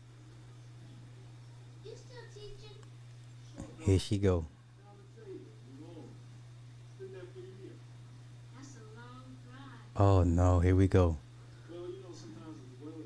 you 1.83 1.91
still 1.95 2.21
teaching? 2.35 2.77
Here 3.79 3.97
she 3.97 4.19
go. 4.19 4.45
Been 6.99 7.11
there 7.13 7.21
for 7.33 7.39
a 7.39 7.63
year. 7.63 7.73
That's 8.55 8.75
a 8.77 8.85
long 8.95 9.33
drive. 9.41 9.97
Oh 9.97 10.23
no, 10.23 10.59
here 10.59 10.75
we 10.75 10.87
go. 10.87 11.17
Well, 11.71 11.89
you 11.89 12.03
know, 12.03 12.13
sometimes 12.13 12.61
as 12.61 12.79
well 12.79 12.93
as 12.93 13.05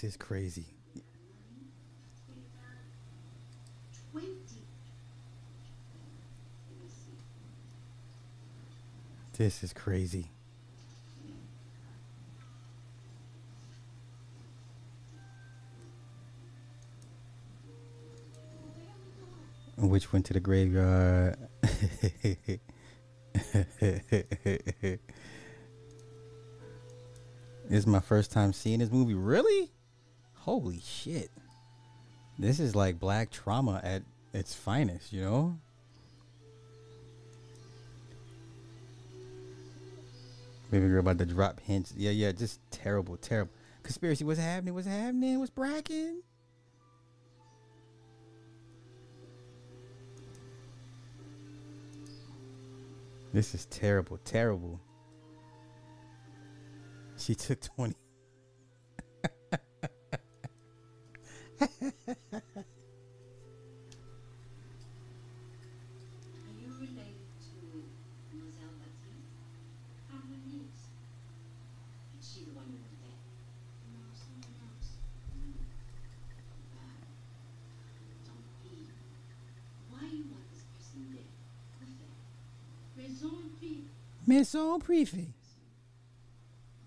This 0.00 0.12
is 0.12 0.16
crazy. 0.16 0.64
This 9.36 9.64
is 9.64 9.72
crazy. 9.72 10.30
Which 19.78 20.12
went 20.12 20.26
to 20.26 20.32
the 20.32 20.38
graveyard. 20.38 21.36
this 21.60 22.60
is 27.68 27.86
my 27.88 27.98
first 27.98 28.30
time 28.30 28.52
seeing 28.52 28.78
this 28.78 28.92
movie. 28.92 29.14
Really? 29.14 29.72
Holy 30.48 30.80
shit. 30.82 31.30
This 32.38 32.58
is 32.58 32.74
like 32.74 32.98
black 32.98 33.30
trauma 33.30 33.82
at 33.84 34.02
its 34.32 34.54
finest, 34.54 35.12
you 35.12 35.20
know? 35.20 35.58
Maybe 40.70 40.88
girl 40.88 41.00
about 41.00 41.18
to 41.18 41.26
drop 41.26 41.60
hints. 41.60 41.92
Yeah, 41.94 42.12
yeah, 42.12 42.32
just 42.32 42.60
terrible, 42.70 43.18
terrible. 43.18 43.52
Conspiracy, 43.82 44.24
what's 44.24 44.40
happening? 44.40 44.72
What's 44.72 44.86
happening? 44.86 45.38
What's 45.38 45.50
bracking? 45.50 46.22
This 53.34 53.54
is 53.54 53.66
terrible, 53.66 54.18
terrible. 54.24 54.80
She 57.18 57.34
took 57.34 57.60
20. 57.60 57.94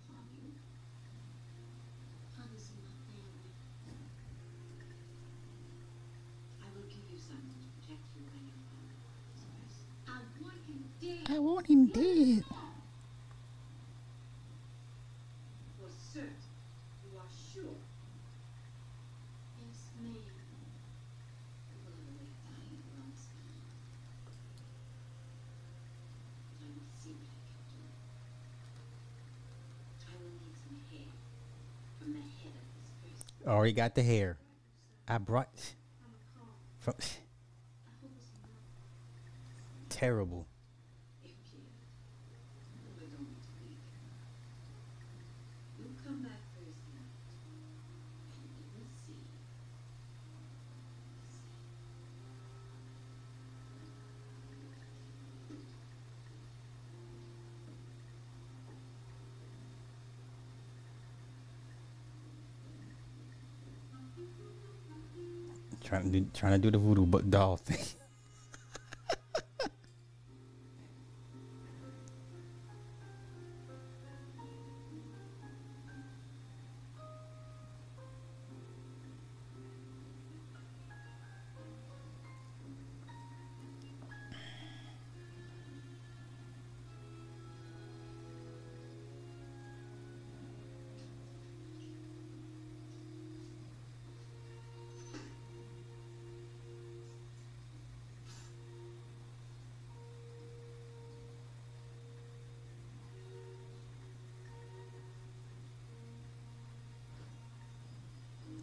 Father. 0.08 0.52
This 1.10 1.64
person. 2.38 2.78
I 10.08 10.20
want 10.40 10.62
him 10.68 10.82
dead. 11.02 11.26
I 11.30 11.40
want 11.40 11.68
him 11.68 11.86
dead. 11.88 12.44
For 15.80 15.90
certain. 16.14 16.36
You 17.04 17.12
are 17.18 17.32
sure. 17.54 17.78
Yes, 19.60 19.80
ma'am. 20.02 20.24
People 21.72 21.84
have 21.84 21.96
a 21.96 22.12
way 22.12 22.24
of 22.24 22.36
dying 22.48 22.76
at 22.80 22.86
wrong 22.96 23.14
speed. 23.16 23.64
I 26.60 26.66
will 26.68 26.92
see 27.02 27.16
what 27.16 27.32
I 27.32 27.44
can 27.48 27.64
do. 27.72 27.82
I 30.08 30.14
will 30.20 30.36
need 30.42 30.56
some 30.64 30.80
hair 30.92 31.12
from 32.00 32.10
the 32.14 32.20
head 32.20 32.56
of 32.56 32.66
this 33.04 33.20
person. 33.40 33.41
Already 33.52 33.74
got 33.74 33.96
the 33.96 34.02
hair. 34.02 34.38
I 35.10 35.18
brought 35.18 35.50
from 36.80 36.94
terrible. 39.90 40.48
If 41.22 41.32
you 41.52 41.60
but 42.96 43.12
don't 43.12 43.28
be 43.28 43.36
too 43.44 43.52
weak. 43.68 43.84
You 45.80 45.86
come 46.02 46.24
back 46.24 46.40
Thursday 46.56 46.96
night, 46.96 47.28
and 48.32 48.48
we 48.56 48.64
will 48.72 48.88
see. 49.06 49.20
Trying 65.92 66.04
to 66.04 66.20
do, 66.22 66.28
trying 66.34 66.54
to 66.54 66.58
do 66.58 66.72
the 66.72 66.78
voodoo 66.78 67.06
doll 67.24 67.58
thing. 67.58 67.86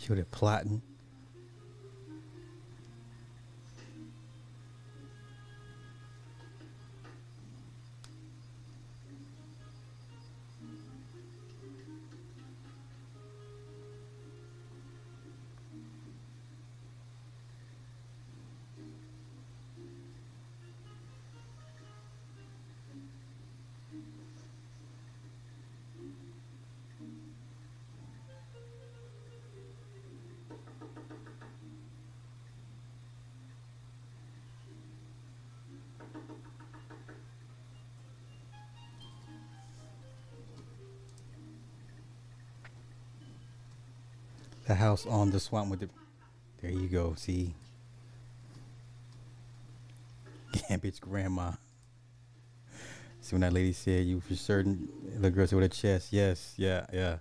She 0.09 0.15
was 0.15 0.25
plotting. 0.31 0.81
House 44.79 45.07
on 45.07 45.31
the 45.31 45.41
swamp 45.41 45.71
with 45.71 45.81
the. 45.81 45.89
There 46.63 46.71
you 46.71 46.89
go. 46.89 47.15
See. 47.17 47.55
Gambit's 50.69 50.99
grandma. 50.99 51.53
See 53.21 53.35
when 53.35 53.43
that 53.43 53.53
lady 53.53 53.73
said 53.73 54.07
you 54.07 54.21
for 54.21 54.35
certain 54.35 54.89
the 55.21 55.31
girl 55.31 55.47
said 55.47 55.57
with 55.57 55.67
a 55.67 55.69
chest, 55.69 56.13
yes, 56.13 56.55
yeah, 56.57 56.87
yeah. 56.93 57.19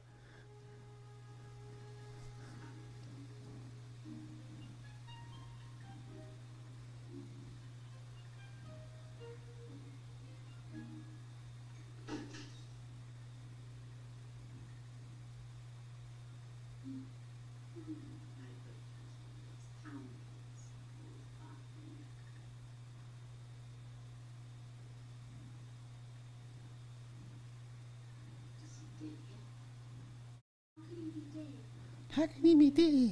How 32.17 32.25
can 32.25 32.41
he 32.41 32.55
be 32.55 32.71
dead? 32.71 33.11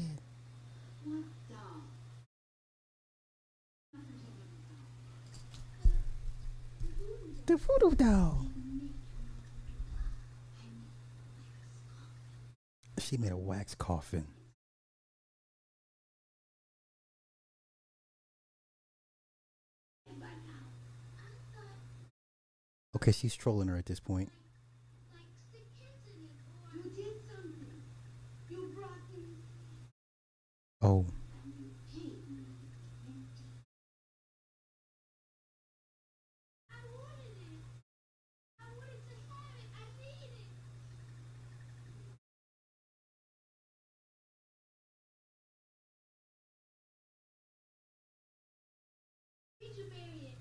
The 7.45 7.55
voodoo 7.55 7.95
doll. 7.95 8.47
She 12.97 13.17
made 13.17 13.31
a 13.31 13.37
wax 13.37 13.75
coffin. 13.75 14.25
Okay, 22.95 23.11
she's 23.11 23.35
trolling 23.35 23.67
her 23.67 23.77
at 23.77 23.85
this 23.85 23.99
point. 23.99 24.31
Like 25.13 25.21
stick 25.47 25.67
kids 25.77 26.07
in 26.07 26.23
it 26.25 26.31
or 26.49 26.77
You 26.77 26.89
did 26.95 27.21
something. 27.29 27.83
You 28.49 28.71
brought 28.73 28.89
them 29.13 29.35
Oh, 30.85 31.03
I 36.69 36.77
wanted 36.93 37.41
it. 37.41 37.65
I 38.59 38.69
wanted 38.69 39.01
to 39.09 39.15
have 39.25 39.57
it. 39.57 39.65
I 39.73 39.81
need 39.97 40.21
it. 40.21 40.45
Did 49.59 49.75
you 49.75 49.85
bury 49.89 50.27
it? 50.29 50.37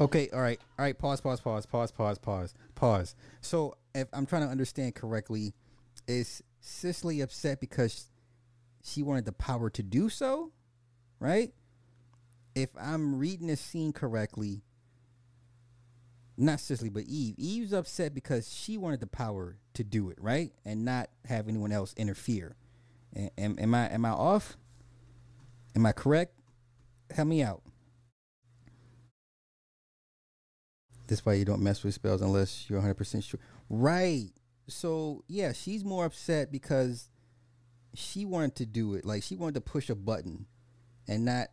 Okay, 0.00 0.28
all 0.32 0.40
right, 0.40 0.60
all 0.78 0.84
right. 0.84 0.96
Pause, 0.96 1.20
pause, 1.22 1.40
pause, 1.40 1.66
pause, 1.66 1.90
pause, 1.90 2.18
pause, 2.18 2.54
pause. 2.74 3.16
So, 3.40 3.76
if 3.94 4.06
I'm 4.12 4.26
trying 4.26 4.42
to 4.42 4.48
understand 4.48 4.94
correctly, 4.94 5.54
is 6.06 6.42
Cisely 6.60 7.20
upset 7.20 7.60
because 7.60 8.08
she 8.82 9.02
wanted 9.02 9.24
the 9.24 9.32
power 9.32 9.70
to 9.70 9.82
do 9.82 10.08
so, 10.08 10.52
right? 11.20 11.52
If 12.54 12.70
I'm 12.80 13.18
reading 13.18 13.46
this 13.46 13.60
scene 13.60 13.92
correctly, 13.92 14.62
not 16.36 16.60
Cisely, 16.60 16.88
but 16.88 17.04
Eve. 17.04 17.34
Eve's 17.36 17.72
upset 17.72 18.14
because 18.14 18.52
she 18.52 18.76
wanted 18.76 19.00
the 19.00 19.06
power 19.06 19.56
to 19.74 19.84
do 19.84 20.10
it, 20.10 20.18
right, 20.20 20.52
and 20.64 20.84
not 20.84 21.10
have 21.26 21.48
anyone 21.48 21.72
else 21.72 21.94
interfere. 21.96 22.56
Am, 23.36 23.56
am 23.58 23.74
I 23.74 23.90
am 23.90 24.04
I 24.04 24.10
off? 24.10 24.56
Am 25.74 25.86
I 25.86 25.92
correct? 25.92 26.34
Help 27.10 27.28
me 27.28 27.42
out. 27.42 27.62
That's 31.08 31.24
why 31.24 31.34
you 31.34 31.44
don't 31.44 31.62
mess 31.62 31.82
with 31.82 31.94
spells 31.94 32.20
unless 32.20 32.68
you're 32.68 32.80
100% 32.80 33.24
sure. 33.24 33.40
Right. 33.68 34.30
So, 34.68 35.24
yeah, 35.26 35.52
she's 35.52 35.84
more 35.84 36.04
upset 36.04 36.52
because 36.52 37.08
she 37.94 38.24
wanted 38.24 38.56
to 38.56 38.66
do 38.66 38.94
it. 38.94 39.04
Like, 39.04 39.22
she 39.22 39.34
wanted 39.34 39.54
to 39.54 39.60
push 39.62 39.88
a 39.88 39.94
button 39.94 40.46
and 41.08 41.24
not, 41.24 41.48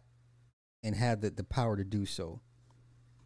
and 0.83 0.95
have 0.95 1.21
the, 1.21 1.29
the 1.29 1.43
power 1.43 1.77
to 1.77 1.85
do 1.85 2.05
so. 2.05 2.41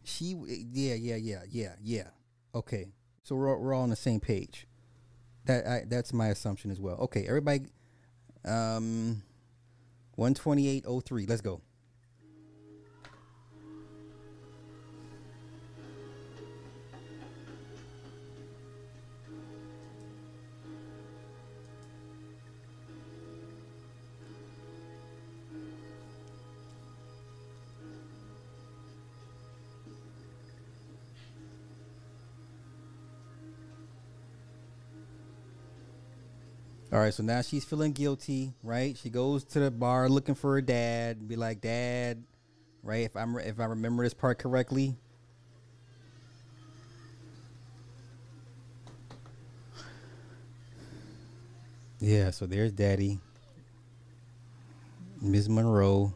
She, 0.04 0.36
yeah, 0.72 0.94
yeah, 0.94 1.16
yeah, 1.16 1.42
yeah, 1.50 1.74
yeah. 1.82 2.08
Okay. 2.54 2.94
So 3.24 3.36
we're, 3.36 3.58
we're 3.58 3.74
all 3.74 3.84
on 3.84 3.90
the 3.90 3.96
same 3.96 4.20
page. 4.20 4.68
That 5.46 5.66
I, 5.66 5.84
That's 5.88 6.14
my 6.14 6.28
assumption 6.28 6.70
as 6.70 6.80
well. 6.80 6.98
Okay, 6.98 7.26
everybody, 7.28 7.66
um, 8.46 9.24
128.03. 10.18 11.28
Let's 11.28 11.42
go. 11.42 11.62
All 37.00 37.06
right, 37.06 37.14
so 37.14 37.24
now 37.24 37.42
she's 37.42 37.64
feeling 37.64 37.94
guilty, 37.94 38.52
right? 38.62 38.98
She 38.98 39.10
goes 39.10 39.46
to 39.46 39.62
the 39.62 39.72
bar 39.72 40.10
looking 40.10 40.36
for 40.36 40.56
her 40.56 40.62
dad, 40.62 41.30
be 41.30 41.38
like, 41.38 41.62
"Dad," 41.62 42.22
right? 42.84 43.06
If 43.06 43.16
I'm 43.16 43.38
if 43.38 43.58
I 43.58 43.64
remember 43.64 44.04
this 44.04 44.14
part 44.14 44.38
correctly. 44.38 44.98
Yeah, 52.02 52.32
so 52.32 52.46
there's 52.46 52.74
Daddy, 52.74 53.20
Ms. 55.22 55.48
Monroe. 55.48 56.14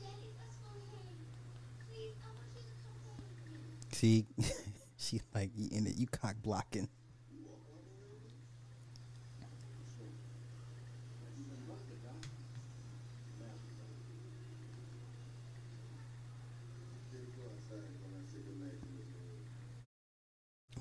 Daddy, 0.00 0.30
let's 0.38 0.56
go 0.62 0.68
home. 0.90 1.14
Please, 1.88 2.14
I 2.22 2.28
want 2.34 2.48
you 2.54 2.62
to 2.62 2.74
come 2.82 2.98
home 3.06 3.22
with 3.22 3.90
See, 4.04 4.26
she 4.98 5.22
like 5.34 5.48
you 5.56 5.66
in 5.72 5.86
it, 5.86 5.96
you 5.96 6.06
cock 6.06 6.36
blocking. 6.42 6.90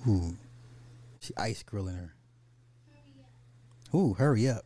Ooh, 0.05 0.35
she 1.21 1.33
ice 1.37 1.63
grilling 1.63 1.95
her. 1.95 2.13
Ooh, 3.95 4.15
hurry 4.15 4.49
up. 4.49 4.65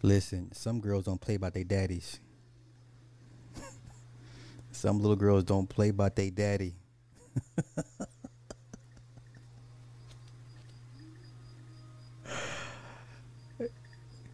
Listen, 0.00 0.50
some 0.54 0.80
girls 0.80 1.04
don't 1.04 1.20
play 1.20 1.34
about 1.34 1.52
their 1.52 1.64
daddies. 1.64 2.20
Some 4.78 5.00
little 5.00 5.16
girls 5.16 5.44
don't 5.44 5.68
play 5.68 5.88
about 5.88 6.14
their 6.16 6.30
daddy. 6.30 6.74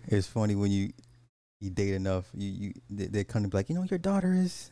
it's 0.08 0.26
funny 0.26 0.54
when 0.54 0.70
you 0.70 0.92
you 1.60 1.70
date 1.70 1.94
enough, 1.94 2.26
you 2.34 2.50
you 2.50 2.72
they, 2.90 3.06
they 3.06 3.24
kind 3.24 3.44
of 3.44 3.50
be 3.50 3.56
like, 3.56 3.68
you 3.70 3.74
know, 3.74 3.84
your 3.84 3.98
daughter 3.98 4.34
is 4.34 4.70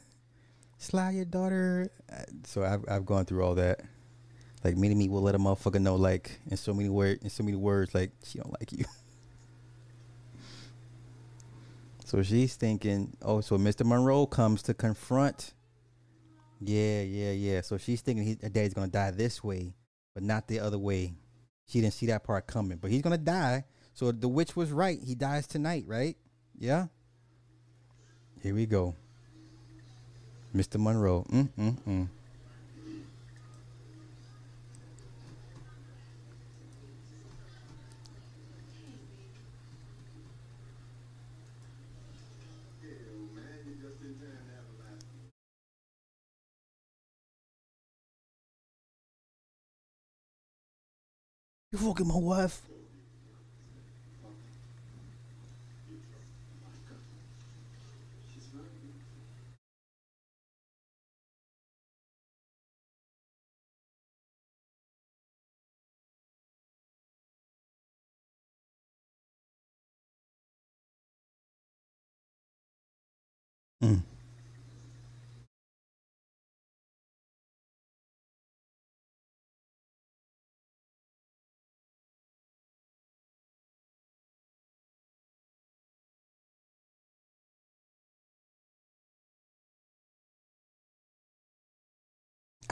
Sly, 0.79 1.13
your 1.13 1.25
daughter. 1.25 1.91
Uh, 2.13 2.25
So 2.45 2.63
I've 2.65 2.85
I've 2.89 3.07
gone 3.07 3.25
through 3.25 3.43
all 3.45 3.55
that. 3.55 3.81
Like 4.65 4.77
meeting 4.77 4.99
me 4.99 5.09
will 5.09 5.23
let 5.23 5.35
a 5.35 5.39
motherfucker 5.39 5.81
know 5.81 5.97
like 5.97 6.39
in 6.51 6.57
so 6.57 6.75
many 6.75 6.89
words 6.89 7.23
in 7.23 7.31
so 7.31 7.43
many 7.43 7.57
words 7.57 7.95
like 7.95 8.11
she 8.25 8.39
don't 8.39 8.53
like 8.61 8.73
you. 8.73 8.85
So 12.05 12.23
she's 12.23 12.57
thinking, 12.57 13.17
oh, 13.23 13.41
so 13.41 13.57
Mr. 13.57 13.87
Monroe 13.87 14.27
comes 14.27 14.63
to 14.65 14.75
confront. 14.75 15.55
Yeah, 16.65 17.03
yeah, 17.03 17.33
yeah. 17.33 17.61
So 17.63 17.79
she's 17.79 18.01
thinking 18.03 18.25
he, 18.25 18.39
her 18.43 18.49
daddy's 18.49 18.75
gonna 18.75 18.89
die 18.89 19.11
this 19.11 19.43
way, 19.43 19.75
but 20.15 20.23
not 20.23 20.47
the 20.49 20.61
other 20.61 20.79
way. 20.79 21.15
She 21.67 21.81
didn't 21.81 21.95
see 21.95 22.07
that 22.07 22.25
part 22.25 22.47
coming, 22.47 22.79
but 22.79 22.91
he's 22.91 23.03
gonna 23.03 23.19
die. 23.19 23.65
So 23.95 24.13
the 24.13 24.29
witch 24.29 24.57
was 24.57 24.71
right. 24.71 24.99
He 25.03 25.15
dies 25.15 25.47
tonight, 25.47 25.85
right? 25.87 26.17
Yeah. 26.59 26.87
Here 28.43 28.55
we 28.55 28.67
go. 28.67 28.95
Mr. 30.55 30.79
Monroe. 30.79 31.25
Mm 31.31 31.49
mm 31.59 31.77
mm. 31.83 32.09
Hell, 42.81 42.89
man, 43.35 43.59
you're 43.67 43.91
just 43.91 44.03
in 44.03 44.15
time 44.21 44.45
to 44.47 44.53
have 44.55 44.67
a 44.69 44.75
laugh. 44.83 45.01
You 51.73 51.79
fucking 51.79 52.07
my 52.07 52.17
wife. 52.17 52.61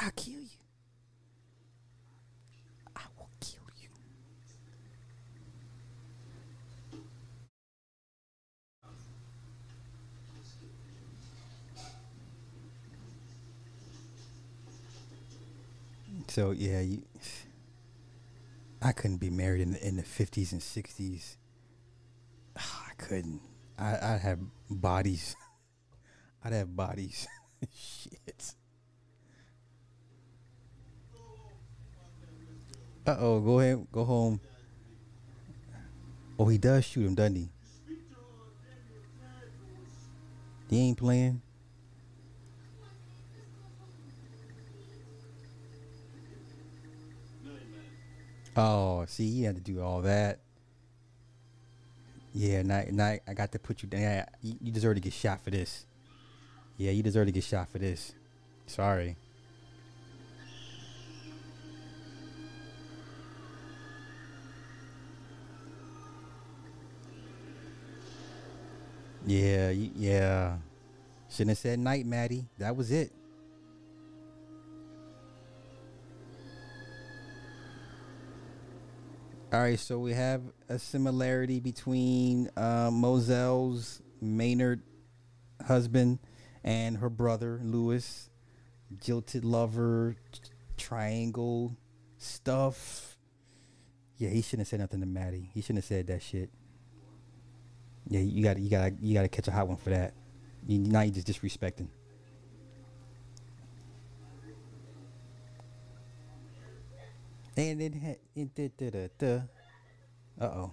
I'll 0.00 0.10
kill 0.16 0.40
you. 0.40 0.48
I 2.96 3.02
will 3.18 3.28
kill 3.40 3.62
you. 3.80 3.88
So 16.28 16.52
yeah, 16.52 16.80
you, 16.80 17.02
I 18.82 18.92
couldn't 18.92 19.18
be 19.18 19.30
married 19.30 19.60
in 19.60 19.72
the, 19.72 19.86
in 19.86 19.96
the 19.96 20.02
fifties 20.02 20.52
and 20.52 20.62
sixties. 20.62 21.36
Ah, 22.56 22.86
I 22.90 22.94
couldn't. 22.94 23.40
I 23.78 24.14
I'd 24.14 24.20
have 24.20 24.38
bodies. 24.70 25.36
I'd 26.44 26.52
have 26.52 26.74
bodies. 26.74 27.26
Shit. 27.74 28.54
Uh 33.10 33.16
oh, 33.18 33.40
go 33.40 33.58
ahead, 33.58 33.84
go 33.90 34.04
home. 34.04 34.40
Oh, 36.38 36.46
he 36.46 36.58
does 36.58 36.84
shoot 36.84 37.04
him, 37.04 37.16
doesn't 37.16 37.34
he? 37.34 37.48
He 40.68 40.78
ain't 40.78 40.96
playing. 40.96 41.42
Oh, 48.56 49.04
see, 49.08 49.24
you 49.24 49.46
had 49.46 49.56
to 49.56 49.60
do 49.60 49.82
all 49.82 50.02
that. 50.02 50.38
Yeah, 52.32 52.62
now, 52.62 52.84
now 52.92 53.16
I 53.26 53.34
got 53.34 53.50
to 53.50 53.58
put 53.58 53.82
you 53.82 53.88
down. 53.88 54.24
You 54.40 54.70
deserve 54.70 54.94
to 54.94 55.00
get 55.00 55.12
shot 55.12 55.42
for 55.42 55.50
this. 55.50 55.84
Yeah, 56.76 56.92
you 56.92 57.02
deserve 57.02 57.26
to 57.26 57.32
get 57.32 57.42
shot 57.42 57.70
for 57.72 57.80
this. 57.80 58.12
Sorry. 58.68 59.16
Yeah, 69.26 69.70
yeah. 69.70 70.56
Shouldn't 71.28 71.50
have 71.50 71.58
said 71.58 71.78
night, 71.78 72.06
Matty. 72.06 72.46
That 72.58 72.76
was 72.76 72.90
it. 72.90 73.12
All 79.52 79.60
right, 79.60 79.78
so 79.78 79.98
we 79.98 80.12
have 80.12 80.42
a 80.68 80.78
similarity 80.78 81.58
between 81.58 82.48
uh, 82.56 82.90
Mozelle's 82.92 84.00
Maynard 84.20 84.80
husband 85.66 86.20
and 86.62 86.96
her 86.98 87.10
brother 87.10 87.60
Louis. 87.62 88.30
Jilted 88.96 89.44
lover, 89.44 90.16
triangle 90.76 91.76
stuff. 92.18 93.16
Yeah, 94.18 94.28
he 94.28 94.42
shouldn't 94.42 94.60
have 94.60 94.68
said 94.68 94.80
nothing 94.80 95.00
to 95.00 95.06
Matty. 95.06 95.50
He 95.52 95.60
shouldn't 95.62 95.78
have 95.78 95.84
said 95.84 96.06
that 96.08 96.22
shit. 96.22 96.50
Yeah, 98.10 98.20
you 98.20 98.42
got 98.42 98.54
to 98.54 98.60
you 98.60 98.68
got 98.68 98.88
to 98.88 98.94
you 99.00 99.14
got 99.14 99.22
to 99.22 99.28
catch 99.28 99.46
a 99.46 99.52
hot 99.52 99.68
one 99.68 99.76
for 99.76 99.90
that. 99.90 100.12
You, 100.66 100.78
now 100.80 101.02
you 101.02 101.12
just 101.12 101.28
disrespecting. 101.28 101.86
And 107.56 107.80
da. 109.18 109.42
Uh 110.40 110.44
oh. 110.44 110.72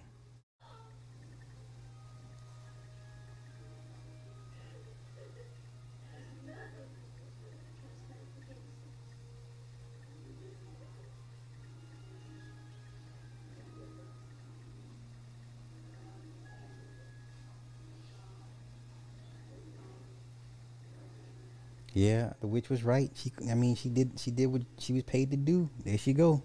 Yeah, 21.97 22.33
the 22.41 22.45
witch 22.47 22.69
was 22.69 22.83
right. 22.83 23.09
She, 23.15 23.33
I 23.49 23.55
mean, 23.55 23.75
she 23.75 23.89
did. 23.89 24.19
She 24.19 24.29
did 24.29 24.45
what 24.47 24.61
she 24.77 24.93
was 24.93 25.01
paid 25.03 25.31
to 25.31 25.37
do. 25.37 25.67
There 25.83 25.97
she 25.97 26.13
go. 26.13 26.43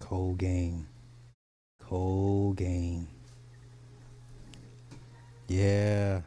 Cold 0.00 0.38
game. 0.38 0.88
Cold 1.80 2.56
game. 2.56 3.08
Yeah. 5.48 6.22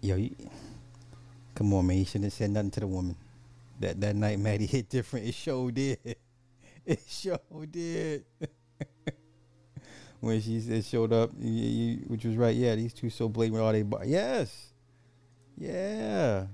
Yo, 0.00 0.16
you, 0.16 0.34
come 1.54 1.72
on, 1.74 1.86
man. 1.86 1.98
You 1.98 2.04
shouldn't 2.04 2.24
have 2.24 2.32
said 2.32 2.50
nothing 2.50 2.70
to 2.72 2.80
the 2.80 2.86
woman. 2.86 3.16
That 3.80 4.00
that 4.00 4.16
night, 4.16 4.38
Matty 4.38 4.66
hit 4.66 4.88
different. 4.90 5.26
It 5.28 5.34
sure 5.34 5.70
did. 5.70 5.98
It 6.94 7.00
sure 7.08 7.40
did. 7.68 8.24
when 10.20 10.40
she 10.40 10.60
said 10.60 10.84
showed 10.84 11.12
up, 11.12 11.30
you, 11.36 11.50
you, 11.50 11.96
which 12.06 12.24
was 12.24 12.36
right. 12.36 12.54
Yeah, 12.54 12.76
these 12.76 12.94
two 12.94 13.10
so 13.10 13.28
blatant 13.28 13.54
with 13.54 13.62
all 13.62 13.72
they. 13.72 13.82
Bar- 13.82 14.04
yes. 14.04 14.72
Yeah. 15.58 16.46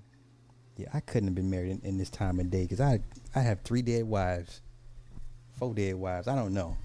Yeah, 0.79 0.89
I 0.95 1.01
couldn't 1.01 1.29
have 1.29 1.35
been 1.35 1.51
married 1.51 1.73
in, 1.73 1.81
in 1.85 1.99
this 1.99 2.09
time 2.09 2.41
of 2.41 2.51
day 2.51 2.63
because 2.63 2.81
I 2.81 3.01
I 3.35 3.41
have 3.41 3.61
three 3.61 3.83
dead 3.83 4.05
wives, 4.05 4.63
four 5.59 5.75
dead 5.75 5.97
wives. 5.97 6.29
I 6.29 6.35
don't 6.35 6.55
know. 6.55 6.79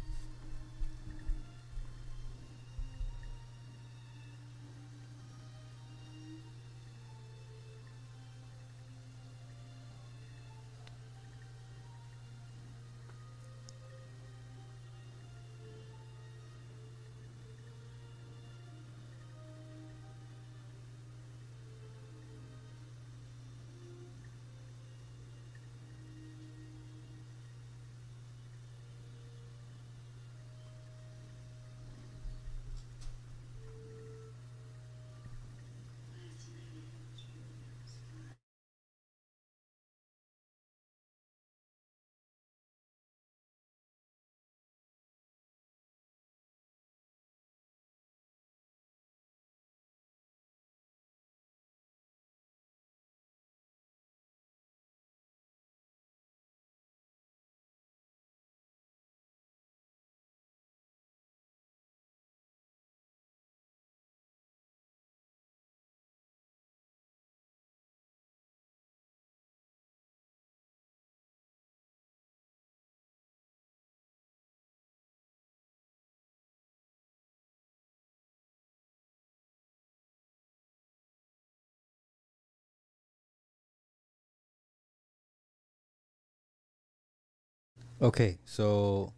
Okay, 87.99 88.37
so 88.45 89.11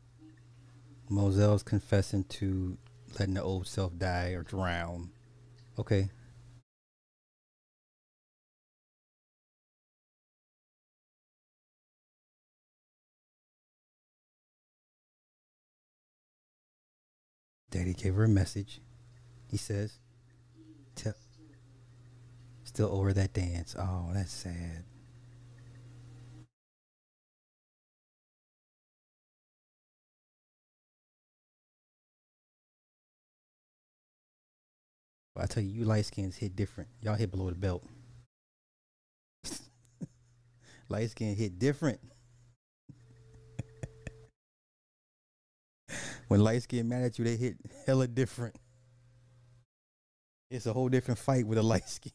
Mozelle's 1.09 1.63
confessing 1.63 2.23
to 2.25 2.77
letting 3.19 3.33
the 3.33 3.43
old 3.43 3.67
self 3.67 3.97
die 3.97 4.29
or 4.29 4.43
drown. 4.43 5.09
Okay. 5.77 6.09
Daddy 17.69 17.93
gave 17.93 18.15
her 18.15 18.23
a 18.23 18.29
message. 18.29 18.81
He 19.51 19.57
says, 19.57 19.99
Tell, 20.95 21.13
still 22.63 22.89
over 22.93 23.11
that 23.11 23.33
dance. 23.33 23.75
Oh, 23.77 24.09
that's 24.13 24.31
sad. 24.31 24.85
I 35.41 35.45
tell 35.45 35.63
you, 35.63 35.69
you 35.69 35.85
light 35.85 36.05
skins 36.05 36.35
hit 36.35 36.55
different. 36.55 36.89
Y'all 37.01 37.15
hit 37.15 37.31
below 37.31 37.49
the 37.49 37.55
belt. 37.55 37.83
light 40.89 41.09
skin 41.11 41.35
hit 41.35 41.57
different. 41.57 41.99
when 46.27 46.41
light 46.41 46.63
skin 46.63 46.89
mad 46.89 47.03
at 47.03 47.19
you, 47.19 47.25
they 47.25 47.35
hit 47.35 47.57
hella 47.85 48.07
different. 48.07 48.55
It's 50.51 50.65
a 50.65 50.73
whole 50.73 50.89
different 50.89 51.19
fight 51.19 51.47
with 51.47 51.57
a 51.57 51.63
light 51.63 51.87
skin. 51.87 52.11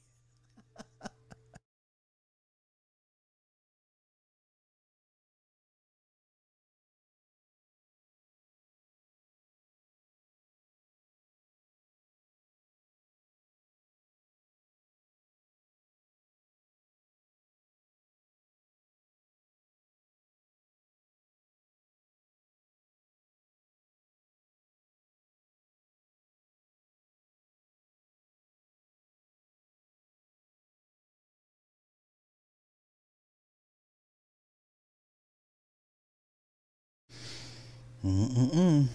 Mm-mm-mm. 38.05 38.87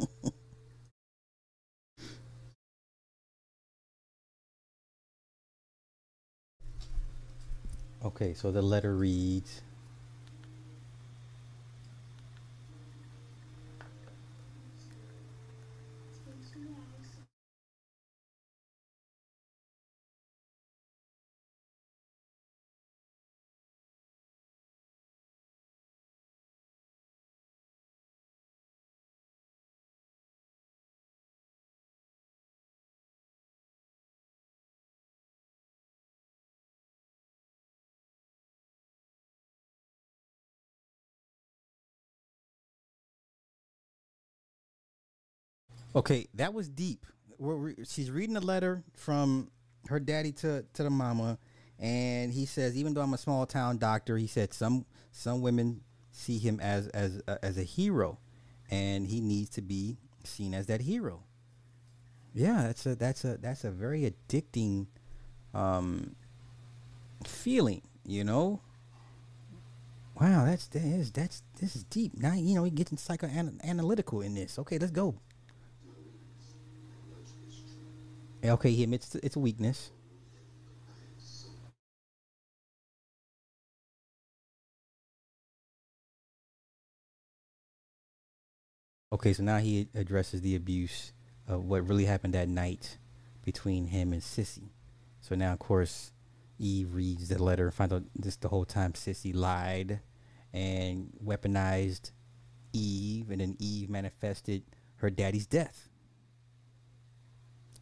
okay, 8.05 8.33
so 8.33 8.51
the 8.51 8.61
letter 8.61 8.95
reads 8.95 9.61
Okay, 45.95 46.27
that 46.35 46.53
was 46.53 46.69
deep. 46.69 47.05
Re- 47.39 47.75
she's 47.87 48.11
reading 48.11 48.37
a 48.37 48.41
letter 48.41 48.83
from 48.95 49.49
her 49.87 49.99
daddy 49.99 50.31
to 50.33 50.65
to 50.73 50.83
the 50.83 50.89
mama, 50.89 51.37
and 51.79 52.31
he 52.33 52.45
says, 52.45 52.77
even 52.77 52.93
though 52.93 53.01
I'm 53.01 53.13
a 53.13 53.17
small 53.17 53.45
town 53.45 53.77
doctor, 53.77 54.17
he 54.17 54.27
said 54.27 54.53
some 54.53 54.85
some 55.11 55.41
women 55.41 55.81
see 56.11 56.37
him 56.37 56.59
as 56.59 56.87
as 56.89 57.21
uh, 57.27 57.37
as 57.41 57.57
a 57.57 57.63
hero, 57.63 58.19
and 58.69 59.07
he 59.07 59.21
needs 59.21 59.49
to 59.51 59.61
be 59.61 59.97
seen 60.23 60.53
as 60.53 60.67
that 60.67 60.81
hero. 60.81 61.23
Yeah, 62.33 62.63
that's 62.67 62.85
a 62.85 62.95
that's 62.95 63.25
a 63.25 63.37
that's 63.37 63.63
a 63.63 63.71
very 63.71 64.11
addicting 64.11 64.87
um 65.53 66.15
feeling, 67.25 67.81
you 68.05 68.23
know. 68.23 68.61
Wow, 70.19 70.45
that's 70.45 70.67
that 70.67 70.83
is 70.83 71.11
that's 71.11 71.41
this 71.59 71.75
is 71.75 71.83
deep. 71.85 72.17
Now 72.17 72.33
you 72.33 72.53
know 72.53 72.63
we 72.63 72.69
getting 72.69 72.97
psychoanalytical 72.97 74.23
in 74.23 74.35
this. 74.35 74.59
Okay, 74.59 74.77
let's 74.77 74.91
go. 74.91 75.15
Okay, 78.43 78.71
he 78.71 78.83
admits 78.83 79.15
it's 79.15 79.35
a 79.35 79.39
weakness. 79.39 79.91
Okay, 89.11 89.33
so 89.33 89.43
now 89.43 89.57
he 89.57 89.87
addresses 89.93 90.41
the 90.41 90.55
abuse 90.55 91.11
of 91.47 91.65
what 91.65 91.87
really 91.87 92.05
happened 92.05 92.33
that 92.35 92.47
night 92.47 92.97
between 93.43 93.87
him 93.87 94.13
and 94.13 94.21
Sissy. 94.21 94.69
So 95.19 95.35
now, 95.35 95.51
of 95.51 95.59
course, 95.59 96.13
Eve 96.59 96.93
reads 96.93 97.27
the 97.27 97.41
letter, 97.41 97.65
and 97.65 97.73
finds 97.73 97.93
out 97.93 98.03
this 98.15 98.35
the 98.35 98.47
whole 98.49 98.65
time 98.65 98.93
Sissy 98.93 99.35
lied 99.35 99.99
and 100.53 101.11
weaponized 101.23 102.11
Eve, 102.71 103.31
and 103.31 103.41
then 103.41 103.57
Eve 103.59 103.89
manifested 103.89 104.63
her 104.97 105.09
daddy's 105.09 105.47
death. 105.47 105.88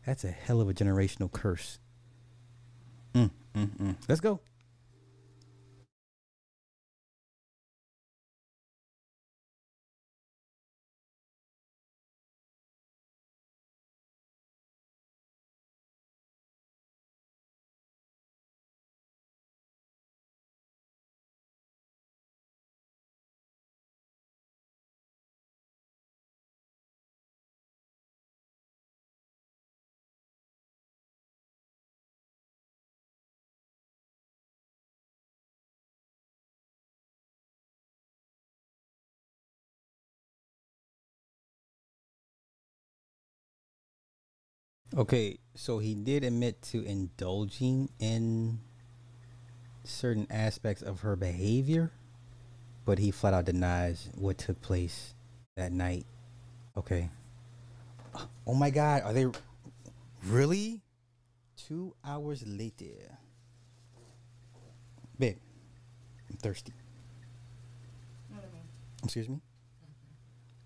That's 0.08 0.24
a 0.24 0.32
hell 0.32 0.62
of 0.62 0.70
a 0.70 0.74
generational 0.74 1.30
curse. 1.30 1.80
Mm, 3.14 3.30
mm, 3.54 3.78
mm. 3.78 3.96
Let's 4.08 4.22
go. 4.22 4.40
Okay, 44.98 45.38
so 45.54 45.78
he 45.78 45.94
did 45.94 46.24
admit 46.24 46.60
to 46.64 46.84
indulging 46.84 47.88
in 48.00 48.58
certain 49.84 50.26
aspects 50.32 50.82
of 50.82 51.02
her 51.02 51.16
behavior, 51.16 51.92
but 52.84 52.98
he 52.98 53.12
flat 53.12 53.32
out 53.32 53.46
denies 53.46 54.10
what 54.16 54.40
took 54.40 54.60
place 54.60 55.14
that 55.56 55.72
night. 55.72 56.08
Okay. 56.76 57.12
Oh 58.48 58.56
my 58.56 58.72
god, 58.72 59.04
are 59.04 59.14
they 59.14 59.28
really? 60.26 60.82
Two 61.68 61.94
hours 62.04 62.44
later. 62.48 63.20
Babe, 65.20 65.38
I'm 66.32 66.38
thirsty. 66.38 66.74
Excuse 69.04 69.30
me? 69.30 69.42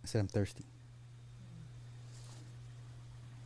I 0.05 0.07
said 0.07 0.19
I'm 0.19 0.27
thirsty. 0.29 0.63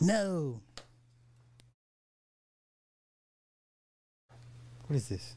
No. 0.00 0.60
What 4.86 4.96
is 4.96 5.08
this? 5.08 5.36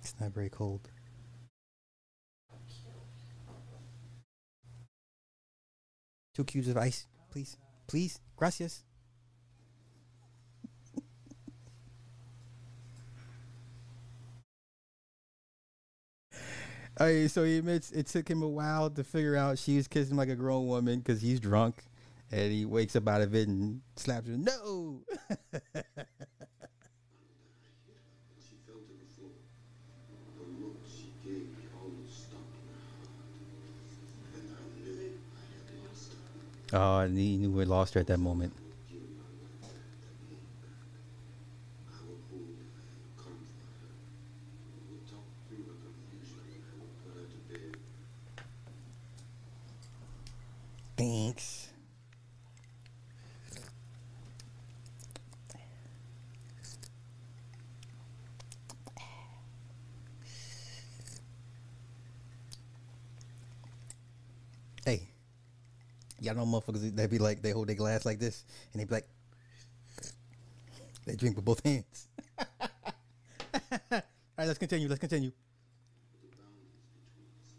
It's 0.00 0.14
not 0.20 0.32
very 0.32 0.50
cold. 0.50 0.90
Two 6.34 6.44
cubes 6.44 6.68
of 6.68 6.76
ice, 6.76 7.06
please. 7.30 7.56
Please. 7.86 8.20
Gracias. 8.36 8.82
Oh, 16.98 17.06
hey, 17.06 17.28
so 17.28 17.44
he 17.44 17.58
admits 17.58 17.92
it 17.92 18.06
took 18.06 18.28
him 18.28 18.42
a 18.42 18.48
while 18.48 18.88
to 18.90 19.04
figure 19.04 19.36
out 19.36 19.58
she 19.58 19.76
was 19.76 19.86
kissing 19.86 20.16
like 20.16 20.28
a 20.28 20.36
grown 20.36 20.66
woman 20.66 20.98
because 21.00 21.20
he's 21.20 21.40
drunk, 21.40 21.84
and 22.30 22.52
he 22.52 22.64
wakes 22.64 22.96
up 22.96 23.06
out 23.08 23.20
of 23.20 23.34
it 23.34 23.48
and 23.48 23.82
slaps 23.96 24.28
her. 24.28 24.36
No. 24.36 25.02
Oh, 36.72 36.98
and 37.00 37.16
he 37.18 37.36
knew 37.36 37.50
we 37.50 37.64
lost 37.64 37.94
her 37.94 38.00
at 38.00 38.06
that 38.08 38.18
moment. 38.18 38.54
You 38.88 38.98
and 38.98 39.16
my 39.16 39.24
wife 39.42 39.62
had 39.72 39.96
that 40.02 40.18
moment 40.30 40.62
back. 40.62 40.90
I 41.88 41.98
would 42.06 42.22
hold 42.30 42.54
her 42.54 42.78
and 42.78 43.00
comfort 43.16 43.66
her. 43.82 43.94
We 44.74 44.82
would 44.94 45.06
talk 45.10 45.26
through 45.48 45.64
her 45.66 45.78
confusion 45.82 46.42
and 46.54 46.62
I 46.70 46.74
would 46.78 46.94
put 47.02 47.14
her 47.18 47.26
to 47.26 47.38
bed. 47.50 47.76
Thanks. 50.96 51.68
Hey, 64.84 65.08
y'all 66.20 66.34
know 66.36 66.46
motherfuckers 66.46 66.94
that 66.94 67.10
be 67.10 67.18
like 67.18 67.42
they 67.42 67.50
hold 67.50 67.66
their 67.68 67.74
glass 67.74 68.06
like 68.06 68.20
this 68.20 68.44
and 68.72 68.80
they 68.80 68.84
be 68.84 68.94
like 68.94 69.08
they 71.06 71.16
drink 71.16 71.36
with 71.36 71.44
both 71.44 71.64
hands. 71.64 72.08
All 72.38 74.02
right, 74.38 74.46
let's 74.46 74.58
continue. 74.58 74.88
Let's 74.88 75.00
continue. 75.00 75.30
The 75.30 76.28
boundaries 76.36 76.78
between 76.92 77.30
us. 77.34 77.50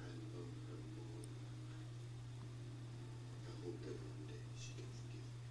I 0.00 0.08
love 0.36 0.52
her 0.68 0.80
more 0.96 1.20
than 1.22 1.38
my 1.44 1.54
life. 1.70 1.96
I 3.46 3.52
hope 3.64 3.78
that 3.84 3.96
one 4.00 4.20
day 4.28 4.42
she 4.58 4.72
can 4.76 4.88
forgive 4.96 5.22
me. 5.22 5.48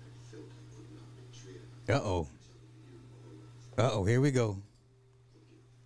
I 0.00 0.08
felt 0.30 0.48
I 0.52 0.62
could 0.72 0.90
not 0.94 1.08
betray 1.16 1.58
her. 1.60 1.68
Uh 1.96 2.00
oh. 2.04 2.28
Uh 3.78 3.90
oh, 3.94 4.04
here 4.04 4.20
we 4.20 4.30
go. 4.30 4.58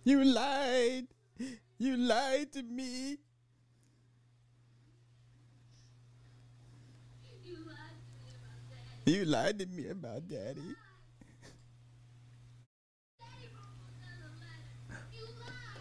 You 0.03 0.25
lied. 0.25 1.07
You 1.77 1.95
lied 1.95 2.51
to 2.51 2.63
me. 2.63 3.17
You 9.05 9.23
lied 9.23 9.59
to 9.59 9.65
me 9.67 9.87
about 9.87 10.27
Daddy. 10.27 10.75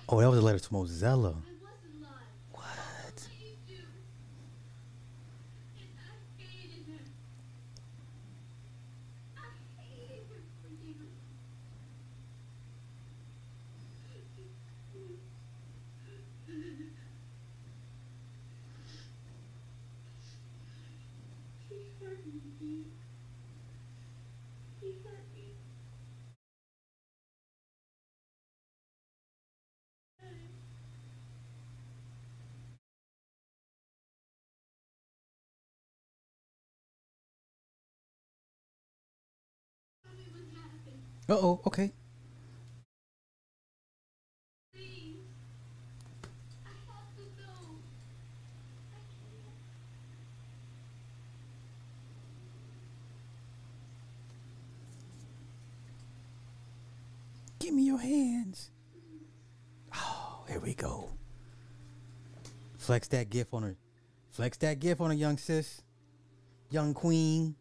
Oh, 0.08 0.20
that 0.20 0.30
was 0.30 0.38
a 0.38 0.42
letter 0.42 0.60
to 0.60 0.68
Mozella. 0.70 1.34
I 1.34 1.58
wasn't 1.58 2.02
lying. 2.02 2.14
What? 2.52 2.64
I 2.66 3.10
believed 3.18 3.68
you. 3.68 3.82
And 5.74 5.90
I 5.98 6.14
hated 6.40 6.86
him. 6.86 7.04
I 9.36 9.82
hated 9.82 10.26
him 10.30 10.44
for 10.62 10.70
you. 10.86 10.94
He 21.68 21.76
hurt 22.00 22.26
me. 22.60 22.84
He 24.80 24.88
hurt 25.04 25.26
me. 25.34 25.54
Tell 40.02 40.12
me 40.16 40.24
what 40.32 40.46
happened, 40.56 41.02
Uh 41.19 41.19
oh, 41.30 41.60
okay. 41.66 41.92
Give 57.58 57.74
me 57.74 57.82
your 57.82 57.98
hands. 57.98 58.70
Oh, 59.94 60.44
here 60.48 60.58
we 60.58 60.74
go. 60.74 61.10
Flex 62.78 63.06
that 63.08 63.30
gift 63.30 63.52
on 63.52 63.62
her. 63.62 63.76
Flex 64.30 64.56
that 64.58 64.80
gift 64.80 65.00
on 65.00 65.10
her, 65.10 65.16
young 65.16 65.36
sis. 65.36 65.82
Young 66.70 66.94
queen. 66.94 67.54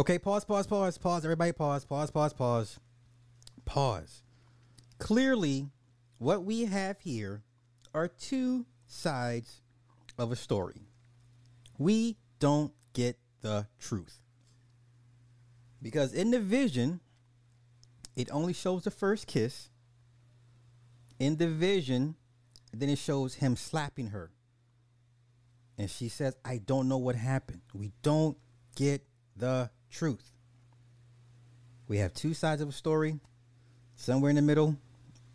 Okay, 0.00 0.18
pause, 0.18 0.46
pause, 0.46 0.66
pause, 0.66 0.96
pause. 0.96 1.26
Everybody 1.26 1.52
pause, 1.52 1.84
pause, 1.84 2.10
pause, 2.10 2.32
pause. 2.32 2.80
Pause. 3.66 4.22
Clearly, 4.98 5.68
what 6.16 6.42
we 6.42 6.64
have 6.64 6.98
here 7.00 7.42
are 7.92 8.08
two 8.08 8.64
sides 8.86 9.60
of 10.16 10.32
a 10.32 10.36
story. 10.36 10.86
We 11.76 12.16
don't 12.38 12.72
get 12.94 13.18
the 13.42 13.66
truth. 13.78 14.22
Because 15.82 16.14
in 16.14 16.30
the 16.30 16.40
vision, 16.40 17.00
it 18.16 18.30
only 18.32 18.54
shows 18.54 18.84
the 18.84 18.90
first 18.90 19.26
kiss. 19.26 19.68
In 21.18 21.36
the 21.36 21.48
vision, 21.48 22.14
then 22.72 22.88
it 22.88 22.96
shows 22.96 23.34
him 23.34 23.54
slapping 23.54 24.06
her. 24.06 24.30
And 25.76 25.90
she 25.90 26.08
says, 26.08 26.36
I 26.42 26.56
don't 26.56 26.88
know 26.88 26.96
what 26.96 27.16
happened. 27.16 27.60
We 27.74 27.92
don't 28.00 28.38
get 28.74 29.04
the 29.36 29.68
truth. 29.90 30.32
We 31.88 31.98
have 31.98 32.14
two 32.14 32.34
sides 32.34 32.62
of 32.62 32.68
a 32.68 32.72
story. 32.72 33.20
Somewhere 33.96 34.30
in 34.30 34.36
the 34.36 34.42
middle, 34.42 34.76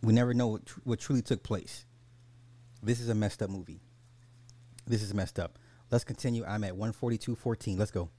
we 0.01 0.13
never 0.13 0.33
know 0.33 0.47
what, 0.47 0.65
tr- 0.65 0.79
what 0.83 0.99
truly 0.99 1.21
took 1.21 1.43
place. 1.43 1.85
This 2.81 2.99
is 2.99 3.09
a 3.09 3.15
messed 3.15 3.41
up 3.41 3.49
movie. 3.49 3.81
This 4.87 5.01
is 5.01 5.13
messed 5.13 5.39
up. 5.39 5.59
Let's 5.91 6.03
continue. 6.03 6.45
I'm 6.45 6.63
at 6.63 6.73
142.14. 6.73 7.77
Let's 7.77 7.91
go. 7.91 8.09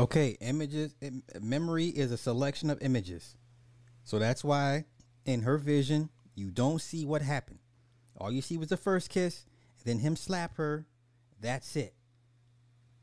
Okay, 0.00 0.38
images. 0.40 0.94
Memory 1.40 1.86
is 1.86 2.10
a 2.10 2.16
selection 2.16 2.70
of 2.70 2.80
images, 2.80 3.36
so 4.02 4.18
that's 4.18 4.42
why 4.42 4.86
in 5.26 5.42
her 5.42 5.58
vision 5.58 6.08
you 6.34 6.50
don't 6.50 6.80
see 6.80 7.04
what 7.04 7.20
happened. 7.20 7.58
All 8.16 8.32
you 8.32 8.40
see 8.40 8.56
was 8.56 8.68
the 8.68 8.78
first 8.78 9.10
kiss, 9.10 9.44
then 9.84 9.98
him 9.98 10.16
slap 10.16 10.56
her. 10.56 10.86
That's 11.38 11.76
it. 11.76 11.92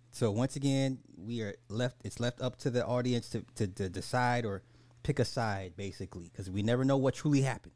So 0.09 0.31
once 0.31 0.55
again, 0.55 0.97
we 1.15 1.41
are 1.43 1.53
left. 1.69 1.97
It's 2.03 2.19
left 2.19 2.41
up 2.41 2.57
to 2.59 2.71
the 2.71 2.83
audience 2.83 3.29
to 3.29 3.45
to, 3.55 3.67
to 3.67 3.89
decide 3.89 4.43
or 4.43 4.63
pick 5.03 5.19
a 5.19 5.25
side, 5.25 5.73
basically, 5.77 6.31
because 6.31 6.49
we 6.49 6.63
never 6.63 6.83
know 6.83 6.97
what 6.97 7.13
truly 7.13 7.41
happened. 7.41 7.73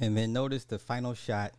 And 0.00 0.16
then 0.16 0.32
notice 0.32 0.64
the 0.64 0.78
final 0.78 1.14
shot 1.14 1.52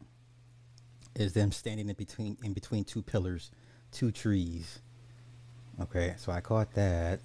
is 1.15 1.33
them 1.33 1.51
standing 1.51 1.89
in 1.89 1.95
between 1.95 2.37
in 2.43 2.53
between 2.53 2.85
two 2.85 3.01
pillars, 3.01 3.51
two 3.91 4.11
trees. 4.11 4.79
Okay, 5.81 6.15
so 6.17 6.31
I 6.31 6.41
caught 6.41 6.73
that. 6.73 7.19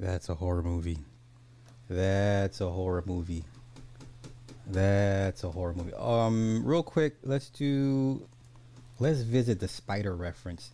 That's 0.00 0.30
a 0.30 0.34
horror 0.34 0.62
movie. 0.62 0.98
That's 1.90 2.62
a 2.62 2.70
horror 2.70 3.04
movie. 3.04 3.44
That's 4.66 5.44
a 5.44 5.50
horror 5.50 5.74
movie. 5.74 5.92
Um, 5.94 6.62
real 6.64 6.82
quick, 6.82 7.16
let's 7.22 7.50
do. 7.50 8.26
Let's 8.98 9.20
visit 9.20 9.60
the 9.60 9.68
spider 9.68 10.16
reference. 10.16 10.70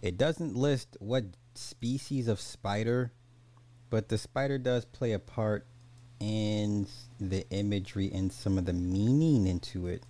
It 0.00 0.16
doesn't 0.16 0.56
list 0.56 0.96
what 0.98 1.24
species 1.54 2.26
of 2.26 2.40
spider, 2.40 3.12
but 3.90 4.08
the 4.08 4.16
spider 4.16 4.56
does 4.56 4.86
play 4.86 5.12
a 5.12 5.18
part 5.18 5.66
in 6.18 6.86
the 7.20 7.46
imagery 7.50 8.10
and 8.14 8.32
some 8.32 8.56
of 8.56 8.64
the 8.64 8.72
meaning 8.72 9.46
into 9.46 9.88
it. 9.88 10.04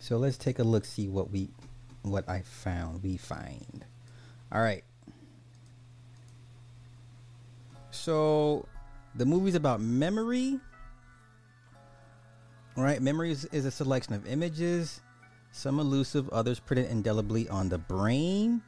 So 0.00 0.18
let's 0.18 0.36
take 0.36 0.58
a 0.58 0.64
look, 0.64 0.84
see 0.84 1.08
what 1.08 1.30
we, 1.30 1.48
what 2.02 2.28
I 2.28 2.42
found. 2.42 3.02
We 3.02 3.16
find. 3.16 3.86
All 4.50 4.60
right. 4.60 4.84
So 8.02 8.66
the 9.14 9.24
movie's 9.24 9.54
about 9.54 9.80
memory. 9.80 10.58
Right? 12.76 13.00
Memory 13.00 13.30
is, 13.30 13.44
is 13.52 13.64
a 13.64 13.70
selection 13.70 14.12
of 14.14 14.26
images, 14.26 15.02
some 15.52 15.78
elusive, 15.78 16.28
others 16.30 16.58
printed 16.58 16.90
indelibly 16.90 17.48
on 17.48 17.68
the 17.68 17.78
brain. 17.78 18.60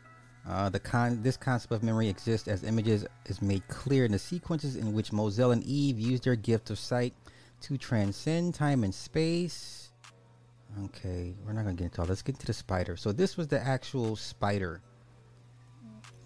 Uh, 0.46 0.68
the 0.68 0.78
con- 0.78 1.20
this 1.22 1.36
concept 1.36 1.72
of 1.72 1.82
memory 1.82 2.08
exists 2.08 2.46
as 2.46 2.62
images 2.62 3.06
is 3.26 3.42
made 3.42 3.66
clear 3.66 4.04
in 4.04 4.12
the 4.12 4.20
sequences 4.20 4.76
in 4.76 4.92
which 4.92 5.10
Mozelle 5.10 5.52
and 5.52 5.64
Eve 5.64 5.98
use 5.98 6.20
their 6.20 6.36
gift 6.36 6.70
of 6.70 6.78
sight 6.78 7.12
to 7.62 7.76
transcend 7.76 8.54
time 8.54 8.84
and 8.84 8.94
space. 8.94 9.90
Okay, 10.84 11.34
we're 11.44 11.54
not 11.54 11.64
gonna 11.64 11.74
get 11.74 11.86
into 11.86 12.02
all. 12.02 12.06
Let's 12.06 12.22
get 12.22 12.36
into 12.36 12.46
the 12.46 12.52
spider. 12.52 12.96
So 12.96 13.10
this 13.10 13.36
was 13.36 13.48
the 13.48 13.60
actual 13.60 14.14
spider 14.14 14.80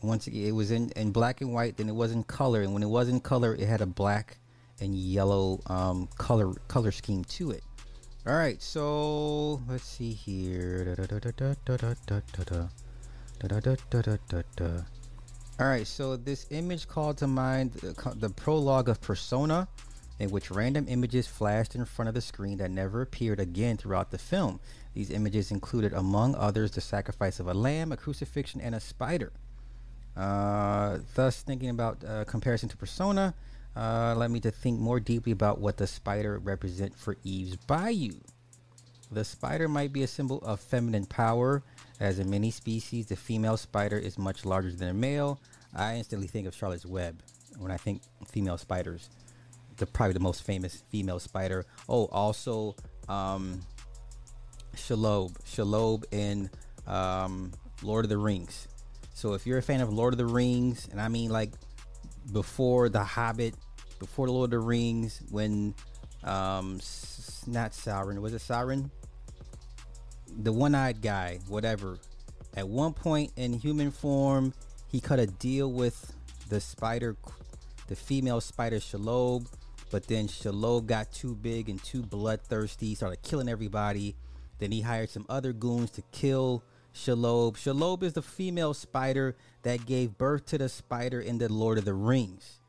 once 0.03 0.27
again, 0.27 0.47
it 0.47 0.53
was 0.53 0.71
in, 0.71 0.91
in 0.91 1.11
black 1.11 1.41
and 1.41 1.53
white 1.53 1.77
then 1.77 1.89
it 1.89 1.95
was 1.95 2.13
in 2.13 2.23
color 2.25 2.63
and 2.63 2.73
when 2.73 2.83
it 2.83 2.89
was 2.89 3.09
in 3.09 3.21
color 3.21 3.55
it 3.55 3.67
had 3.67 3.81
a 3.81 3.87
black 3.87 4.39
and 4.81 4.95
yellow 4.95 5.61
um, 5.67 6.09
color 6.19 6.53
color 6.69 6.91
scheme 6.91 7.25
to 7.25 7.51
it 7.51 7.63
all 8.27 8.37
right 8.37 8.63
so 8.63 9.61
let's 9.69 9.85
see 9.85 10.13
here 10.13 10.95
all 15.61 15.67
right 15.67 15.87
so 15.87 16.17
this 16.17 16.47
image 16.51 16.87
called 16.87 17.17
to 17.17 17.27
mind 17.27 17.73
the, 17.75 18.15
the 18.17 18.31
prologue 18.31 18.89
of 18.89 19.01
persona 19.01 19.67
in 20.21 20.31
which 20.31 20.51
random 20.51 20.85
images 20.89 21.27
flashed 21.27 21.75
in 21.75 21.85
front 21.85 22.09
of 22.09 22.15
the 22.15 22.21
screen 22.21 22.59
that 22.59 22.71
never 22.71 23.03
appeared 23.03 23.41
again 23.41 23.77
throughout 23.77 24.11
the 24.11 24.19
film 24.19 24.61
these 24.95 25.11
images 25.11 25.51
included 25.51 25.93
among 25.93 26.35
others 26.35 26.73
the 26.73 26.81
sacrifice 26.81 27.41
of 27.41 27.49
a 27.49 27.55
lamb 27.55 27.93
a 27.93 27.97
crucifixion 27.97 28.61
and 28.61 28.75
a 28.75 28.81
spider 28.81 29.33
uh, 30.19 30.99
thus, 31.15 31.43
thinking 31.43 31.71
about 31.71 32.05
uh, 32.05 32.25
comparison 32.25 32.69
to 32.69 32.77
Persona 32.77 33.35
uh, 33.77 34.15
led 34.17 34.31
me 34.31 34.41
to 34.41 34.51
think 34.51 34.81
more 34.81 34.99
deeply 34.99 35.33
about 35.33 35.61
what 35.61 35.77
the 35.77 35.87
spider 35.87 36.39
represent 36.39 36.97
for 36.99 37.17
Eve's 37.23 37.57
Bayou. 37.57 38.15
The 39.11 39.25
spider 39.25 39.69
might 39.69 39.93
be 39.93 40.03
a 40.03 40.07
symbol 40.07 40.39
of 40.39 40.61
feminine 40.61 41.07
power, 41.07 41.63
as 42.01 42.19
in 42.19 42.29
many 42.29 42.51
species, 42.51 43.07
the 43.07 43.17
female 43.17 43.57
spider 43.57 43.97
is 43.97 44.19
much 44.19 44.45
larger 44.45 44.73
than 44.73 44.89
a 44.89 44.95
male. 44.95 45.41
I 45.75 45.97
instantly 45.97 46.27
think 46.27 46.47
of 46.47 46.55
Charlotte's 46.55 46.85
Web 46.85 47.23
when 47.59 47.71
I 47.71 47.77
think 47.77 48.03
female 48.27 48.59
spiders. 48.59 49.09
The 49.77 49.87
probably 49.87 50.15
the 50.15 50.21
most 50.21 50.43
famous 50.43 50.83
female 50.91 51.21
spider. 51.21 51.65
Oh, 51.89 52.07
also 52.07 52.75
um, 53.09 53.61
Shelob, 54.75 55.37
Shelob 55.45 56.05
in 56.13 56.51
um, 56.87 57.53
Lord 57.83 58.05
of 58.05 58.09
the 58.09 58.19
Rings. 58.19 58.68
So 59.19 59.35
if 59.35 59.49
you're 59.49 59.59
a 59.59 59.63
fan 59.63 59.81
of 59.81 59.93
Lord 59.93 60.15
of 60.15 60.19
the 60.19 60.27
Rings, 60.27 60.87
and 60.93 61.01
I 61.01 61.09
mean 61.09 61.31
like 61.31 61.51
before 62.33 62.89
The 62.89 63.03
Hobbit, 63.03 63.57
before 63.99 64.29
the 64.29 64.33
Lord 64.33 64.53
of 64.55 64.61
the 64.63 64.65
Rings, 64.65 65.21
when 65.33 65.75
um 66.23 66.77
s- 66.77 67.43
not 67.45 67.73
Sauron, 67.73 68.21
was 68.21 68.33
it 68.33 68.43
Sauron? 68.43 68.91
The 70.45 70.53
one-eyed 70.53 71.03
guy, 71.03 71.41
whatever. 71.49 71.99
At 72.57 72.69
one 72.69 72.93
point 72.93 73.33
in 73.35 73.55
human 73.55 73.91
form, 73.91 74.55
he 74.87 75.01
cut 75.01 75.19
a 75.19 75.27
deal 75.27 75.73
with 75.73 76.13
the 76.49 76.61
spider, 76.61 77.17
the 77.89 77.97
female 77.97 78.41
spider 78.41 78.77
Shelob, 78.77 79.49
but 79.91 80.07
then 80.07 80.29
Shelob 80.29 80.87
got 80.87 81.11
too 81.11 81.35
big 81.35 81.69
and 81.69 81.83
too 81.83 82.03
bloodthirsty, 82.03 82.95
started 82.95 83.23
killing 83.23 83.49
everybody. 83.49 84.15
Then 84.61 84.71
he 84.71 84.81
hired 84.83 85.11
some 85.11 85.27
other 85.29 85.53
goons 85.53 85.91
to 85.93 86.03
kill 86.13 86.63
Shelob. 86.95 87.57
Shelob 87.57 88.03
is 88.03 88.15
the 88.15 88.23
female 88.23 88.75
spider 88.75 89.37
that 89.63 89.87
gave 89.87 90.19
birth 90.19 90.47
to 90.47 90.59
the 90.59 90.69
spider 90.69 91.21
in 91.21 91.39
the 91.39 91.53
Lord 91.53 91.79
of 91.79 91.85
the 91.85 91.95
Rings. 91.95 92.61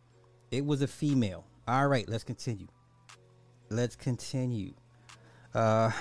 It 0.51 0.65
was 0.65 0.81
a 0.81 0.87
female. 0.87 1.45
All 1.67 1.87
right, 1.87 2.07
let's 2.07 2.23
continue. 2.23 2.67
Let's 3.69 3.95
continue. 3.95 4.73
Uh, 5.53 5.91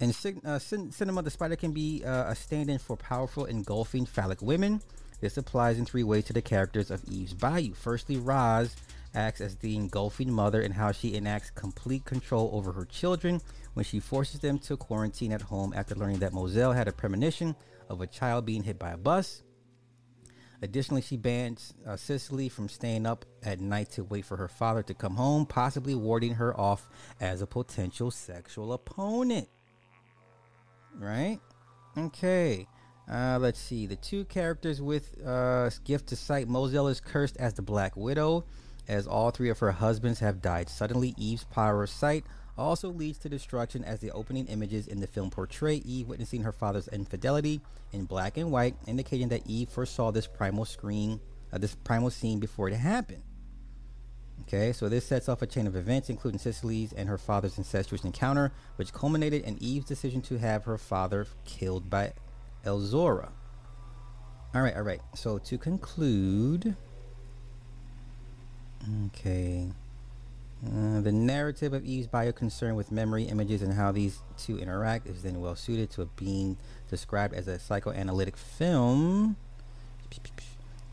in 0.00 0.12
uh, 0.44 0.58
cinema, 0.58 1.22
the 1.22 1.30
spider 1.30 1.56
can 1.56 1.72
be 1.72 2.02
uh, 2.04 2.30
a 2.30 2.34
stand-in 2.34 2.78
for 2.78 2.96
powerful, 2.96 3.44
engulfing 3.44 4.06
phallic 4.06 4.42
women. 4.42 4.82
This 5.20 5.36
applies 5.36 5.78
in 5.78 5.86
three 5.86 6.02
ways 6.02 6.24
to 6.24 6.32
the 6.32 6.42
characters 6.42 6.90
of 6.90 7.02
Eve's 7.04 7.32
Bayou. 7.32 7.72
Firstly, 7.74 8.16
Roz 8.16 8.76
acts 9.14 9.40
as 9.40 9.56
the 9.56 9.76
engulfing 9.76 10.30
mother 10.30 10.60
and 10.60 10.74
how 10.74 10.92
she 10.92 11.14
enacts 11.14 11.50
complete 11.50 12.04
control 12.04 12.50
over 12.52 12.72
her 12.72 12.84
children 12.84 13.40
when 13.74 13.84
she 13.84 14.00
forces 14.00 14.40
them 14.40 14.58
to 14.60 14.76
quarantine 14.76 15.32
at 15.32 15.42
home 15.42 15.72
after 15.76 15.94
learning 15.94 16.20
that 16.20 16.32
Mozelle 16.32 16.74
had 16.74 16.88
a 16.88 16.92
premonition 16.92 17.54
of 17.88 18.00
a 18.00 18.06
child 18.06 18.46
being 18.46 18.62
hit 18.62 18.78
by 18.78 18.90
a 18.90 18.96
bus. 18.96 19.42
Additionally, 20.62 21.02
she 21.02 21.16
bans 21.16 21.74
uh, 21.86 21.96
Cisely 21.96 22.48
from 22.48 22.68
staying 22.68 23.04
up 23.04 23.26
at 23.42 23.60
night 23.60 23.90
to 23.90 24.04
wait 24.04 24.24
for 24.24 24.36
her 24.36 24.48
father 24.48 24.82
to 24.84 24.94
come 24.94 25.16
home, 25.16 25.44
possibly 25.44 25.94
warding 25.94 26.34
her 26.34 26.58
off 26.58 26.88
as 27.20 27.42
a 27.42 27.46
potential 27.46 28.10
sexual 28.10 28.72
opponent. 28.72 29.48
Right? 30.96 31.38
Okay. 31.98 32.66
Uh, 33.10 33.38
let's 33.38 33.60
see. 33.60 33.86
The 33.86 33.96
two 33.96 34.24
characters 34.24 34.80
with 34.80 35.14
uh, 35.26 35.68
gift 35.84 36.06
to 36.08 36.16
sight. 36.16 36.48
Mozelle 36.48 36.90
is 36.90 37.00
cursed 37.00 37.36
as 37.36 37.52
the 37.52 37.62
Black 37.62 37.94
Widow, 37.96 38.46
as 38.88 39.06
all 39.06 39.30
three 39.30 39.50
of 39.50 39.58
her 39.58 39.72
husbands 39.72 40.20
have 40.20 40.40
died 40.40 40.70
suddenly. 40.70 41.14
Eve's 41.18 41.44
power 41.44 41.82
of 41.82 41.90
sight 41.90 42.24
also 42.56 42.88
leads 42.88 43.18
to 43.18 43.28
destruction 43.28 43.84
as 43.84 44.00
the 44.00 44.12
opening 44.12 44.46
images 44.46 44.86
in 44.86 45.00
the 45.00 45.06
film 45.06 45.30
portray 45.30 45.76
Eve 45.76 46.08
witnessing 46.08 46.42
her 46.42 46.52
father's 46.52 46.88
infidelity 46.88 47.60
in 47.92 48.04
black 48.04 48.36
and 48.36 48.50
white, 48.50 48.76
indicating 48.86 49.28
that 49.28 49.46
Eve 49.46 49.68
foresaw 49.68 50.10
this 50.10 50.26
primal 50.26 50.64
screen, 50.64 51.20
uh, 51.52 51.58
this 51.58 51.74
primal 51.74 52.10
scene 52.10 52.38
before 52.38 52.68
it 52.68 52.74
happened. 52.74 53.22
Okay, 54.42 54.72
so 54.72 54.88
this 54.88 55.06
sets 55.06 55.28
off 55.28 55.42
a 55.42 55.46
chain 55.46 55.66
of 55.66 55.76
events, 55.76 56.10
including 56.10 56.38
Cisely's 56.38 56.92
and 56.92 57.08
her 57.08 57.18
father's 57.18 57.56
incestuous 57.56 58.04
encounter, 58.04 58.52
which 58.76 58.92
culminated 58.92 59.42
in 59.42 59.62
Eve's 59.62 59.86
decision 59.86 60.20
to 60.22 60.38
have 60.38 60.64
her 60.64 60.76
father 60.76 61.26
killed 61.44 61.88
by 61.88 62.12
Elzora. 62.64 63.30
All 64.54 64.62
right, 64.62 64.76
all 64.76 64.82
right. 64.82 65.00
So 65.14 65.38
to 65.38 65.58
conclude, 65.58 66.76
okay. 69.06 69.68
Uh, 70.66 71.00
the 71.00 71.12
narrative 71.12 71.74
of 71.74 71.84
Eve's 71.84 72.06
Bayou 72.06 72.32
concern 72.32 72.74
with 72.74 72.90
memory, 72.90 73.24
images, 73.24 73.60
and 73.60 73.72
how 73.72 73.92
these 73.92 74.20
two 74.38 74.58
interact 74.58 75.06
is 75.06 75.22
then 75.22 75.40
well 75.40 75.56
suited 75.56 75.90
to 75.90 76.06
being 76.16 76.56
described 76.88 77.34
as 77.34 77.48
a 77.48 77.58
psychoanalytic 77.58 78.36
film. 78.36 79.36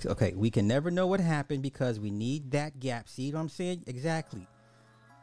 Okay, 0.05 0.33
we 0.35 0.49
can 0.49 0.67
never 0.67 0.89
know 0.91 1.07
what 1.07 1.19
happened 1.19 1.61
because 1.61 1.99
we 1.99 2.09
need 2.09 2.51
that 2.51 2.79
gap. 2.79 3.07
See 3.07 3.31
what 3.31 3.39
I'm 3.39 3.49
saying? 3.49 3.83
Exactly. 3.87 4.47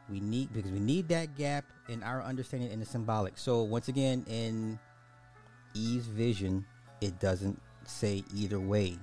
We 0.09 0.19
need 0.19 0.51
because 0.53 0.71
we 0.71 0.79
need 0.79 1.09
that 1.09 1.37
gap 1.37 1.65
in 1.87 2.01
our 2.01 2.23
understanding 2.23 2.71
in 2.71 2.79
the 2.79 2.85
symbolic. 2.85 3.37
So 3.37 3.61
once 3.61 3.87
again, 3.89 4.25
in 4.27 4.79
Eve's 5.75 6.07
vision, 6.07 6.65
it 7.01 7.19
doesn't 7.19 7.61
say 7.85 8.23
either 8.33 8.59
way. 8.59 8.97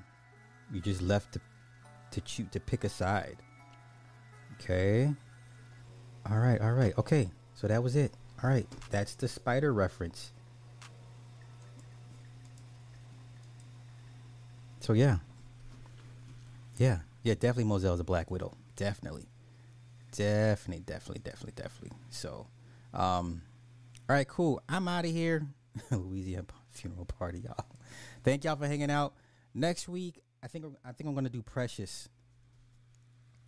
You're 0.72 0.82
just 0.82 1.02
left 1.02 1.34
to 1.34 1.40
to 2.12 2.20
choose 2.22 2.48
to 2.50 2.58
pick 2.58 2.82
a 2.82 2.88
side. 2.88 3.36
Okay. 4.54 5.14
All 6.30 6.38
right, 6.38 6.60
all 6.60 6.72
right. 6.72 6.96
Okay. 6.98 7.30
So 7.54 7.68
that 7.68 7.82
was 7.82 7.96
it. 7.96 8.12
All 8.42 8.50
right. 8.50 8.66
That's 8.90 9.14
the 9.14 9.28
spider 9.28 9.72
reference. 9.72 10.32
So 14.80 14.92
yeah. 14.92 15.18
Yeah. 16.78 16.98
Yeah, 17.22 17.34
definitely 17.34 17.64
Mozelle's 17.64 18.00
a 18.00 18.04
Black 18.04 18.30
Widow. 18.30 18.52
Definitely. 18.76 19.26
Definitely, 20.12 20.84
definitely, 20.84 21.22
definitely, 21.22 21.52
definitely. 21.56 21.98
So, 22.10 22.46
um, 22.94 23.42
all 24.08 24.16
right, 24.16 24.26
cool. 24.26 24.62
I'm 24.68 24.88
out 24.88 25.04
of 25.04 25.10
here. 25.10 25.46
Louisiana 25.90 26.46
funeral 26.70 27.04
party, 27.04 27.40
y'all. 27.40 27.66
Thank 28.24 28.44
y'all 28.44 28.56
for 28.56 28.66
hanging 28.66 28.90
out. 28.90 29.14
Next 29.54 29.88
week, 29.88 30.22
I 30.42 30.46
think 30.46 30.64
I 30.84 30.92
think 30.92 31.08
I'm 31.08 31.14
gonna 31.14 31.28
do 31.28 31.42
Precious. 31.42 32.08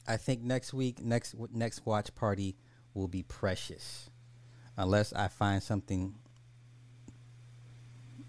I 0.07 0.17
think 0.17 0.43
next 0.43 0.75
week, 0.75 1.03
next 1.03 1.35
next 1.53 1.87
watch 1.87 2.15
party 2.15 2.57
will 2.99 3.09
be 3.09 3.23
Precious, 3.23 4.11
unless 4.77 5.13
I 5.13 5.29
find 5.29 5.63
something 5.63 6.15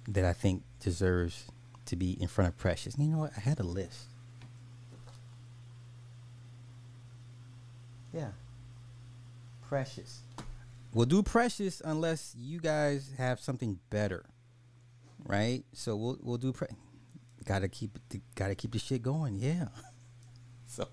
that 0.08 0.24
I 0.24 0.34
think 0.34 0.64
deserves 0.80 1.46
to 1.86 1.96
be 1.96 2.12
in 2.22 2.28
front 2.28 2.50
of 2.50 2.58
Precious. 2.58 2.98
You 2.98 3.08
know 3.08 3.20
what? 3.20 3.32
I 3.36 3.40
had 3.40 3.60
a 3.60 3.64
list. 3.64 4.06
Yeah. 8.14 8.30
Precious. 9.68 10.22
We'll 10.94 11.06
do 11.06 11.22
Precious 11.22 11.82
unless 11.84 12.36
you 12.38 12.60
guys 12.60 13.12
have 13.18 13.40
something 13.40 13.80
better. 13.90 14.26
Right? 15.24 15.64
So 15.74 15.96
we'll 15.96 16.18
we'll 16.22 16.38
do 16.38 16.54
pre- 16.54 16.68
gotta 17.46 17.68
keep 17.68 17.98
gotta 18.36 18.56
keep 18.56 18.72
the 18.72 18.80
shit 18.80 19.02
going, 19.02 19.36
yeah. 19.36 19.68
so 20.66 20.88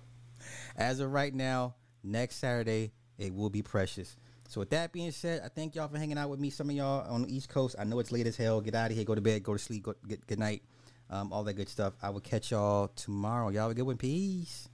as 0.75 0.99
of 0.99 1.11
right 1.11 1.33
now, 1.33 1.75
next 2.03 2.35
Saturday 2.35 2.91
it 3.17 3.33
will 3.33 3.49
be 3.49 3.61
Precious. 3.61 4.17
So 4.47 4.61
with 4.61 4.69
that 4.69 4.93
being 4.93 5.11
said, 5.11 5.41
I 5.43 5.49
thank 5.49 5.75
y'all 5.75 5.89
for 5.89 5.97
hanging 5.97 6.17
out 6.17 6.29
with 6.29 6.39
me. 6.39 6.49
Some 6.49 6.69
of 6.69 6.75
y'all 6.75 7.05
on 7.13 7.23
the 7.23 7.35
East 7.35 7.49
Coast, 7.49 7.75
I 7.77 7.83
know 7.83 7.99
it's 7.99 8.11
late 8.13 8.27
as 8.27 8.37
hell. 8.37 8.61
Get 8.61 8.75
out 8.75 8.91
of 8.91 8.95
here, 8.95 9.05
go 9.05 9.13
to 9.15 9.21
bed, 9.21 9.43
go 9.43 9.53
to 9.53 9.59
sleep, 9.59 9.83
go 9.83 9.95
get 10.07 10.25
good 10.25 10.39
night, 10.39 10.63
um, 11.09 11.33
all 11.33 11.43
that 11.43 11.53
good 11.53 11.67
stuff. 11.67 11.93
I 12.01 12.09
will 12.11 12.21
catch 12.21 12.51
y'all 12.51 12.87
tomorrow. 12.95 13.49
Y'all 13.49 13.63
have 13.63 13.71
a 13.71 13.73
good 13.73 13.81
one. 13.85 13.97
Peace. 13.97 14.69